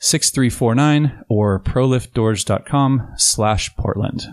6349 0.00 1.24
or 1.28 1.60
proliftdoors.com 1.60 3.12
slash 3.16 3.74
Portland. 3.76 4.26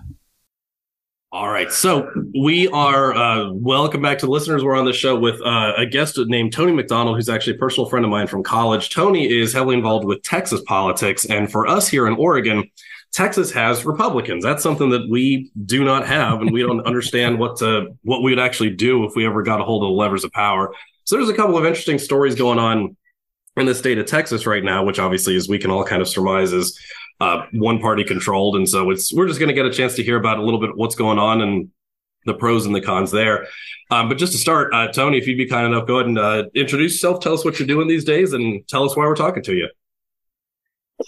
All 1.29 1.49
right. 1.49 1.71
So 1.71 2.09
we 2.41 2.69
are, 2.69 3.13
uh, 3.13 3.51
welcome 3.51 4.01
back 4.01 4.17
to 4.19 4.25
the 4.25 4.31
listeners. 4.31 4.63
We're 4.63 4.77
on 4.77 4.85
the 4.85 4.93
show 4.93 5.19
with 5.19 5.41
uh, 5.41 5.73
a 5.77 5.85
guest 5.85 6.17
named 6.17 6.53
Tony 6.53 6.71
McDonald, 6.71 7.17
who's 7.17 7.27
actually 7.27 7.57
a 7.57 7.59
personal 7.59 7.89
friend 7.89 8.05
of 8.05 8.09
mine 8.09 8.27
from 8.27 8.43
college. 8.43 8.89
Tony 8.89 9.29
is 9.29 9.51
heavily 9.51 9.75
involved 9.75 10.05
with 10.05 10.23
Texas 10.23 10.61
politics. 10.65 11.25
And 11.25 11.51
for 11.51 11.67
us 11.67 11.89
here 11.89 12.07
in 12.07 12.13
Oregon, 12.13 12.71
Texas 13.11 13.51
has 13.51 13.85
Republicans. 13.85 14.41
That's 14.41 14.63
something 14.63 14.89
that 14.91 15.09
we 15.09 15.51
do 15.65 15.83
not 15.83 16.07
have, 16.07 16.41
and 16.41 16.51
we 16.51 16.61
don't 16.61 16.81
understand 16.87 17.39
what 17.39 17.57
to, 17.57 17.87
what 18.03 18.23
we 18.23 18.31
would 18.31 18.39
actually 18.39 18.69
do 18.69 19.03
if 19.03 19.13
we 19.15 19.25
ever 19.25 19.43
got 19.43 19.59
a 19.59 19.65
hold 19.65 19.83
of 19.83 19.87
the 19.87 19.93
levers 19.93 20.23
of 20.23 20.31
power. 20.31 20.73
So 21.03 21.17
there's 21.17 21.29
a 21.29 21.33
couple 21.33 21.57
of 21.57 21.65
interesting 21.65 21.99
stories 21.99 22.35
going 22.35 22.57
on 22.57 22.95
in 23.57 23.65
the 23.65 23.75
state 23.75 23.97
of 23.97 24.05
Texas 24.05 24.45
right 24.45 24.63
now, 24.63 24.83
which 24.83 24.99
obviously, 24.99 25.35
as 25.35 25.47
we 25.47 25.59
can 25.59 25.71
all 25.71 25.83
kind 25.83 26.01
of 26.01 26.07
surmise, 26.07 26.53
is 26.53 26.79
uh, 27.19 27.43
one 27.53 27.79
party 27.79 28.03
controlled. 28.03 28.55
And 28.55 28.67
so 28.67 28.89
it's 28.91 29.13
we're 29.13 29.27
just 29.27 29.39
going 29.39 29.49
to 29.49 29.55
get 29.55 29.65
a 29.65 29.71
chance 29.71 29.95
to 29.95 30.03
hear 30.03 30.17
about 30.17 30.37
a 30.37 30.43
little 30.43 30.59
bit 30.59 30.71
what's 30.75 30.95
going 30.95 31.19
on 31.19 31.41
and 31.41 31.69
the 32.25 32.33
pros 32.33 32.65
and 32.65 32.75
the 32.75 32.81
cons 32.81 33.11
there. 33.11 33.47
Um, 33.89 34.09
but 34.09 34.17
just 34.17 34.33
to 34.33 34.37
start, 34.37 34.73
uh, 34.73 34.89
Tony, 34.89 35.17
if 35.17 35.27
you'd 35.27 35.37
be 35.37 35.47
kind 35.47 35.65
enough, 35.65 35.87
go 35.87 35.95
ahead 35.95 36.07
and 36.07 36.19
uh, 36.19 36.43
introduce 36.53 36.93
yourself. 36.93 37.21
Tell 37.21 37.33
us 37.33 37.45
what 37.45 37.57
you're 37.57 37.67
doing 37.67 37.87
these 37.87 38.03
days, 38.03 38.33
and 38.33 38.67
tell 38.67 38.83
us 38.83 38.95
why 38.95 39.05
we're 39.05 39.15
talking 39.15 39.43
to 39.43 39.53
you. 39.53 39.69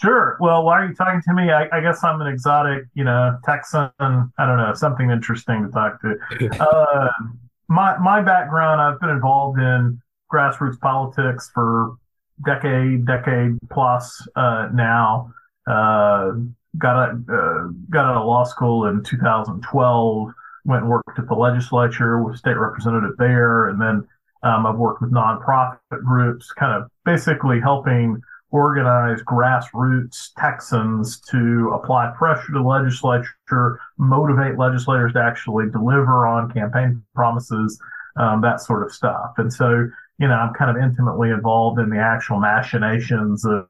Sure. 0.01 0.37
Well, 0.39 0.63
why 0.63 0.81
are 0.81 0.87
you 0.87 0.93
talking 0.93 1.21
to 1.27 1.33
me? 1.33 1.51
I, 1.51 1.67
I 1.75 1.81
guess 1.81 2.03
I'm 2.03 2.21
an 2.21 2.27
exotic, 2.27 2.83
you 2.93 3.03
know, 3.03 3.37
Texan. 3.43 3.89
I 3.99 4.45
don't 4.45 4.57
know, 4.57 4.71
something 4.75 5.09
interesting 5.09 5.65
to 5.65 5.71
talk 5.71 5.99
to. 6.01 6.59
uh, 6.59 7.09
my 7.67 7.97
my 7.97 8.21
background, 8.21 8.81
I've 8.81 8.99
been 8.99 9.09
involved 9.09 9.59
in 9.59 9.99
grassroots 10.31 10.79
politics 10.79 11.49
for 11.53 11.95
decade, 12.45 13.05
decade 13.05 13.57
plus 13.71 14.27
uh, 14.35 14.69
now. 14.73 15.33
Uh, 15.67 16.31
got 16.77 17.09
a, 17.09 17.11
uh, 17.11 17.67
got 17.89 18.05
out 18.05 18.17
of 18.17 18.25
law 18.25 18.43
school 18.43 18.87
in 18.87 19.03
2012. 19.03 20.33
Went 20.65 20.81
and 20.81 20.89
worked 20.89 21.17
at 21.17 21.27
the 21.27 21.33
legislature, 21.33 22.21
was 22.21 22.39
state 22.39 22.57
representative 22.57 23.17
there, 23.17 23.69
and 23.69 23.81
then 23.81 24.07
um, 24.43 24.65
I've 24.65 24.77
worked 24.77 25.01
with 25.01 25.11
nonprofit 25.11 26.03
groups, 26.03 26.51
kind 26.51 26.81
of 26.81 26.89
basically 27.05 27.59
helping 27.59 28.21
organize 28.51 29.21
grassroots 29.23 30.29
Texans 30.37 31.19
to 31.31 31.71
apply 31.73 32.11
pressure 32.17 32.53
to 32.53 32.61
legislature, 32.61 33.79
motivate 33.97 34.57
legislators 34.57 35.13
to 35.13 35.19
actually 35.19 35.69
deliver 35.69 36.25
on 36.25 36.51
campaign 36.51 37.03
promises, 37.13 37.79
um, 38.17 38.41
that 38.41 38.59
sort 38.59 38.83
of 38.83 38.91
stuff. 38.91 39.33
And 39.37 39.51
so 39.53 39.87
you 40.19 40.27
know, 40.27 40.33
I'm 40.33 40.53
kind 40.53 40.75
of 40.75 40.83
intimately 40.83 41.29
involved 41.29 41.79
in 41.79 41.89
the 41.89 41.97
actual 41.97 42.39
machinations 42.39 43.45
of, 43.45 43.67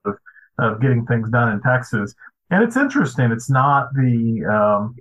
of 0.57 0.81
getting 0.81 1.05
things 1.05 1.29
done 1.29 1.51
in 1.51 1.61
Texas. 1.61 2.15
And 2.49 2.63
it's 2.63 2.75
interesting. 2.75 3.31
It's 3.31 3.49
not 3.49 3.93
the, 3.93 4.45
um, 4.45 4.95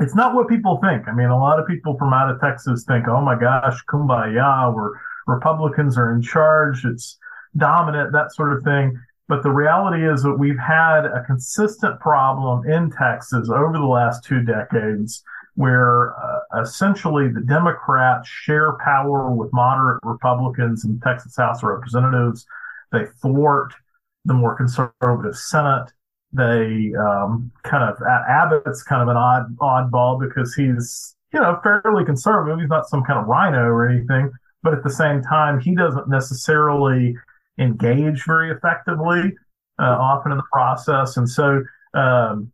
it's 0.00 0.14
not 0.14 0.34
what 0.34 0.48
people 0.48 0.80
think. 0.82 1.06
I 1.06 1.12
mean, 1.12 1.28
a 1.28 1.38
lot 1.38 1.60
of 1.60 1.66
people 1.66 1.96
from 1.96 2.12
out 2.12 2.30
of 2.30 2.40
Texas 2.40 2.84
think, 2.84 3.06
oh 3.06 3.20
my 3.20 3.38
gosh, 3.38 3.78
kumbaya, 3.88 4.74
where 4.74 5.00
Republicans 5.26 5.96
are 5.96 6.12
in 6.12 6.22
charge. 6.22 6.84
It's 6.84 7.18
dominant, 7.56 8.12
that 8.12 8.32
sort 8.32 8.52
of 8.52 8.62
thing. 8.64 8.98
But 9.28 9.44
the 9.44 9.50
reality 9.50 10.04
is 10.04 10.24
that 10.24 10.34
we've 10.34 10.58
had 10.58 11.04
a 11.04 11.22
consistent 11.24 12.00
problem 12.00 12.68
in 12.68 12.90
Texas 12.90 13.48
over 13.48 13.74
the 13.74 13.84
last 13.84 14.24
two 14.24 14.42
decades 14.42 15.22
where 15.54 16.14
uh, 16.16 16.60
essentially 16.62 17.28
the 17.28 17.40
Democrats 17.40 18.28
share 18.28 18.72
power 18.84 19.30
with 19.30 19.52
moderate 19.52 20.00
Republicans 20.02 20.84
in 20.84 21.00
Texas 21.00 21.36
House 21.36 21.58
of 21.58 21.68
Representatives. 21.68 22.46
They 22.92 23.04
thwart 23.20 23.72
the 24.24 24.34
more 24.34 24.54
conservative 24.54 25.36
Senate. 25.36 25.90
They 26.32 26.92
um, 26.98 27.50
kind 27.64 27.82
of 27.82 28.00
Abbott's 28.02 28.82
kind 28.82 29.02
of 29.02 29.08
an 29.08 29.16
odd 29.16 29.56
oddball 29.58 30.20
because 30.20 30.54
he's 30.54 31.16
you 31.32 31.40
know 31.40 31.58
fairly 31.62 32.04
conservative. 32.04 32.60
He's 32.60 32.68
not 32.68 32.88
some 32.88 33.02
kind 33.02 33.18
of 33.18 33.26
RINO 33.26 33.64
or 33.64 33.88
anything, 33.88 34.30
but 34.62 34.72
at 34.72 34.84
the 34.84 34.90
same 34.90 35.22
time, 35.22 35.60
he 35.60 35.74
doesn't 35.74 36.08
necessarily 36.08 37.16
engage 37.58 38.24
very 38.24 38.50
effectively 38.52 39.34
uh, 39.80 39.96
often 39.98 40.32
in 40.32 40.38
the 40.38 40.44
process, 40.52 41.16
and 41.16 41.28
so. 41.28 41.62
Um, 41.92 42.52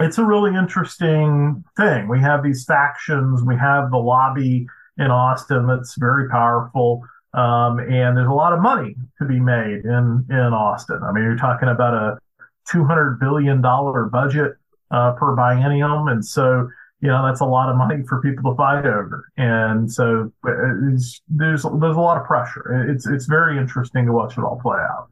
it's 0.00 0.18
a 0.18 0.24
really 0.24 0.56
interesting 0.56 1.64
thing. 1.76 2.08
We 2.08 2.20
have 2.20 2.42
these 2.42 2.64
factions, 2.64 3.42
we 3.42 3.56
have 3.56 3.90
the 3.90 3.98
lobby 3.98 4.66
in 4.98 5.10
Austin 5.10 5.66
that's 5.66 5.96
very 5.96 6.28
powerful. 6.28 7.02
Um, 7.32 7.80
and 7.80 8.16
there's 8.16 8.28
a 8.28 8.32
lot 8.32 8.52
of 8.52 8.60
money 8.60 8.94
to 9.18 9.24
be 9.26 9.40
made 9.40 9.84
in, 9.84 10.24
in 10.30 10.36
Austin. 10.36 11.00
I 11.02 11.12
mean, 11.12 11.24
you're 11.24 11.36
talking 11.36 11.68
about 11.68 11.94
a 11.94 12.18
$200 12.72 13.18
billion 13.18 13.60
budget 13.60 14.52
uh, 14.90 15.12
per 15.12 15.36
biennium. 15.36 16.10
And 16.10 16.24
so, 16.24 16.68
you 17.00 17.08
know, 17.08 17.26
that's 17.26 17.40
a 17.40 17.44
lot 17.44 17.68
of 17.68 17.76
money 17.76 18.04
for 18.08 18.22
people 18.22 18.52
to 18.52 18.56
fight 18.56 18.86
over. 18.86 19.28
And 19.36 19.90
so 19.90 20.32
uh, 20.46 20.50
there's, 20.80 21.20
there's 21.28 21.64
a 21.64 21.68
lot 21.68 22.20
of 22.20 22.24
pressure. 22.24 22.88
It's, 22.88 23.06
it's 23.06 23.26
very 23.26 23.58
interesting 23.58 24.06
to 24.06 24.12
watch 24.12 24.38
it 24.38 24.44
all 24.44 24.60
play 24.62 24.78
out. 24.78 25.08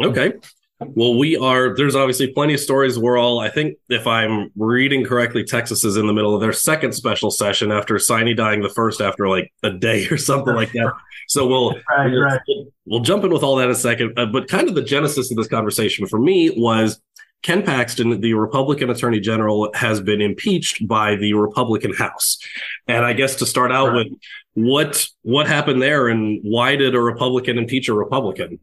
Okay. 0.00 0.34
Well, 0.80 1.18
we 1.18 1.36
are. 1.36 1.74
There's 1.74 1.96
obviously 1.96 2.28
plenty 2.28 2.54
of 2.54 2.60
stories. 2.60 2.98
We're 2.98 3.18
all. 3.18 3.40
I 3.40 3.50
think 3.50 3.78
if 3.88 4.06
I'm 4.06 4.50
reading 4.56 5.04
correctly, 5.04 5.42
Texas 5.42 5.84
is 5.84 5.96
in 5.96 6.06
the 6.06 6.12
middle 6.12 6.34
of 6.34 6.40
their 6.40 6.52
second 6.52 6.92
special 6.92 7.32
session 7.32 7.72
after 7.72 7.98
Sine 7.98 8.36
dying 8.36 8.62
the 8.62 8.68
first 8.68 9.00
after 9.00 9.28
like 9.28 9.52
a 9.64 9.70
day 9.70 10.06
or 10.08 10.16
something 10.16 10.54
like 10.54 10.70
that. 10.72 10.92
So 11.26 11.46
we'll 11.46 11.70
right, 11.90 12.10
we'll, 12.10 12.22
right. 12.22 12.40
we'll, 12.86 13.00
jump 13.00 13.24
in 13.24 13.32
with 13.32 13.42
all 13.42 13.56
that 13.56 13.64
in 13.64 13.70
a 13.70 13.74
second. 13.74 14.16
Uh, 14.16 14.26
but 14.26 14.46
kind 14.46 14.68
of 14.68 14.76
the 14.76 14.82
genesis 14.82 15.32
of 15.32 15.36
this 15.36 15.48
conversation 15.48 16.06
for 16.06 16.20
me 16.20 16.50
was 16.56 17.00
Ken 17.42 17.62
Paxton, 17.64 18.20
the 18.20 18.34
Republican 18.34 18.88
Attorney 18.88 19.18
General, 19.18 19.70
has 19.74 20.00
been 20.00 20.20
impeached 20.20 20.86
by 20.86 21.16
the 21.16 21.34
Republican 21.34 21.92
House. 21.92 22.38
And 22.86 23.04
I 23.04 23.14
guess 23.14 23.34
to 23.36 23.46
start 23.46 23.72
out 23.72 23.88
right. 23.88 24.10
with, 24.10 24.18
what 24.54 25.08
what 25.22 25.46
happened 25.46 25.80
there, 25.80 26.08
and 26.08 26.40
why 26.42 26.74
did 26.74 26.94
a 26.94 27.00
Republican 27.00 27.58
impeach 27.58 27.88
a 27.88 27.94
Republican? 27.94 28.58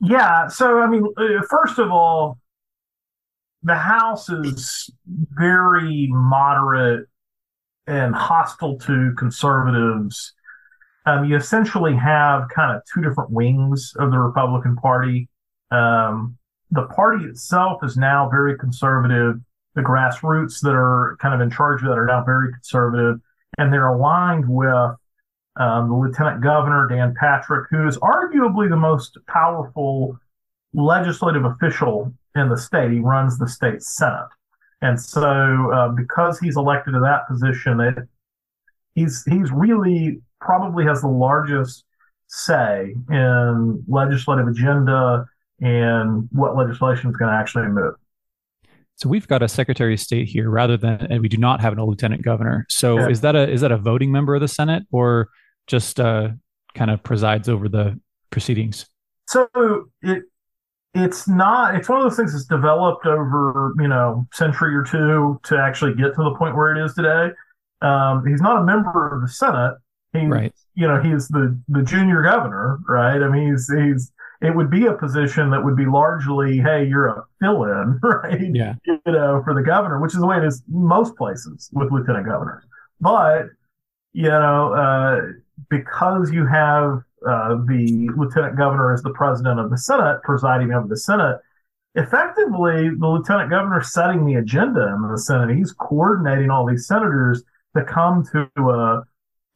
Yeah. 0.00 0.48
So, 0.48 0.80
I 0.80 0.86
mean, 0.86 1.04
uh, 1.16 1.42
first 1.48 1.78
of 1.78 1.90
all, 1.90 2.38
the 3.62 3.74
House 3.74 4.30
is 4.30 4.90
very 5.06 6.08
moderate 6.10 7.06
and 7.86 8.14
hostile 8.14 8.78
to 8.78 9.12
conservatives. 9.18 10.32
Um, 11.06 11.24
you 11.24 11.36
essentially 11.36 11.94
have 11.96 12.48
kind 12.54 12.74
of 12.74 12.82
two 12.92 13.02
different 13.02 13.30
wings 13.30 13.92
of 13.98 14.10
the 14.10 14.18
Republican 14.18 14.76
Party. 14.76 15.28
Um, 15.70 16.38
the 16.70 16.86
party 16.86 17.24
itself 17.24 17.82
is 17.84 17.96
now 17.96 18.28
very 18.28 18.56
conservative. 18.56 19.36
The 19.74 19.82
grassroots 19.82 20.60
that 20.62 20.74
are 20.74 21.16
kind 21.20 21.34
of 21.34 21.40
in 21.40 21.50
charge 21.50 21.82
of 21.82 21.88
that 21.88 21.98
are 21.98 22.06
now 22.06 22.24
very 22.24 22.52
conservative, 22.52 23.20
and 23.58 23.72
they're 23.72 23.88
aligned 23.88 24.48
with 24.48 24.96
um, 25.56 25.88
the 25.88 25.94
lieutenant 25.94 26.42
governor, 26.42 26.86
Dan 26.88 27.14
Patrick, 27.18 27.66
who 27.70 27.86
is 27.86 27.98
arguably 27.98 28.68
the 28.68 28.76
most 28.76 29.18
powerful 29.26 30.18
legislative 30.72 31.44
official 31.44 32.12
in 32.36 32.48
the 32.48 32.56
state. 32.56 32.92
He 32.92 33.00
runs 33.00 33.38
the 33.38 33.48
state 33.48 33.82
Senate. 33.82 34.28
And 34.82 34.98
so, 34.98 35.70
uh, 35.72 35.88
because 35.88 36.38
he's 36.38 36.56
elected 36.56 36.94
to 36.94 37.00
that 37.00 37.28
position, 37.28 37.80
it, 37.80 37.96
he's, 38.94 39.24
he's 39.24 39.50
really 39.50 40.20
probably 40.40 40.84
has 40.84 41.02
the 41.02 41.08
largest 41.08 41.84
say 42.28 42.94
in 43.10 43.84
legislative 43.88 44.46
agenda 44.46 45.26
and 45.60 46.28
what 46.32 46.56
legislation 46.56 47.10
is 47.10 47.16
going 47.16 47.30
to 47.30 47.36
actually 47.36 47.66
move. 47.66 47.94
So 49.00 49.08
we've 49.08 49.26
got 49.26 49.42
a 49.42 49.48
Secretary 49.48 49.94
of 49.94 50.00
State 50.00 50.28
here 50.28 50.50
rather 50.50 50.76
than, 50.76 51.06
and 51.10 51.22
we 51.22 51.28
do 51.28 51.38
not 51.38 51.62
have 51.62 51.76
a 51.76 51.82
Lieutenant 51.82 52.22
Governor. 52.22 52.66
So 52.68 53.08
is 53.08 53.22
that 53.22 53.34
a 53.34 53.50
is 53.50 53.62
that 53.62 53.72
a 53.72 53.78
voting 53.78 54.12
member 54.12 54.34
of 54.34 54.42
the 54.42 54.48
Senate 54.48 54.82
or 54.92 55.30
just 55.66 55.98
uh, 55.98 56.28
kind 56.74 56.90
of 56.90 57.02
presides 57.02 57.48
over 57.48 57.66
the 57.68 57.98
proceedings? 58.30 58.84
So 59.26 59.48
it 60.02 60.24
it's 60.92 61.26
not 61.26 61.76
it's 61.76 61.88
one 61.88 61.98
of 61.98 62.04
those 62.04 62.16
things 62.16 62.32
that's 62.32 62.44
developed 62.44 63.06
over 63.06 63.72
you 63.80 63.88
know 63.88 64.26
century 64.34 64.74
or 64.74 64.84
two 64.84 65.40
to 65.44 65.56
actually 65.56 65.94
get 65.94 66.14
to 66.16 66.22
the 66.22 66.34
point 66.36 66.54
where 66.54 66.76
it 66.76 66.84
is 66.84 66.92
today. 66.92 67.30
Um, 67.80 68.26
he's 68.26 68.42
not 68.42 68.60
a 68.60 68.64
member 68.64 69.14
of 69.16 69.22
the 69.22 69.28
Senate. 69.28 69.76
He, 70.12 70.26
Right. 70.26 70.52
you 70.74 70.86
know 70.86 71.00
he's 71.00 71.28
the 71.28 71.58
the 71.68 71.82
junior 71.82 72.22
governor, 72.22 72.80
right? 72.86 73.22
I 73.22 73.28
mean 73.28 73.52
he's 73.52 73.72
he's 73.72 74.12
it 74.42 74.54
would 74.54 74.70
be 74.70 74.86
a 74.86 74.94
position 74.94 75.50
that 75.50 75.62
would 75.64 75.76
be 75.76 75.86
largely 75.86 76.58
hey 76.58 76.86
you're 76.86 77.08
a 77.08 77.24
fill-in, 77.40 77.98
right? 78.02 78.54
Yeah. 78.54 78.74
you 78.86 79.00
know, 79.06 79.42
for 79.44 79.54
the 79.54 79.62
governor, 79.62 80.00
which 80.00 80.14
is 80.14 80.20
the 80.20 80.26
way 80.26 80.38
it 80.38 80.44
is 80.44 80.62
most 80.68 81.16
places 81.16 81.70
with 81.72 81.92
lieutenant 81.92 82.26
governors. 82.26 82.64
But, 83.00 83.46
you 84.12 84.28
know, 84.28 84.72
uh, 84.72 85.20
because 85.68 86.30
you 86.30 86.46
have 86.46 87.02
uh, 87.26 87.56
the 87.66 88.08
lieutenant 88.16 88.56
governor 88.56 88.92
as 88.92 89.02
the 89.02 89.10
president 89.10 89.60
of 89.60 89.70
the 89.70 89.78
Senate 89.78 90.22
presiding 90.22 90.72
over 90.72 90.88
the 90.88 90.96
Senate, 90.96 91.38
effectively 91.94 92.90
the 92.90 93.06
lieutenant 93.06 93.50
governor 93.50 93.82
setting 93.82 94.24
the 94.24 94.34
agenda 94.34 94.88
in 94.94 95.10
the 95.10 95.18
Senate. 95.18 95.54
He's 95.56 95.72
coordinating 95.72 96.50
all 96.50 96.66
these 96.66 96.86
senators 96.86 97.42
to 97.76 97.84
come 97.84 98.24
to 98.32 98.48
a 98.56 99.04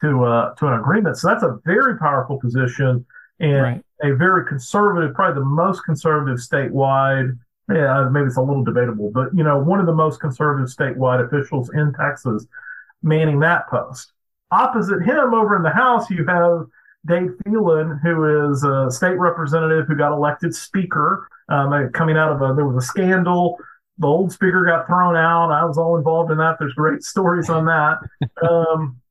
to 0.01 0.25
a, 0.25 0.53
to 0.59 0.67
an 0.67 0.73
agreement. 0.79 1.17
So 1.17 1.29
that's 1.29 1.43
a 1.43 1.57
very 1.65 1.97
powerful 1.97 2.39
position 2.39 3.05
and 3.39 3.61
Right. 3.61 3.84
A 4.03 4.13
very 4.13 4.45
conservative, 4.45 5.15
probably 5.15 5.41
the 5.41 5.45
most 5.45 5.81
conservative 5.85 6.39
statewide 6.39 7.37
yeah, 7.69 8.07
maybe 8.11 8.27
it's 8.27 8.37
a 8.37 8.41
little 8.41 8.63
debatable, 8.63 9.09
but 9.11 9.29
you 9.35 9.43
know, 9.43 9.57
one 9.57 9.79
of 9.79 9.87
the 9.87 9.93
most 9.93 10.19
conservative 10.19 10.69
statewide 10.69 11.25
officials 11.25 11.71
in 11.73 11.93
Texas 11.93 12.45
manning 13.01 13.39
that 13.39 13.67
post. 13.67 14.11
Opposite 14.51 15.01
him 15.01 15.33
over 15.33 15.55
in 15.55 15.63
the 15.63 15.71
House, 15.71 16.09
you 16.11 16.25
have 16.25 16.67
Dade 17.07 17.31
Phelan, 17.43 17.99
who 18.03 18.51
is 18.51 18.63
a 18.63 18.91
state 18.91 19.17
representative 19.17 19.87
who 19.87 19.95
got 19.95 20.13
elected 20.13 20.53
speaker, 20.53 21.27
um, 21.49 21.73
uh, 21.73 21.87
coming 21.89 22.17
out 22.17 22.31
of 22.31 22.41
a, 22.41 22.53
there 22.53 22.67
was 22.67 22.83
a 22.83 22.87
scandal. 22.87 23.57
The 23.97 24.07
old 24.07 24.31
speaker 24.31 24.65
got 24.65 24.85
thrown 24.85 25.15
out. 25.15 25.51
I 25.51 25.65
was 25.65 25.77
all 25.77 25.97
involved 25.97 26.31
in 26.31 26.37
that. 26.37 26.57
There's 26.59 26.73
great 26.73 27.01
stories 27.03 27.49
on 27.49 27.65
that. 27.65 27.97
Um, 28.47 29.01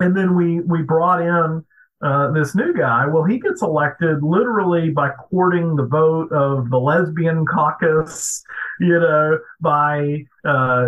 and 0.00 0.16
then 0.16 0.34
we, 0.34 0.60
we 0.60 0.82
brought 0.82 1.20
in 1.20 1.64
uh, 2.02 2.32
this 2.32 2.54
new 2.54 2.74
guy. 2.74 3.06
Well, 3.06 3.24
he 3.24 3.38
gets 3.38 3.62
elected 3.62 4.22
literally 4.22 4.90
by 4.90 5.10
courting 5.10 5.76
the 5.76 5.86
vote 5.86 6.32
of 6.32 6.68
the 6.70 6.78
lesbian 6.78 7.46
caucus, 7.46 8.42
you 8.80 8.98
know, 8.98 9.38
by 9.60 10.24
uh, 10.44 10.86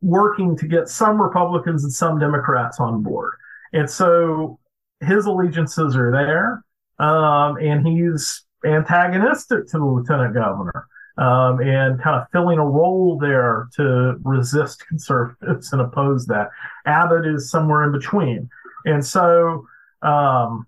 working 0.00 0.56
to 0.56 0.68
get 0.68 0.88
some 0.88 1.20
Republicans 1.20 1.82
and 1.82 1.92
some 1.92 2.18
Democrats 2.18 2.78
on 2.78 3.02
board. 3.02 3.34
And 3.72 3.90
so 3.90 4.58
his 5.00 5.26
allegiances 5.26 5.96
are 5.96 6.12
there, 6.12 6.64
um, 7.04 7.56
and 7.56 7.86
he's 7.86 8.44
antagonistic 8.64 9.66
to 9.68 9.78
the 9.78 9.84
lieutenant 9.84 10.34
governor. 10.34 10.86
Um, 11.16 11.58
and 11.60 12.00
kind 12.00 12.14
of 12.14 12.28
filling 12.30 12.60
a 12.60 12.64
role 12.64 13.18
there 13.18 13.68
to 13.74 14.20
resist 14.22 14.86
conservatives 14.86 15.72
and 15.72 15.82
oppose 15.82 16.26
that. 16.26 16.48
Abbott 16.86 17.26
is 17.26 17.50
somewhere 17.50 17.82
in 17.82 17.90
between. 17.90 18.48
And 18.84 19.04
so, 19.04 19.66
um, 20.02 20.66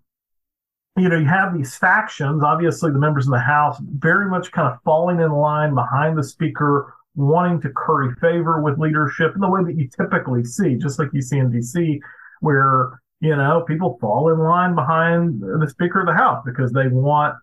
you 0.97 1.09
know, 1.09 1.19
you 1.19 1.27
have 1.27 1.56
these 1.56 1.77
factions, 1.77 2.43
obviously 2.43 2.91
the 2.91 2.99
members 2.99 3.27
in 3.27 3.32
the 3.32 3.38
House 3.38 3.79
very 3.81 4.29
much 4.29 4.50
kind 4.53 4.69
of 4.69 4.79
falling 4.85 5.21
in 5.21 5.31
line 5.31 5.75
behind 5.75 6.19
the 6.19 6.25
speaker, 6.25 6.94
wanting 7.15 7.61
to 7.62 7.71
curry 7.75 8.15
favor 8.21 8.61
with 8.61 8.79
leadership 8.79 9.35
in 9.35 9.41
the 9.41 9.49
way 9.49 9.62
that 9.65 9.77
you 9.77 9.88
typically 9.88 10.44
see, 10.44 10.77
just 10.77 10.99
like 10.99 11.09
you 11.12 11.23
see 11.23 11.38
in 11.38 11.50
DC, 11.50 11.99
where, 12.41 13.00
you 13.21 13.35
know, 13.37 13.65
people 13.67 13.99
fall 14.00 14.32
in 14.32 14.38
line 14.38 14.75
behind 14.75 15.41
the 15.41 15.69
Speaker 15.69 16.00
of 16.00 16.06
the 16.06 16.15
House 16.15 16.43
because 16.44 16.73
they 16.73 16.88
want, 16.88 17.37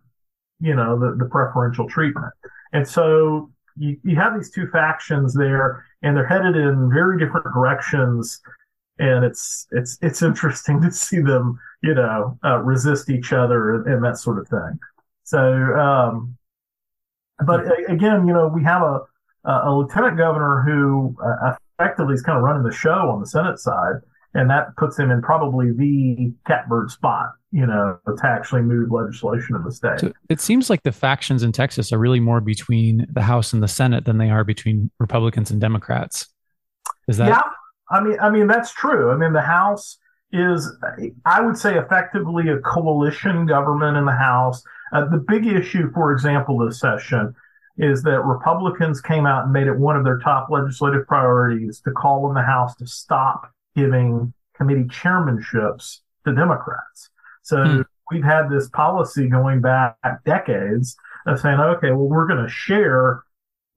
you 0.60 0.76
know, 0.76 1.00
the, 1.00 1.16
the 1.18 1.30
preferential 1.30 1.88
treatment. 1.88 2.34
And 2.74 2.88
so 2.88 3.50
you, 3.78 3.98
you 4.04 4.16
have 4.16 4.36
these 4.36 4.52
two 4.52 4.68
factions 4.68 5.34
there 5.34 5.86
and 6.02 6.16
they're 6.16 6.28
headed 6.28 6.56
in 6.56 6.90
very 6.92 7.20
different 7.20 7.46
directions. 7.54 8.40
And 9.00 9.24
it's, 9.24 9.68
it's, 9.72 9.98
it's 10.02 10.22
interesting 10.22 10.82
to 10.84 10.92
see 10.92 11.22
them, 11.22 11.60
you 11.84 11.94
know, 11.94 12.38
uh, 12.44 12.58
resist 12.58 13.10
each 13.10 13.34
other 13.34 13.84
and, 13.84 14.04
that 14.04 14.18
sort 14.18 14.40
of 14.40 14.48
thing. 14.48 14.80
So, 15.24 15.40
um, 15.40 16.38
but 17.46 17.66
again, 17.90 18.28
you 18.28 18.34
know, 18.34 18.48
we 18.48 18.64
have 18.64 18.82
a, 18.82 19.02
a 19.46 19.72
lieutenant 19.74 20.18
governor 20.18 20.64
who 20.66 21.16
uh, 21.24 21.56
effectively 21.80 22.16
is 22.16 22.22
kind 22.22 22.38
of 22.38 22.44
running 22.44 22.64
the 22.64 22.72
show 22.72 23.10
on 23.12 23.20
the 23.20 23.28
Senate 23.28 23.60
side, 23.60 23.96
and 24.34 24.50
that 24.50 24.76
puts 24.78 24.98
him 24.98 25.12
in 25.12 25.22
probably 25.22 25.72
the 25.72 26.34
catbird 26.48 26.90
spot, 26.90 27.32
you 27.52 27.66
know, 27.66 27.98
to 28.08 28.26
actually 28.26 28.62
move 28.62 28.92
legislation 28.92 29.56
in 29.56 29.64
the 29.64 29.72
state. 29.72 30.00
So 30.00 30.12
it 30.30 30.42
seems 30.42 30.70
like 30.70 30.84
the 30.84 30.92
factions 30.92 31.44
in 31.44 31.52
Texas 31.52 31.94
are 31.94 31.98
really 31.98 32.20
more 32.20 32.42
between 32.42 33.06
the 33.12 33.22
House 33.22 33.54
and 33.54 33.62
the 33.62 33.68
Senate 33.68 34.06
than 34.06 34.18
they 34.18 34.30
are 34.30 34.44
between 34.44 34.90
Republicans 35.00 35.52
and 35.52 35.62
Democrats. 35.62 36.28
Is 37.08 37.18
that 37.18 37.30
yeah, 37.30 37.42
I 37.90 38.02
mean, 38.02 38.18
I 38.20 38.30
mean 38.30 38.48
that's 38.48 38.72
true. 38.74 39.12
I 39.12 39.18
mean, 39.18 39.34
the 39.34 39.42
House 39.42 39.98
is, 40.32 40.70
I 41.26 41.42
would 41.42 41.58
say, 41.58 41.78
effectively 41.78 42.50
a 42.50 42.58
coalition 42.60 43.46
government 43.46 43.98
in 43.98 44.06
the 44.06 44.12
House. 44.12 44.62
Uh, 44.92 45.06
the 45.06 45.18
big 45.28 45.46
issue, 45.48 45.92
for 45.94 46.12
example, 46.12 46.58
this 46.58 46.80
session 46.80 47.34
is 47.78 48.02
that 48.04 48.22
Republicans 48.26 49.02
came 49.02 49.26
out 49.26 49.44
and 49.46 49.54
made 49.54 49.68
it 49.68 49.78
one 49.78 49.96
of 49.96 50.04
their 50.04 50.18
top 50.20 50.50
legislative 50.50 51.08
priorities 51.08 51.80
to 51.82 51.92
call 51.92 52.26
on 52.26 52.34
the 52.34 52.42
House 52.42 52.76
to 52.76 52.88
stop 52.88 53.52
giving 53.76 54.34
committee 54.56 54.86
chairmanships 54.86 56.00
to 56.26 56.34
Democrats. 56.34 57.10
So 57.44 57.58
Hmm. 57.64 57.82
we've 58.12 58.24
had 58.24 58.50
this 58.50 58.68
policy 58.70 59.30
going 59.30 59.62
back 59.62 59.96
decades 60.26 60.96
of 61.26 61.40
saying, 61.40 61.60
okay, 61.60 61.92
well, 61.92 62.08
we're 62.08 62.28
going 62.28 62.44
to 62.44 62.50
share 62.50 63.24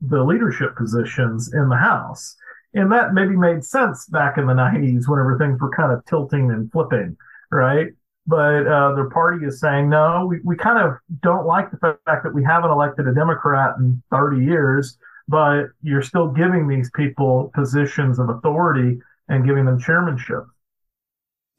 the 0.01 0.23
leadership 0.25 0.77
positions 0.77 1.53
in 1.53 1.69
the 1.69 1.77
House. 1.77 2.37
And 2.75 2.93
that 2.93 3.15
maybe 3.15 3.37
made 3.37 3.65
sense 3.65 4.07
back 4.07 4.39
in 4.39 4.47
the 4.47 4.53
90s 4.53 5.09
whenever 5.09 5.37
things 5.39 5.61
were 5.61 5.71
kind 5.71 5.93
of 5.93 6.05
tilting 6.07 6.51
and 6.51 6.71
flipping, 6.71 7.17
right? 7.51 7.89
But 8.27 8.67
uh, 8.67 8.95
their 8.95 9.11
party 9.11 9.45
is 9.45 9.61
saying, 9.61 9.89
no, 9.89 10.27
we, 10.29 10.39
we 10.45 10.57
kind 10.57 10.79
of 10.79 10.99
don't 11.21 11.47
like 11.47 11.71
the 11.71 11.79
fact 11.79 12.23
that 12.23 12.33
we 12.33 12.45
haven't 12.45 12.71
elected 12.71 13.09
a 13.09 13.15
Democrat 13.15 13.75
in 13.79 14.01
30 14.13 14.45
years, 14.45 14.99
but 15.27 15.67
you're 15.83 16.03
still 16.03 16.29
giving 16.29 16.69
these 16.69 16.91
people 16.95 17.51
positions 17.55 18.19
of 18.19 18.29
authority 18.29 19.01
and 19.29 19.45
giving 19.45 19.65
them 19.65 19.81
chairmanship. 19.81 20.45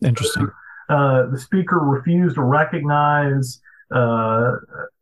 interesting? 0.01 0.49
Uh, 0.87 1.27
the 1.27 1.39
speaker 1.39 1.79
refused 1.79 2.35
to 2.35 2.43
recognize 2.43 3.61
uh, 3.93 4.51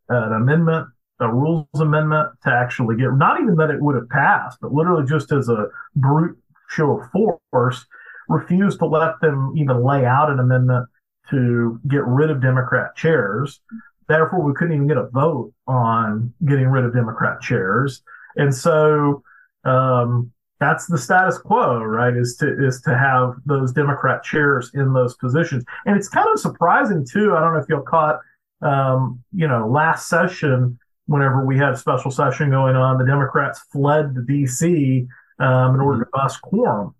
an 0.08 0.32
amendment, 0.32 0.88
a 1.20 1.32
rules 1.32 1.66
amendment 1.74 2.30
to 2.44 2.50
actually 2.50 2.96
get, 2.96 3.12
not 3.14 3.40
even 3.40 3.56
that 3.56 3.70
it 3.70 3.80
would 3.80 3.94
have 3.94 4.08
passed, 4.08 4.58
but 4.60 4.72
literally 4.72 5.06
just 5.06 5.32
as 5.32 5.48
a 5.48 5.66
brute 5.96 6.36
show 6.68 6.98
of 6.98 7.10
force, 7.10 7.86
refused 8.28 8.78
to 8.78 8.86
let 8.86 9.20
them 9.20 9.52
even 9.56 9.84
lay 9.84 10.04
out 10.04 10.30
an 10.30 10.38
amendment 10.38 10.88
to 11.30 11.80
get 11.88 12.04
rid 12.04 12.30
of 12.30 12.40
Democrat 12.40 12.96
chairs. 12.96 13.60
Therefore, 14.08 14.42
we 14.42 14.54
couldn't 14.54 14.74
even 14.74 14.88
get 14.88 14.96
a 14.96 15.08
vote 15.08 15.52
on 15.66 16.32
getting 16.46 16.66
rid 16.66 16.84
of 16.84 16.94
Democrat 16.94 17.40
chairs. 17.40 18.02
And 18.36 18.54
so, 18.54 19.22
um, 19.64 20.32
that's 20.60 20.86
the 20.86 20.98
status 20.98 21.38
quo, 21.38 21.82
right? 21.82 22.14
Is 22.14 22.36
to 22.36 22.66
is 22.66 22.82
to 22.82 22.96
have 22.96 23.34
those 23.46 23.72
Democrat 23.72 24.22
chairs 24.22 24.70
in 24.74 24.92
those 24.92 25.16
positions, 25.16 25.64
and 25.86 25.96
it's 25.96 26.08
kind 26.08 26.28
of 26.30 26.38
surprising 26.38 27.06
too. 27.10 27.34
I 27.34 27.40
don't 27.40 27.54
know 27.54 27.60
if 27.60 27.68
y'all 27.68 27.80
caught, 27.80 28.20
um, 28.60 29.24
you 29.32 29.48
know, 29.48 29.66
last 29.66 30.08
session 30.08 30.78
whenever 31.10 31.44
we 31.44 31.58
had 31.58 31.76
special 31.76 32.12
session 32.12 32.50
going 32.50 32.76
on, 32.76 32.96
the 32.96 33.04
Democrats 33.04 33.60
fled 33.72 34.14
to 34.14 34.22
D.C. 34.22 35.08
Um, 35.40 35.74
in 35.74 35.80
order 35.80 36.04
to 36.04 36.10
bust 36.12 36.40
quorum. 36.40 36.94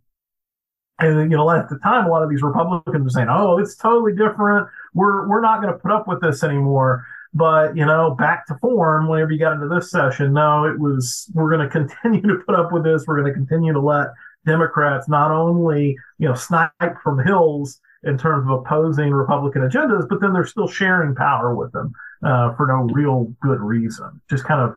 And 0.99 1.31
you 1.31 1.37
know, 1.37 1.49
at 1.51 1.69
the 1.69 1.79
time, 1.79 2.07
a 2.07 2.11
lot 2.11 2.25
of 2.25 2.29
these 2.29 2.43
Republicans 2.43 3.05
were 3.05 3.11
saying, 3.11 3.29
"Oh, 3.31 3.59
it's 3.59 3.77
totally 3.77 4.13
different. 4.13 4.69
We're 4.95 5.29
we're 5.29 5.41
not 5.41 5.63
going 5.63 5.73
to 5.73 5.79
put 5.79 5.93
up 5.93 6.09
with 6.09 6.21
this 6.21 6.43
anymore." 6.43 7.07
But 7.33 7.77
you 7.77 7.87
know, 7.87 8.11
back 8.11 8.47
to 8.49 8.57
form. 8.57 9.09
Whenever 9.09 9.31
you 9.31 9.39
got 9.39 9.53
into 9.53 9.69
this 9.69 9.91
session, 9.93 10.33
no, 10.33 10.65
it 10.65 10.79
was 10.79 11.31
we're 11.33 11.57
going 11.57 11.67
to 11.69 11.73
continue 11.73 12.23
to 12.23 12.43
put 12.45 12.57
up 12.57 12.73
with 12.73 12.83
this. 12.83 13.05
We're 13.07 13.21
going 13.21 13.33
to 13.33 13.39
continue 13.39 13.73
to 13.73 13.81
let 13.81 14.09
Democrats 14.45 15.09
not 15.09 15.31
only 15.31 15.97
you 16.19 16.29
know 16.29 16.35
snipe 16.35 16.73
from 17.03 17.25
hills 17.25 17.81
in 18.03 18.19
terms 18.19 18.51
of 18.51 18.59
opposing 18.59 19.13
Republican 19.13 19.63
agendas, 19.63 20.09
but 20.09 20.21
then 20.21 20.33
they're 20.33 20.45
still 20.45 20.69
sharing 20.69 21.15
power 21.15 21.55
with 21.55 21.71
them 21.73 21.93
uh, 22.23 22.55
for 22.55 22.67
no 22.67 22.93
real 22.93 23.35
good 23.41 23.61
reason. 23.61 24.21
Just 24.29 24.45
kind 24.45 24.61
of 24.61 24.77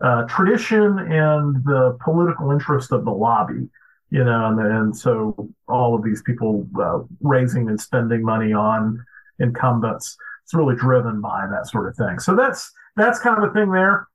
uh, 0.00 0.26
tradition 0.26 0.98
and 0.98 1.64
the 1.64 1.96
political 2.02 2.50
interest 2.50 2.92
of 2.92 3.04
the 3.04 3.10
lobby 3.10 3.68
you 4.12 4.22
know, 4.22 4.46
and, 4.46 4.60
and 4.60 4.96
so 4.96 5.48
all 5.68 5.94
of 5.94 6.04
these 6.04 6.22
people 6.22 6.68
uh, 6.78 6.98
raising 7.22 7.70
and 7.70 7.80
spending 7.80 8.22
money 8.22 8.52
on 8.52 9.02
incumbents, 9.38 10.18
it's 10.44 10.52
really 10.52 10.76
driven 10.76 11.22
by 11.22 11.46
that 11.50 11.66
sort 11.66 11.88
of 11.88 11.96
thing. 11.96 12.18
So 12.18 12.36
that's 12.36 12.70
that's 12.94 13.18
kind 13.18 13.42
of 13.42 13.50
a 13.50 13.54
thing 13.54 13.72
there. 13.72 14.06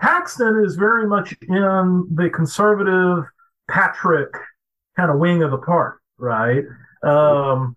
Paxton 0.00 0.64
is 0.66 0.74
very 0.74 1.06
much 1.06 1.32
in 1.48 2.08
the 2.12 2.28
conservative 2.34 3.24
Patrick 3.70 4.34
kind 4.96 5.12
of 5.12 5.18
wing 5.20 5.44
of 5.44 5.52
the 5.52 5.58
party, 5.58 5.98
right? 6.18 6.64
Um, 7.04 7.75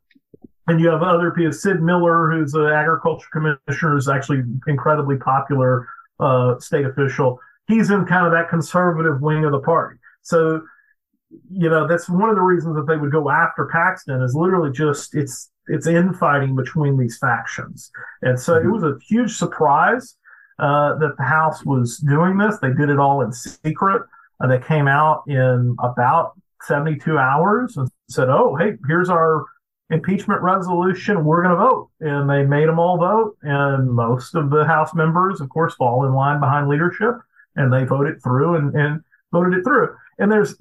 and 0.69 0.79
you 0.79 0.87
have 0.89 1.01
other 1.01 1.31
people, 1.31 1.51
Sid 1.51 1.81
Miller, 1.81 2.31
who's 2.31 2.53
an 2.53 2.67
agriculture 2.67 3.27
commissioner, 3.31 3.97
is 3.97 4.07
actually 4.07 4.43
incredibly 4.67 5.17
popular 5.17 5.87
uh, 6.19 6.59
state 6.59 6.85
official. 6.85 7.39
He's 7.67 7.89
in 7.89 8.05
kind 8.05 8.27
of 8.27 8.31
that 8.33 8.49
conservative 8.49 9.19
wing 9.19 9.45
of 9.45 9.51
the 9.51 9.59
party. 9.59 9.97
So, 10.21 10.61
you 11.51 11.69
know, 11.69 11.87
that's 11.87 12.07
one 12.07 12.29
of 12.29 12.35
the 12.35 12.43
reasons 12.43 12.75
that 12.75 12.85
they 12.87 12.97
would 12.97 13.11
go 13.11 13.31
after 13.31 13.65
Paxton 13.65 14.21
is 14.21 14.35
literally 14.35 14.71
just 14.71 15.15
it's 15.15 15.49
it's 15.67 15.87
infighting 15.87 16.55
between 16.55 16.97
these 16.97 17.17
factions. 17.17 17.89
And 18.21 18.39
so 18.39 18.53
mm-hmm. 18.53 18.69
it 18.69 18.71
was 18.71 18.83
a 18.83 18.97
huge 19.07 19.35
surprise 19.37 20.17
uh, 20.59 20.99
that 20.99 21.15
the 21.17 21.23
House 21.23 21.65
was 21.65 21.97
doing 21.97 22.37
this. 22.37 22.59
They 22.59 22.73
did 22.73 22.89
it 22.89 22.99
all 22.99 23.21
in 23.21 23.31
secret. 23.31 24.03
Uh, 24.39 24.47
they 24.47 24.59
came 24.59 24.87
out 24.87 25.23
in 25.27 25.75
about 25.79 26.33
72 26.63 27.17
hours 27.17 27.75
and 27.77 27.89
said, 28.07 28.29
"Oh, 28.29 28.55
hey, 28.55 28.73
here's 28.87 29.09
our 29.09 29.45
impeachment 29.89 30.41
resolution. 30.41 31.25
We're 31.25 31.43
going 31.43 31.57
to 31.57 31.63
vote." 31.63 31.89
And 31.99 32.29
they 32.29 32.43
made 32.43 32.67
them 32.67 32.79
all 32.79 32.97
vote, 32.97 33.37
and 33.41 33.91
most 33.91 34.35
of 34.35 34.49
the 34.49 34.65
House 34.65 34.93
members, 34.93 35.41
of 35.41 35.49
course, 35.49 35.75
fall 35.75 36.05
in 36.05 36.13
line 36.13 36.39
behind 36.39 36.67
leadership, 36.67 37.15
and 37.55 37.71
they 37.71 37.83
voted 37.83 38.21
through 38.23 38.55
and, 38.55 38.75
and 38.75 39.01
voted 39.31 39.53
it 39.53 39.63
through. 39.63 39.95
And 40.17 40.31
there's 40.31 40.55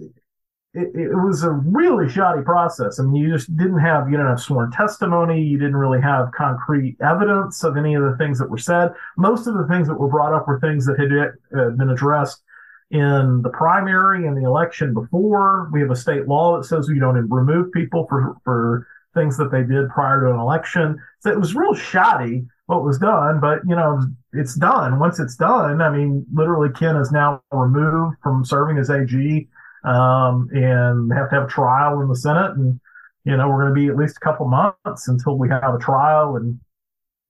it, 0.75 0.91
it, 0.95 1.15
was 1.15 1.43
a 1.43 1.51
really 1.51 2.11
shoddy 2.11 2.43
process. 2.43 3.01
I 3.01 3.03
mean, 3.03 3.17
you 3.17 3.33
just 3.33 3.55
didn't 3.57 3.81
have 3.81 4.07
you 4.07 4.17
didn't 4.17 4.29
have 4.29 4.41
sworn 4.41 4.71
testimony. 4.71 5.43
You 5.43 5.59
didn't 5.59 5.77
really 5.77 6.01
have 6.01 6.33
concrete 6.33 6.97
evidence 7.03 7.65
of 7.65 7.77
any 7.77 7.95
of 7.95 8.03
the 8.03 8.17
things 8.19 8.39
that 8.39 8.51
were 8.51 8.59
said. 8.59 8.91
Most 9.17 9.47
of 9.47 9.55
the 9.55 9.67
things 9.67 9.89
that 9.89 9.99
were 9.99 10.09
brought 10.09 10.35
up 10.35 10.47
were 10.47 10.61
things 10.61 10.85
that 10.87 10.99
had 10.99 11.11
uh, 11.59 11.71
been 11.71 11.91
addressed 11.91 12.43
in 12.91 13.41
the 13.43 13.51
primary 13.51 14.27
and 14.27 14.37
the 14.37 14.47
election 14.47 14.93
before. 14.95 15.69
We 15.73 15.81
have 15.81 15.91
a 15.91 15.97
state 15.97 16.29
law 16.29 16.59
that 16.59 16.65
says 16.65 16.89
we 16.89 16.99
don't 16.99 17.29
remove 17.31 17.73
people 17.73 18.07
for 18.09 18.37
for 18.45 18.87
things 19.19 19.37
that 19.37 19.51
they 19.51 19.63
did 19.63 19.89
prior 19.91 20.21
to 20.21 20.31
an 20.31 20.39
election. 20.39 20.99
So 21.21 21.31
it 21.31 21.39
was 21.39 21.55
real 21.55 21.75
shoddy 21.75 22.47
what 22.67 22.85
was 22.85 22.99
done, 22.99 23.41
but 23.41 23.61
you 23.67 23.75
know, 23.75 24.01
it's 24.33 24.55
done. 24.55 24.99
Once 24.99 25.19
it's 25.19 25.37
done, 25.37 25.81
I 25.81 25.91
mean, 25.91 26.27
literally 26.33 26.69
Ken 26.71 26.97
is 26.97 27.11
now 27.11 27.43
removed 27.51 28.17
from 28.23 28.45
serving 28.45 28.77
as 28.77 28.91
AG 28.91 29.49
um, 29.85 30.49
and 30.53 31.13
have 31.13 31.31
to 31.31 31.37
have 31.37 31.45
a 31.45 31.49
trial 31.49 32.01
in 32.01 32.09
the 32.09 32.17
Senate. 32.17 32.53
And, 32.53 32.79
you 33.25 33.37
know, 33.37 33.49
we're 33.49 33.63
going 33.63 33.75
to 33.75 33.81
be 33.81 33.89
at 33.89 33.97
least 33.97 34.19
a 34.19 34.21
couple 34.21 34.47
months 34.47 35.09
until 35.09 35.39
we 35.39 35.49
have 35.49 35.75
a 35.75 35.79
trial 35.79 36.37
and, 36.37 36.61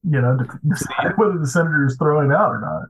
you 0.03 0.21
know, 0.21 0.39
decide 0.69 1.17
whether 1.17 1.39
the 1.39 1.47
senator 1.47 1.87
is 1.87 1.97
throwing 1.97 2.33
out 2.33 2.51
or 2.51 2.61
not. 2.61 2.89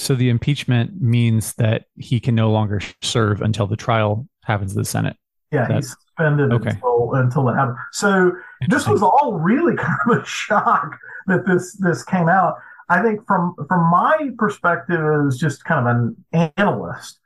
So 0.00 0.14
the 0.14 0.28
impeachment 0.28 1.00
means 1.00 1.54
that 1.54 1.86
he 1.96 2.20
can 2.20 2.34
no 2.34 2.52
longer 2.52 2.80
serve 3.02 3.42
until 3.42 3.66
the 3.66 3.76
trial 3.76 4.28
happens 4.44 4.72
in 4.72 4.78
the 4.78 4.84
Senate. 4.84 5.16
Yeah, 5.50 5.66
That's, 5.66 5.88
he's 5.88 5.96
suspended 6.06 6.52
okay. 6.52 6.70
until, 6.70 7.10
until 7.14 7.44
that 7.46 7.56
happens. 7.56 7.78
So 7.92 8.32
this 8.68 8.86
was 8.86 9.02
all 9.02 9.34
really 9.34 9.76
kind 9.78 9.98
of 10.10 10.22
a 10.22 10.24
shock 10.26 10.98
that 11.26 11.46
this 11.46 11.76
this 11.76 12.02
came 12.02 12.28
out. 12.28 12.56
I 12.88 13.02
think 13.02 13.26
from 13.26 13.54
from 13.68 13.90
my 13.90 14.30
perspective 14.38 15.00
as 15.26 15.38
just 15.38 15.64
kind 15.64 15.86
of 15.86 16.14
an 16.32 16.52
analyst, 16.56 17.18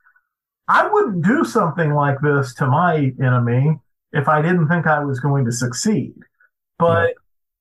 I 0.69 0.89
wouldn't 0.89 1.25
do 1.25 1.45
something 1.45 1.95
like 1.95 2.21
this 2.21 2.55
to 2.55 2.67
my 2.67 3.13
enemy 3.23 3.79
if 4.13 4.29
I 4.29 4.43
didn't 4.43 4.69
think 4.69 4.87
I 4.87 5.05
was 5.05 5.21
going 5.21 5.45
to 5.47 5.53
succeed. 5.53 6.15
But 6.79 7.09
yeah. 7.09 7.15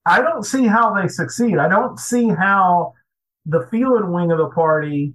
I 0.04 0.22
don't 0.22 0.44
see 0.44 0.66
how 0.66 0.94
they 0.94 1.08
succeed. 1.08 1.58
I 1.58 1.68
don't 1.68 1.98
see 1.98 2.28
how 2.28 2.94
the 3.46 3.66
Phelan 3.70 4.12
wing 4.12 4.30
of 4.30 4.38
the 4.38 4.48
party 4.48 5.14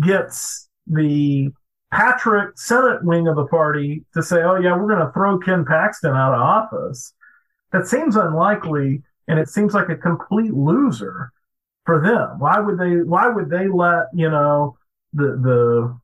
gets 0.00 0.68
the 0.86 1.50
Patrick 1.92 2.58
Senate 2.58 3.04
wing 3.04 3.28
of 3.28 3.36
the 3.36 3.46
party 3.46 4.04
to 4.14 4.22
say, 4.22 4.42
oh, 4.42 4.56
yeah, 4.56 4.74
we're 4.74 4.88
going 4.88 5.06
to 5.06 5.12
throw 5.12 5.38
Ken 5.38 5.64
Paxton 5.64 6.16
out 6.16 6.32
of 6.34 6.40
office. 6.40 7.12
That 7.70 7.86
seems 7.86 8.16
unlikely, 8.16 9.02
and 9.28 9.38
it 9.38 9.48
seems 9.48 9.74
like 9.74 9.90
a 9.90 9.96
complete 9.96 10.54
loser 10.54 11.30
for 11.84 12.00
them. 12.00 12.38
Why 12.38 12.58
would 12.60 12.78
they? 12.78 13.02
Why 13.02 13.28
would 13.28 13.48
they 13.48 13.68
let 13.68 14.06
you 14.14 14.30
know 14.30 14.76
the 15.12 15.38
the 15.42 15.98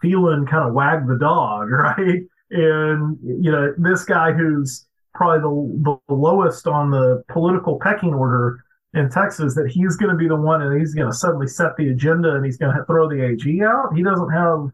Phelan 0.00 0.46
kind 0.46 0.66
of 0.66 0.74
wag 0.74 1.06
the 1.06 1.18
dog, 1.18 1.68
right? 1.70 2.22
And 2.50 3.18
you 3.22 3.52
know, 3.52 3.74
this 3.76 4.04
guy 4.04 4.32
who's 4.32 4.86
probably 5.14 5.40
the, 5.40 5.98
the 6.08 6.14
lowest 6.14 6.66
on 6.66 6.90
the 6.90 7.22
political 7.28 7.78
pecking 7.78 8.14
order 8.14 8.64
in 8.94 9.08
Texas, 9.10 9.54
that 9.54 9.70
he's 9.70 9.96
going 9.96 10.10
to 10.10 10.16
be 10.16 10.28
the 10.28 10.36
one 10.36 10.62
and 10.62 10.78
he's 10.78 10.94
going 10.94 11.10
to 11.10 11.16
suddenly 11.16 11.46
set 11.46 11.76
the 11.76 11.90
agenda 11.90 12.34
and 12.34 12.44
he's 12.44 12.56
going 12.56 12.76
to 12.76 12.84
throw 12.84 13.08
the 13.08 13.24
AG 13.24 13.62
out. 13.62 13.94
He 13.94 14.02
doesn't 14.02 14.30
have 14.30 14.70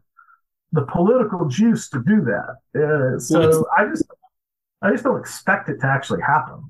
the 0.71 0.83
political 0.83 1.47
juice 1.47 1.89
to 1.89 2.03
do 2.03 2.21
that. 2.21 3.15
Uh, 3.15 3.19
so 3.19 3.65
I 3.77 3.85
just, 3.85 4.03
I 4.81 4.91
just 4.91 5.03
don't 5.03 5.19
expect 5.19 5.69
it 5.69 5.79
to 5.81 5.87
actually 5.87 6.21
happen. 6.21 6.63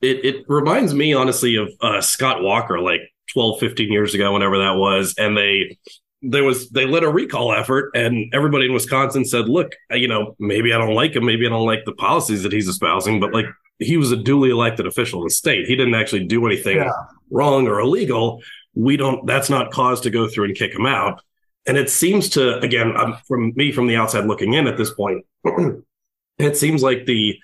It, 0.00 0.24
it 0.24 0.44
reminds 0.48 0.94
me 0.94 1.12
honestly 1.14 1.56
of 1.56 1.70
uh, 1.80 2.00
Scott 2.00 2.42
Walker, 2.42 2.78
like 2.78 3.00
12, 3.32 3.58
15 3.58 3.92
years 3.92 4.14
ago, 4.14 4.32
whenever 4.32 4.58
that 4.58 4.76
was. 4.76 5.14
And 5.18 5.36
they 5.36 5.78
there 6.22 6.44
was 6.44 6.70
they 6.70 6.86
led 6.86 7.04
a 7.04 7.08
recall 7.08 7.52
effort 7.52 7.90
and 7.94 8.32
everybody 8.34 8.64
in 8.64 8.72
wisconsin 8.72 9.24
said 9.24 9.48
look 9.48 9.72
you 9.90 10.08
know 10.08 10.34
maybe 10.38 10.72
i 10.72 10.78
don't 10.78 10.94
like 10.94 11.14
him 11.14 11.24
maybe 11.24 11.46
i 11.46 11.50
don't 11.50 11.66
like 11.66 11.84
the 11.84 11.92
policies 11.92 12.42
that 12.42 12.52
he's 12.52 12.68
espousing 12.68 13.20
but 13.20 13.34
like 13.34 13.44
he 13.78 13.96
was 13.96 14.12
a 14.12 14.16
duly 14.16 14.50
elected 14.50 14.86
official 14.86 15.20
in 15.20 15.24
the 15.24 15.30
state 15.30 15.66
he 15.66 15.76
didn't 15.76 15.94
actually 15.94 16.24
do 16.24 16.46
anything 16.46 16.76
yeah. 16.76 16.90
wrong 17.30 17.66
or 17.66 17.80
illegal 17.80 18.42
we 18.74 18.96
don't 18.96 19.26
that's 19.26 19.50
not 19.50 19.70
cause 19.70 20.00
to 20.00 20.10
go 20.10 20.28
through 20.28 20.44
and 20.44 20.56
kick 20.56 20.72
him 20.72 20.86
out 20.86 21.20
and 21.66 21.76
it 21.76 21.90
seems 21.90 22.28
to 22.28 22.58
again 22.58 22.94
from 23.26 23.52
me 23.56 23.72
from 23.72 23.86
the 23.86 23.96
outside 23.96 24.26
looking 24.26 24.54
in 24.54 24.66
at 24.66 24.76
this 24.76 24.92
point 24.92 25.24
it 26.38 26.56
seems 26.56 26.82
like 26.82 27.06
the 27.06 27.36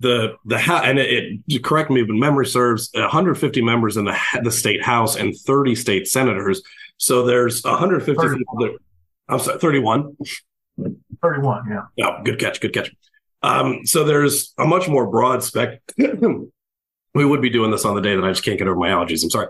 the 0.00 0.36
the 0.44 0.56
and 0.84 0.98
it, 0.98 1.40
it 1.48 1.64
correct 1.64 1.90
me 1.90 2.00
if 2.00 2.08
memory 2.08 2.46
serves 2.46 2.90
150 2.94 3.62
members 3.62 3.96
in 3.96 4.04
the 4.04 4.16
the 4.42 4.50
state 4.50 4.82
house 4.82 5.16
and 5.16 5.34
30 5.36 5.74
state 5.74 6.06
senators 6.06 6.62
so 6.98 7.24
there's 7.24 7.62
150 7.62 8.14
31. 8.14 8.76
I'm 9.28 9.38
sorry, 9.38 9.58
31. 9.58 10.16
31, 11.22 11.70
yeah. 11.70 11.82
Yeah, 11.96 12.20
good 12.24 12.38
catch, 12.38 12.60
good 12.60 12.72
catch. 12.72 12.94
Um, 13.42 13.86
so 13.86 14.04
there's 14.04 14.52
a 14.58 14.64
much 14.64 14.88
more 14.88 15.06
broad 15.06 15.42
spec. 15.42 15.80
we 15.98 17.24
would 17.24 17.42
be 17.42 17.50
doing 17.50 17.70
this 17.70 17.84
on 17.84 17.94
the 17.94 18.02
day 18.02 18.14
that 18.16 18.24
I 18.24 18.30
just 18.30 18.44
can't 18.44 18.58
get 18.58 18.68
over 18.68 18.78
my 18.78 18.88
allergies. 18.88 19.22
I'm 19.22 19.30
sorry. 19.30 19.48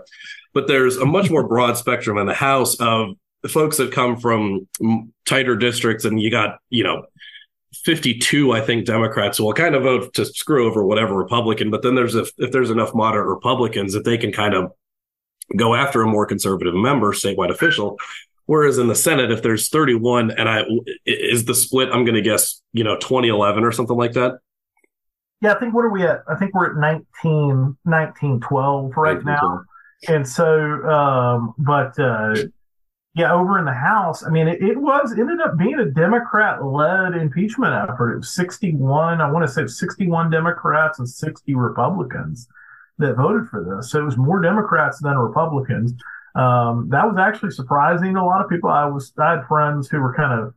But 0.53 0.67
there's 0.67 0.97
a 0.97 1.05
much 1.05 1.29
more 1.29 1.47
broad 1.47 1.77
spectrum 1.77 2.17
in 2.17 2.25
the 2.25 2.33
House 2.33 2.75
of 2.79 3.15
folks 3.47 3.77
that 3.77 3.91
come 3.91 4.17
from 4.17 4.67
tighter 5.25 5.55
districts, 5.55 6.05
and 6.05 6.19
you 6.19 6.31
got, 6.31 6.59
you 6.69 6.83
know, 6.83 7.05
52, 7.83 8.51
I 8.51 8.61
think, 8.61 8.85
Democrats 8.85 9.39
will 9.39 9.53
kind 9.53 9.75
of 9.75 9.83
vote 9.83 10.13
to 10.15 10.25
screw 10.25 10.67
over 10.67 10.83
whatever 10.83 11.13
Republican. 11.13 11.69
But 11.69 11.83
then 11.83 11.95
there's 11.95 12.15
if, 12.15 12.31
if 12.37 12.51
there's 12.51 12.71
enough 12.71 12.95
moderate 12.95 13.27
Republicans 13.27 13.93
that 13.93 14.05
they 14.05 14.17
can 14.17 14.31
kind 14.31 14.55
of 14.55 14.71
go 15.55 15.75
after 15.75 16.01
a 16.01 16.07
more 16.07 16.25
conservative 16.25 16.73
member, 16.73 17.13
statewide 17.13 17.51
official. 17.51 17.97
Whereas 18.49 18.79
in 18.79 18.87
the 18.87 18.95
Senate, 18.95 19.29
if 19.29 19.43
there's 19.43 19.69
31, 19.69 20.31
and 20.31 20.49
I 20.49 20.63
is 21.05 21.45
the 21.45 21.53
split, 21.53 21.89
I'm 21.89 22.03
going 22.03 22.15
to 22.15 22.21
guess, 22.23 22.63
you 22.73 22.83
know, 22.83 22.95
2011 22.95 23.63
or 23.63 23.71
something 23.71 23.95
like 23.95 24.13
that. 24.13 24.39
Yeah, 25.39 25.53
I 25.53 25.59
think 25.59 25.75
what 25.75 25.85
are 25.85 25.91
we 25.91 26.01
at? 26.01 26.23
I 26.27 26.33
think 26.33 26.55
we're 26.55 26.71
at 26.71 26.75
19, 26.75 27.77
1912 27.83 28.97
right 28.97 29.23
19, 29.23 29.25
now. 29.25 29.61
And 30.07 30.27
so, 30.27 30.83
um, 30.89 31.53
but 31.59 31.99
uh, 31.99 32.37
yeah, 33.13 33.31
over 33.31 33.59
in 33.59 33.65
the 33.65 33.71
House, 33.71 34.25
I 34.25 34.29
mean, 34.31 34.47
it, 34.47 34.63
it 34.63 34.81
was 34.81 35.11
ended 35.11 35.41
up 35.41 35.55
being 35.55 35.77
a 35.77 35.85
Democrat 35.85 36.65
led 36.65 37.13
impeachment 37.13 37.75
effort. 37.75 38.15
It 38.15 38.17
was 38.17 38.33
61, 38.33 39.21
I 39.21 39.29
want 39.29 39.45
to 39.45 39.53
say 39.53 39.67
61 39.67 40.31
Democrats 40.31 40.97
and 40.97 41.07
60 41.07 41.53
Republicans 41.53 42.47
that 42.97 43.15
voted 43.15 43.47
for 43.47 43.63
this. 43.63 43.91
So 43.91 43.99
it 43.99 44.05
was 44.05 44.17
more 44.17 44.41
Democrats 44.41 44.99
than 44.99 45.19
Republicans. 45.19 45.93
Um, 46.35 46.89
that 46.91 47.05
was 47.05 47.17
actually 47.19 47.51
surprising 47.51 48.15
a 48.15 48.25
lot 48.25 48.43
of 48.43 48.49
people. 48.49 48.69
I 48.69 48.85
was 48.85 49.13
I 49.17 49.31
had 49.31 49.47
friends 49.47 49.89
who 49.89 49.99
were 49.99 50.13
kind 50.13 50.39
of 50.39 50.53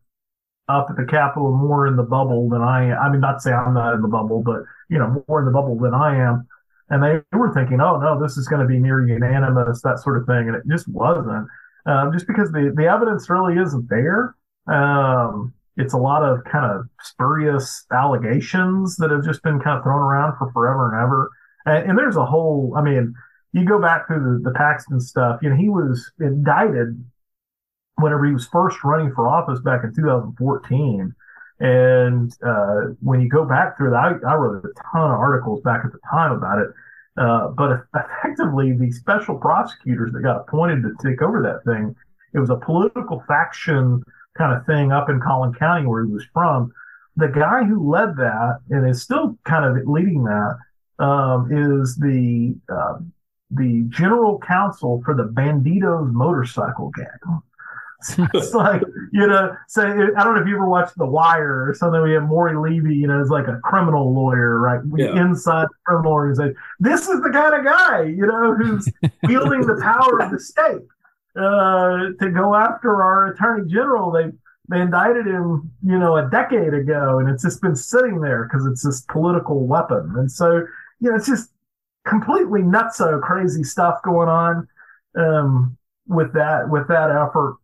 up 0.68 0.88
at 0.90 0.96
the 0.96 1.04
Capitol 1.04 1.52
more 1.52 1.86
in 1.86 1.96
the 1.96 2.02
bubble 2.02 2.48
than 2.48 2.62
I. 2.62 2.92
I 2.92 3.10
mean, 3.10 3.20
not 3.20 3.34
to 3.34 3.40
say 3.40 3.52
I'm 3.52 3.74
not 3.74 3.94
in 3.94 4.02
the 4.02 4.08
bubble, 4.08 4.42
but 4.42 4.62
you 4.88 4.98
know, 4.98 5.24
more 5.28 5.40
in 5.40 5.46
the 5.46 5.52
bubble 5.52 5.78
than 5.78 5.94
I 5.94 6.16
am. 6.16 6.46
And 6.90 7.02
they 7.02 7.20
were 7.36 7.52
thinking, 7.54 7.80
oh 7.80 7.98
no, 7.98 8.20
this 8.20 8.36
is 8.36 8.48
going 8.48 8.60
to 8.60 8.68
be 8.68 8.78
near 8.78 9.06
unanimous, 9.06 9.80
that 9.82 9.98
sort 9.98 10.18
of 10.18 10.26
thing, 10.26 10.48
and 10.48 10.56
it 10.56 10.62
just 10.68 10.88
wasn't. 10.88 11.48
Um, 11.86 12.12
just 12.12 12.26
because 12.26 12.52
the 12.52 12.72
the 12.76 12.86
evidence 12.86 13.30
really 13.30 13.60
isn't 13.60 13.88
there. 13.88 14.34
Um, 14.66 15.54
it's 15.76 15.94
a 15.94 15.98
lot 15.98 16.22
of 16.22 16.44
kind 16.44 16.70
of 16.70 16.86
spurious 17.00 17.86
allegations 17.92 18.96
that 18.96 19.10
have 19.10 19.24
just 19.24 19.42
been 19.42 19.58
kind 19.60 19.78
of 19.78 19.84
thrown 19.84 20.00
around 20.00 20.36
for 20.36 20.52
forever 20.52 20.92
and 20.92 21.02
ever. 21.02 21.30
And, 21.64 21.90
and 21.90 21.98
there's 21.98 22.16
a 22.16 22.26
whole, 22.26 22.74
I 22.76 22.82
mean, 22.82 23.14
you 23.52 23.64
go 23.64 23.80
back 23.80 24.06
through 24.06 24.38
the, 24.38 24.50
the 24.50 24.54
Paxton 24.56 25.00
stuff, 25.00 25.40
you 25.42 25.50
know, 25.50 25.56
he 25.56 25.68
was 25.68 26.10
indicted 26.20 27.04
whenever 27.96 28.26
he 28.26 28.32
was 28.32 28.46
first 28.48 28.82
running 28.84 29.12
for 29.14 29.28
office 29.28 29.60
back 29.60 29.84
in 29.84 29.94
2014. 29.94 31.14
And 31.60 32.32
uh, 32.44 32.94
when 33.00 33.20
you 33.20 33.28
go 33.28 33.44
back 33.44 33.76
through 33.76 33.90
that, 33.90 33.96
I, 33.96 34.32
I, 34.32 34.34
wrote 34.34 34.64
a 34.64 34.68
ton 34.92 35.10
of 35.10 35.18
articles 35.18 35.62
back 35.62 35.82
at 35.84 35.92
the 35.92 36.00
time 36.10 36.32
about 36.32 36.58
it. 36.58 36.68
Uh, 37.16 37.48
but 37.48 37.84
effectively, 37.94 38.72
the 38.72 38.90
special 38.90 39.36
prosecutors 39.36 40.12
that 40.12 40.22
got 40.22 40.40
appointed 40.40 40.82
to 40.82 40.94
take 41.02 41.22
over 41.22 41.42
that 41.42 41.70
thing 41.70 41.94
it 42.34 42.38
was 42.38 42.50
a 42.50 42.56
political 42.56 43.22
faction 43.28 44.02
kind 44.36 44.56
of 44.56 44.64
thing 44.66 44.92
up 44.92 45.08
in 45.08 45.20
Collin 45.20 45.54
County 45.54 45.86
where 45.86 46.04
he 46.04 46.10
was 46.10 46.24
from. 46.32 46.72
The 47.16 47.28
guy 47.28 47.64
who 47.64 47.90
led 47.90 48.16
that 48.16 48.60
and 48.70 48.88
is 48.88 49.02
still 49.02 49.36
kind 49.44 49.64
of 49.64 49.86
leading 49.86 50.24
that 50.24 50.56
um, 50.98 51.48
is 51.52 51.96
the 51.96 52.56
uh, 52.72 52.98
the 53.52 53.84
general 53.88 54.38
counsel 54.38 55.02
for 55.04 55.14
the 55.14 55.24
Bandidos 55.24 56.12
motorcycle 56.12 56.90
gang. 56.90 57.42
it's 58.34 58.52
like 58.52 58.82
you 59.12 59.26
know, 59.26 59.54
say 59.68 59.82
I 59.82 60.24
don't 60.24 60.34
know 60.34 60.40
if 60.40 60.48
you 60.48 60.56
ever 60.56 60.68
watched 60.68 60.98
The 60.98 61.06
Wire 61.06 61.68
or 61.68 61.74
something. 61.74 62.02
We 62.02 62.12
have 62.12 62.24
Maury 62.24 62.56
Levy, 62.56 62.96
you 62.96 63.06
know, 63.06 63.20
is 63.20 63.30
like 63.30 63.46
a 63.46 63.60
criminal 63.62 64.12
lawyer, 64.12 64.58
right? 64.58 64.80
Yeah. 64.96 65.20
Inside 65.20 65.66
the 65.66 65.76
criminal 65.86 66.12
organization. 66.12 66.56
This 66.80 67.02
is 67.02 67.20
the 67.20 67.30
kind 67.30 67.54
of 67.54 67.64
guy, 67.64 68.02
you 68.02 68.26
know, 68.26 68.54
who's 68.54 68.88
wielding 69.22 69.60
the 69.60 69.80
power 69.80 70.20
of 70.20 70.32
the 70.32 70.40
state 70.40 70.82
uh, 71.36 72.10
to 72.18 72.30
go 72.30 72.56
after 72.56 73.02
our 73.02 73.28
attorney 73.28 73.70
general. 73.70 74.10
They 74.10 74.32
they 74.68 74.80
indicted 74.80 75.26
him, 75.26 75.70
you 75.84 75.98
know, 75.98 76.16
a 76.16 76.28
decade 76.28 76.74
ago, 76.74 77.20
and 77.20 77.28
it's 77.28 77.44
just 77.44 77.62
been 77.62 77.76
sitting 77.76 78.20
there 78.20 78.48
because 78.50 78.66
it's 78.66 78.82
this 78.82 79.02
political 79.02 79.64
weapon. 79.64 80.14
And 80.16 80.30
so, 80.30 80.66
you 80.98 81.10
know, 81.10 81.16
it's 81.16 81.26
just 81.26 81.51
completely 82.06 82.60
nutso 82.60 83.20
crazy 83.20 83.62
stuff 83.62 84.02
going 84.02 84.28
on 84.28 84.68
um, 85.16 85.76
with 86.06 86.32
that 86.34 86.68
with 86.68 86.88
that 86.88 87.10
effort. 87.10 87.56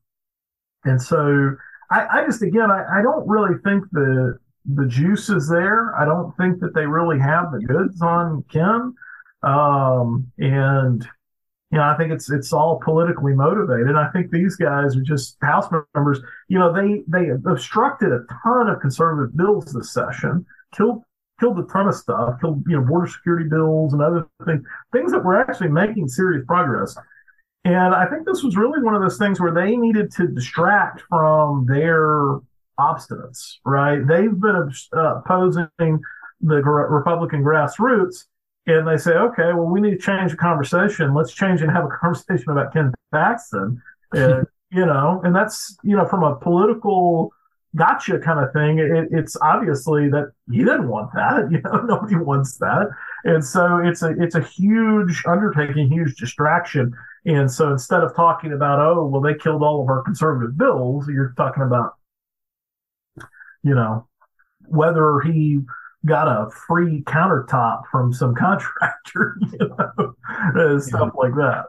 And 0.84 1.00
so 1.00 1.56
I, 1.90 2.06
I 2.20 2.24
just 2.26 2.42
again 2.42 2.70
I, 2.70 2.84
I 2.98 3.02
don't 3.02 3.26
really 3.28 3.58
think 3.64 3.84
the 3.92 4.38
the 4.74 4.86
juice 4.86 5.28
is 5.28 5.48
there. 5.48 5.94
I 5.98 6.04
don't 6.04 6.36
think 6.36 6.60
that 6.60 6.74
they 6.74 6.86
really 6.86 7.18
have 7.18 7.52
the 7.52 7.60
goods 7.60 8.02
on 8.02 8.44
Kim. 8.50 8.94
Um, 9.42 10.30
and 10.38 11.06
you 11.70 11.78
know, 11.78 11.84
I 11.84 11.96
think 11.96 12.12
it's 12.12 12.30
it's 12.30 12.52
all 12.52 12.80
politically 12.82 13.34
motivated. 13.34 13.94
I 13.94 14.10
think 14.10 14.30
these 14.30 14.56
guys 14.56 14.96
are 14.96 15.02
just 15.02 15.36
House 15.42 15.66
members. 15.94 16.18
You 16.48 16.58
know, 16.58 16.72
they 16.72 17.02
they 17.06 17.30
obstructed 17.30 18.10
a 18.10 18.24
ton 18.42 18.68
of 18.68 18.80
conservative 18.80 19.36
bills 19.36 19.72
this 19.72 19.92
session, 19.92 20.46
killed 20.74 21.02
killed 21.40 21.58
a 21.58 21.64
ton 21.64 21.88
of 21.88 21.94
stuff, 21.94 22.40
killed 22.40 22.62
you 22.66 22.76
know 22.76 22.84
border 22.84 23.06
security 23.06 23.48
bills 23.48 23.92
and 23.92 24.02
other 24.02 24.26
things, 24.44 24.64
things 24.92 25.12
that 25.12 25.24
were 25.24 25.40
actually 25.40 25.68
making 25.68 26.08
serious 26.08 26.44
progress. 26.46 26.96
And 27.64 27.94
I 27.94 28.06
think 28.06 28.24
this 28.24 28.42
was 28.42 28.56
really 28.56 28.82
one 28.82 28.94
of 28.94 29.02
those 29.02 29.18
things 29.18 29.40
where 29.40 29.52
they 29.52 29.76
needed 29.76 30.10
to 30.12 30.26
distract 30.28 31.02
from 31.08 31.66
their 31.66 32.38
obstinance, 32.78 33.56
right? 33.64 34.06
They've 34.06 34.40
been 34.40 34.70
uh, 34.96 35.16
opposing 35.16 35.68
the 36.40 36.62
Republican 36.62 37.42
grassroots, 37.42 38.24
and 38.66 38.86
they 38.86 38.96
say, 38.96 39.12
okay, 39.12 39.52
well, 39.52 39.66
we 39.66 39.80
need 39.80 39.90
to 39.90 39.98
change 39.98 40.30
the 40.30 40.36
conversation. 40.36 41.14
Let's 41.14 41.32
change 41.32 41.62
and 41.62 41.70
have 41.70 41.84
a 41.84 41.88
conversation 42.00 42.50
about 42.50 42.72
Ken 42.72 42.92
Paxton. 43.12 43.82
And, 44.12 44.46
you 44.70 44.86
know, 44.86 45.20
and 45.24 45.34
that's, 45.34 45.76
you 45.82 45.96
know, 45.96 46.06
from 46.06 46.22
a 46.22 46.36
political 46.36 47.32
gotcha 47.78 48.18
kind 48.18 48.40
of 48.40 48.52
thing, 48.52 48.78
it, 48.78 49.08
it's 49.10 49.36
obviously 49.40 50.08
that 50.10 50.32
he 50.50 50.58
didn't 50.58 50.88
want 50.88 51.10
that. 51.14 51.50
You 51.50 51.60
know, 51.62 51.80
nobody 51.82 52.16
wants 52.16 52.58
that. 52.58 52.88
And 53.24 53.44
so 53.44 53.78
it's 53.78 54.02
a 54.02 54.14
it's 54.20 54.34
a 54.34 54.42
huge 54.42 55.22
undertaking, 55.26 55.90
huge 55.90 56.16
distraction. 56.16 56.92
And 57.24 57.50
so 57.50 57.72
instead 57.72 58.02
of 58.02 58.14
talking 58.14 58.52
about, 58.52 58.80
oh, 58.80 59.06
well, 59.06 59.20
they 59.20 59.34
killed 59.34 59.62
all 59.62 59.82
of 59.82 59.88
our 59.88 60.02
conservative 60.02 60.56
bills, 60.56 61.08
you're 61.08 61.34
talking 61.36 61.62
about, 61.62 61.94
you 63.62 63.74
know, 63.74 64.08
whether 64.66 65.20
he 65.20 65.60
got 66.06 66.28
a 66.28 66.50
free 66.50 67.02
countertop 67.02 67.82
from 67.90 68.12
some 68.12 68.34
contractor, 68.38 69.38
you 69.52 69.70
know, 70.54 70.78
stuff 70.80 71.10
like 71.14 71.34
that. 71.34 71.66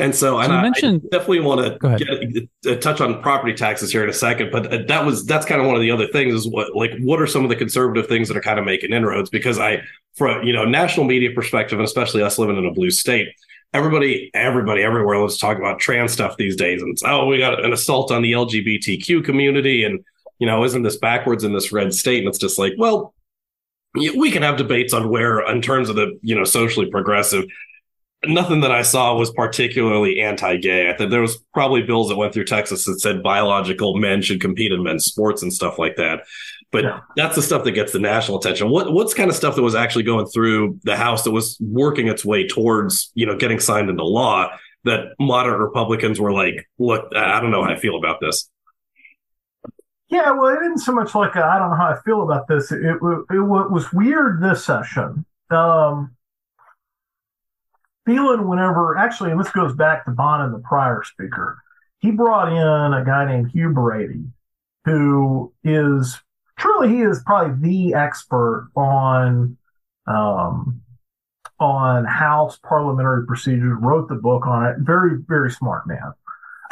And 0.00 0.14
so, 0.14 0.38
and 0.38 0.46
so 0.46 0.52
I, 0.52 0.62
mentioned, 0.62 1.02
I 1.06 1.16
definitely 1.16 1.40
want 1.40 1.80
to 1.80 1.98
get, 1.98 2.72
uh, 2.72 2.76
touch 2.76 3.00
on 3.00 3.20
property 3.20 3.52
taxes 3.52 3.90
here 3.90 4.04
in 4.04 4.08
a 4.08 4.12
second, 4.12 4.52
but 4.52 4.72
uh, 4.72 4.78
that 4.86 5.04
was 5.04 5.26
that's 5.26 5.44
kind 5.44 5.60
of 5.60 5.66
one 5.66 5.74
of 5.74 5.82
the 5.82 5.90
other 5.90 6.06
things 6.06 6.34
is 6.34 6.46
what 6.46 6.74
like 6.76 6.92
what 7.00 7.20
are 7.20 7.26
some 7.26 7.42
of 7.42 7.50
the 7.50 7.56
conservative 7.56 8.06
things 8.06 8.28
that 8.28 8.36
are 8.36 8.40
kind 8.40 8.60
of 8.60 8.64
making 8.64 8.92
inroads? 8.92 9.28
Because 9.28 9.58
I, 9.58 9.82
from 10.14 10.44
you 10.44 10.52
know 10.52 10.64
national 10.64 11.06
media 11.06 11.30
perspective, 11.34 11.78
and 11.78 11.86
especially 11.86 12.22
us 12.22 12.38
living 12.38 12.56
in 12.56 12.64
a 12.64 12.70
blue 12.70 12.90
state, 12.90 13.28
everybody, 13.74 14.30
everybody, 14.34 14.82
everywhere 14.82 15.18
let's 15.18 15.36
talk 15.36 15.58
about 15.58 15.80
trans 15.80 16.12
stuff 16.12 16.36
these 16.36 16.54
days, 16.54 16.80
and 16.80 16.92
it's 16.92 17.02
oh 17.04 17.26
we 17.26 17.38
got 17.38 17.64
an 17.64 17.72
assault 17.72 18.12
on 18.12 18.22
the 18.22 18.32
LGBTQ 18.32 19.24
community, 19.24 19.82
and 19.82 20.04
you 20.38 20.46
know 20.46 20.62
isn't 20.62 20.84
this 20.84 20.96
backwards 20.96 21.42
in 21.42 21.52
this 21.52 21.72
red 21.72 21.92
state? 21.92 22.20
And 22.20 22.28
it's 22.28 22.38
just 22.38 22.56
like 22.56 22.74
well 22.78 23.14
we 23.94 24.30
can 24.30 24.42
have 24.42 24.56
debates 24.56 24.92
on 24.92 25.08
where, 25.08 25.40
in 25.50 25.62
terms 25.62 25.88
of 25.88 25.96
the 25.96 26.18
you 26.22 26.34
know 26.34 26.44
socially 26.44 26.86
progressive, 26.86 27.46
nothing 28.26 28.60
that 28.60 28.72
I 28.72 28.82
saw 28.82 29.14
was 29.14 29.30
particularly 29.30 30.20
anti-gay. 30.20 30.90
I 30.90 30.96
think 30.96 31.10
there 31.10 31.20
was 31.20 31.38
probably 31.54 31.82
bills 31.82 32.08
that 32.08 32.16
went 32.16 32.34
through 32.34 32.46
Texas 32.46 32.84
that 32.84 33.00
said 33.00 33.22
biological 33.22 33.96
men 33.96 34.22
should 34.22 34.40
compete 34.40 34.72
in 34.72 34.82
men's 34.82 35.04
sports 35.04 35.42
and 35.42 35.52
stuff 35.52 35.78
like 35.78 35.96
that. 35.96 36.24
But 36.70 36.84
yeah. 36.84 37.00
that's 37.16 37.36
the 37.36 37.42
stuff 37.42 37.64
that 37.64 37.72
gets 37.72 37.92
the 37.92 37.98
national 37.98 38.38
attention. 38.38 38.68
What 38.68 38.92
what's 38.92 39.14
kind 39.14 39.30
of 39.30 39.36
stuff 39.36 39.56
that 39.56 39.62
was 39.62 39.74
actually 39.74 40.02
going 40.02 40.26
through 40.26 40.78
the 40.82 40.96
House 40.96 41.24
that 41.24 41.30
was 41.30 41.56
working 41.60 42.08
its 42.08 42.24
way 42.24 42.46
towards 42.46 43.10
you 43.14 43.24
know 43.24 43.36
getting 43.36 43.58
signed 43.58 43.88
into 43.88 44.04
law 44.04 44.50
that 44.84 45.14
moderate 45.18 45.60
Republicans 45.60 46.20
were 46.20 46.32
like, 46.32 46.68
look, 46.78 47.10
I 47.14 47.40
don't 47.40 47.50
know 47.50 47.64
how 47.64 47.70
I 47.70 47.78
feel 47.78 47.96
about 47.96 48.20
this. 48.20 48.50
Yeah, 50.10 50.32
well, 50.32 50.54
it 50.54 50.62
isn't 50.62 50.78
so 50.78 50.92
much 50.92 51.14
like 51.14 51.36
I 51.36 51.58
don't 51.58 51.70
know 51.70 51.76
how 51.76 51.88
I 51.88 52.00
feel 52.04 52.22
about 52.22 52.48
this. 52.48 52.70
It, 52.72 52.80
it, 52.82 52.96
it 53.30 53.40
was 53.40 53.92
weird 53.92 54.42
this 54.42 54.64
session. 54.64 55.24
Um, 55.50 56.16
Phelan 58.08 58.48
whenever 58.48 58.96
actually, 58.96 59.30
and 59.30 59.38
this 59.38 59.50
goes 59.50 59.74
back 59.74 60.06
to 60.06 60.10
Bonnen, 60.10 60.52
the 60.52 60.60
prior 60.60 61.02
speaker. 61.04 61.58
He 61.98 62.10
brought 62.10 62.48
in 62.50 62.94
a 62.94 63.04
guy 63.04 63.26
named 63.26 63.50
Hugh 63.50 63.70
Brady, 63.70 64.24
who 64.86 65.52
is 65.62 66.18
truly 66.56 66.88
he 66.88 67.02
is 67.02 67.22
probably 67.26 67.68
the 67.68 67.94
expert 67.94 68.70
on 68.74 69.58
um, 70.06 70.80
on 71.60 72.06
House 72.06 72.58
parliamentary 72.66 73.26
procedures. 73.26 73.76
Wrote 73.78 74.08
the 74.08 74.14
book 74.14 74.46
on 74.46 74.64
it. 74.66 74.76
Very 74.78 75.18
very 75.28 75.50
smart 75.50 75.84
man. 75.86 76.14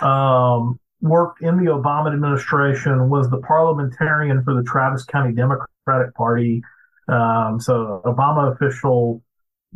Um, 0.01 0.81
worked 1.03 1.43
in 1.43 1.63
the 1.63 1.71
Obama 1.71 2.15
administration, 2.15 3.11
was 3.11 3.29
the 3.29 3.43
parliamentarian 3.43 4.43
for 4.43 4.55
the 4.55 4.63
Travis 4.63 5.05
County 5.05 5.35
Democratic 5.35 6.15
Party. 6.15 6.63
Um, 7.09 7.61
so 7.61 8.01
Obama 8.07 8.55
official 8.55 9.23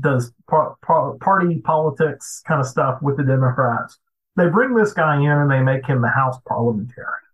does 0.01 0.33
par- 0.49 0.77
par- 0.83 1.15
party 1.21 1.59
politics 1.59 2.43
kind 2.47 2.61
of 2.61 2.67
stuff 2.67 3.01
with 3.03 3.17
the 3.17 3.25
Democrats. 3.25 3.99
They 4.37 4.49
bring 4.49 4.75
this 4.75 4.93
guy 4.93 5.17
in 5.17 5.31
and 5.31 5.51
they 5.51 5.61
make 5.61 5.87
him 5.87 6.03
the 6.03 6.09
House 6.09 6.37
parliamentarian, 6.47 7.29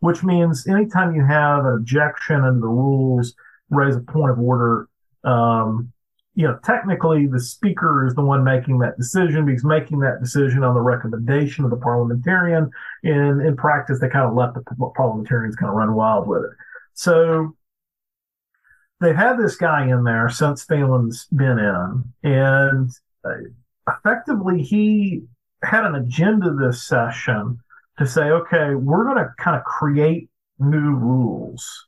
which 0.00 0.22
means 0.22 0.66
anytime 0.66 1.14
you 1.14 1.24
have 1.24 1.64
an 1.64 1.74
objection 1.74 2.44
and 2.44 2.62
the 2.62 2.68
rules, 2.68 3.34
raise 3.70 3.96
a 3.96 4.00
point 4.00 4.30
of 4.30 4.38
order, 4.38 4.88
um, 5.24 5.92
you 6.34 6.46
know, 6.46 6.58
technically 6.62 7.26
the 7.26 7.40
speaker 7.40 8.06
is 8.06 8.14
the 8.14 8.22
one 8.22 8.44
making 8.44 8.78
that 8.78 8.96
decision 8.98 9.46
because 9.46 9.64
making 9.64 10.00
that 10.00 10.20
decision 10.20 10.62
on 10.62 10.74
the 10.74 10.80
recommendation 10.80 11.64
of 11.64 11.70
the 11.70 11.78
parliamentarian. 11.78 12.70
In 13.02 13.40
in 13.40 13.56
practice, 13.56 14.00
they 14.00 14.08
kind 14.08 14.28
of 14.28 14.34
let 14.34 14.52
the 14.52 14.62
parliamentarians 14.94 15.56
kind 15.56 15.70
of 15.70 15.76
run 15.76 15.94
wild 15.94 16.28
with 16.28 16.44
it. 16.44 16.50
So 16.92 17.56
they've 19.00 19.16
had 19.16 19.38
this 19.38 19.56
guy 19.56 19.88
in 19.88 20.04
there 20.04 20.28
since 20.28 20.64
Phelan's 20.64 21.26
been 21.26 21.58
in, 21.58 22.04
and 22.22 22.90
uh, 23.24 23.30
effectively 23.88 24.62
he 24.62 25.22
had 25.62 25.84
an 25.84 25.94
agenda 25.94 26.52
this 26.54 26.86
session 26.86 27.58
to 27.98 28.06
say, 28.06 28.22
okay, 28.22 28.74
we're 28.74 29.04
going 29.04 29.16
to 29.16 29.32
kind 29.38 29.56
of 29.56 29.64
create 29.64 30.28
new 30.58 30.94
rules 30.94 31.86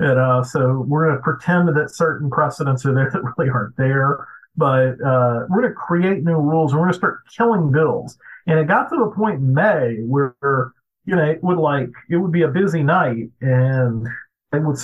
you 0.00 0.14
know, 0.14 0.42
so 0.42 0.84
we're 0.86 1.06
going 1.06 1.16
to 1.16 1.22
pretend 1.22 1.68
that 1.68 1.94
certain 1.94 2.30
precedents 2.30 2.86
are 2.86 2.94
there 2.94 3.10
that 3.12 3.22
really 3.36 3.50
aren't 3.50 3.76
there, 3.76 4.26
but 4.56 4.92
uh, 5.04 5.46
we're 5.48 5.62
going 5.62 5.68
to 5.68 5.74
create 5.74 6.24
new 6.24 6.36
rules 6.36 6.72
and 6.72 6.80
we're 6.80 6.86
going 6.86 6.92
to 6.92 6.98
start 6.98 7.20
killing 7.36 7.72
bills. 7.72 8.16
And 8.46 8.58
it 8.58 8.68
got 8.68 8.88
to 8.88 8.96
the 8.96 9.12
point 9.14 9.36
in 9.36 9.52
May 9.52 9.96
where, 10.06 10.72
you 11.04 11.16
know, 11.16 11.24
it 11.24 11.42
would 11.42 11.58
like, 11.58 11.90
it 12.08 12.16
would 12.16 12.32
be 12.32 12.42
a 12.42 12.48
busy 12.48 12.82
night 12.82 13.30
and 13.40 14.06
they 14.52 14.58
would 14.58 14.78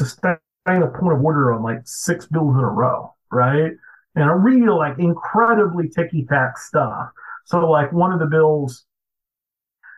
sustain 0.67 0.83
a 0.83 0.89
point 0.89 1.17
of 1.17 1.25
order 1.25 1.53
on 1.53 1.63
like 1.63 1.81
six 1.85 2.27
bills 2.27 2.55
in 2.55 2.61
a 2.61 2.69
row, 2.69 3.15
right? 3.31 3.73
And 4.17 4.31
a 4.31 4.35
real, 4.35 4.79
like, 4.79 4.99
incredibly 4.99 5.89
ticky 5.89 6.25
tack 6.25 6.57
stuff. 6.57 7.09
So, 7.47 7.69
like, 7.69 7.93
one 7.93 8.13
of 8.13 8.21
the 8.21 8.27
bills 8.27 8.85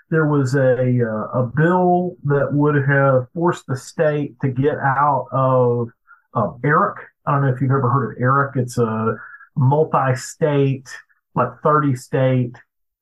there 0.08 0.26
was 0.26 0.54
a 0.54 1.02
uh, 1.02 1.40
a 1.40 1.50
bill 1.56 2.16
that 2.22 2.52
would 2.52 2.76
have 2.76 3.26
forced 3.34 3.66
the 3.66 3.76
state 3.76 4.38
to 4.40 4.48
get 4.48 4.78
out 4.78 5.26
of 5.32 5.88
of 6.32 6.60
ERIC. 6.64 6.96
I 7.26 7.32
don't 7.32 7.42
know 7.42 7.52
if 7.52 7.60
you've 7.60 7.72
ever 7.72 7.90
heard 7.90 8.12
of 8.12 8.22
ERIC. 8.22 8.56
It's 8.56 8.78
a 8.78 9.16
multi-state, 9.56 10.88
like 11.34 11.48
30 11.60 11.96
state 11.96 12.54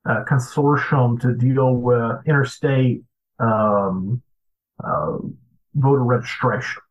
uh, 0.09 0.23
consortium 0.27 1.21
to 1.21 1.35
deal 1.35 1.75
with 1.75 2.25
interstate 2.25 3.03
um, 3.37 4.23
uh, 4.83 5.17
voter 5.75 6.03
registration. 6.03 6.81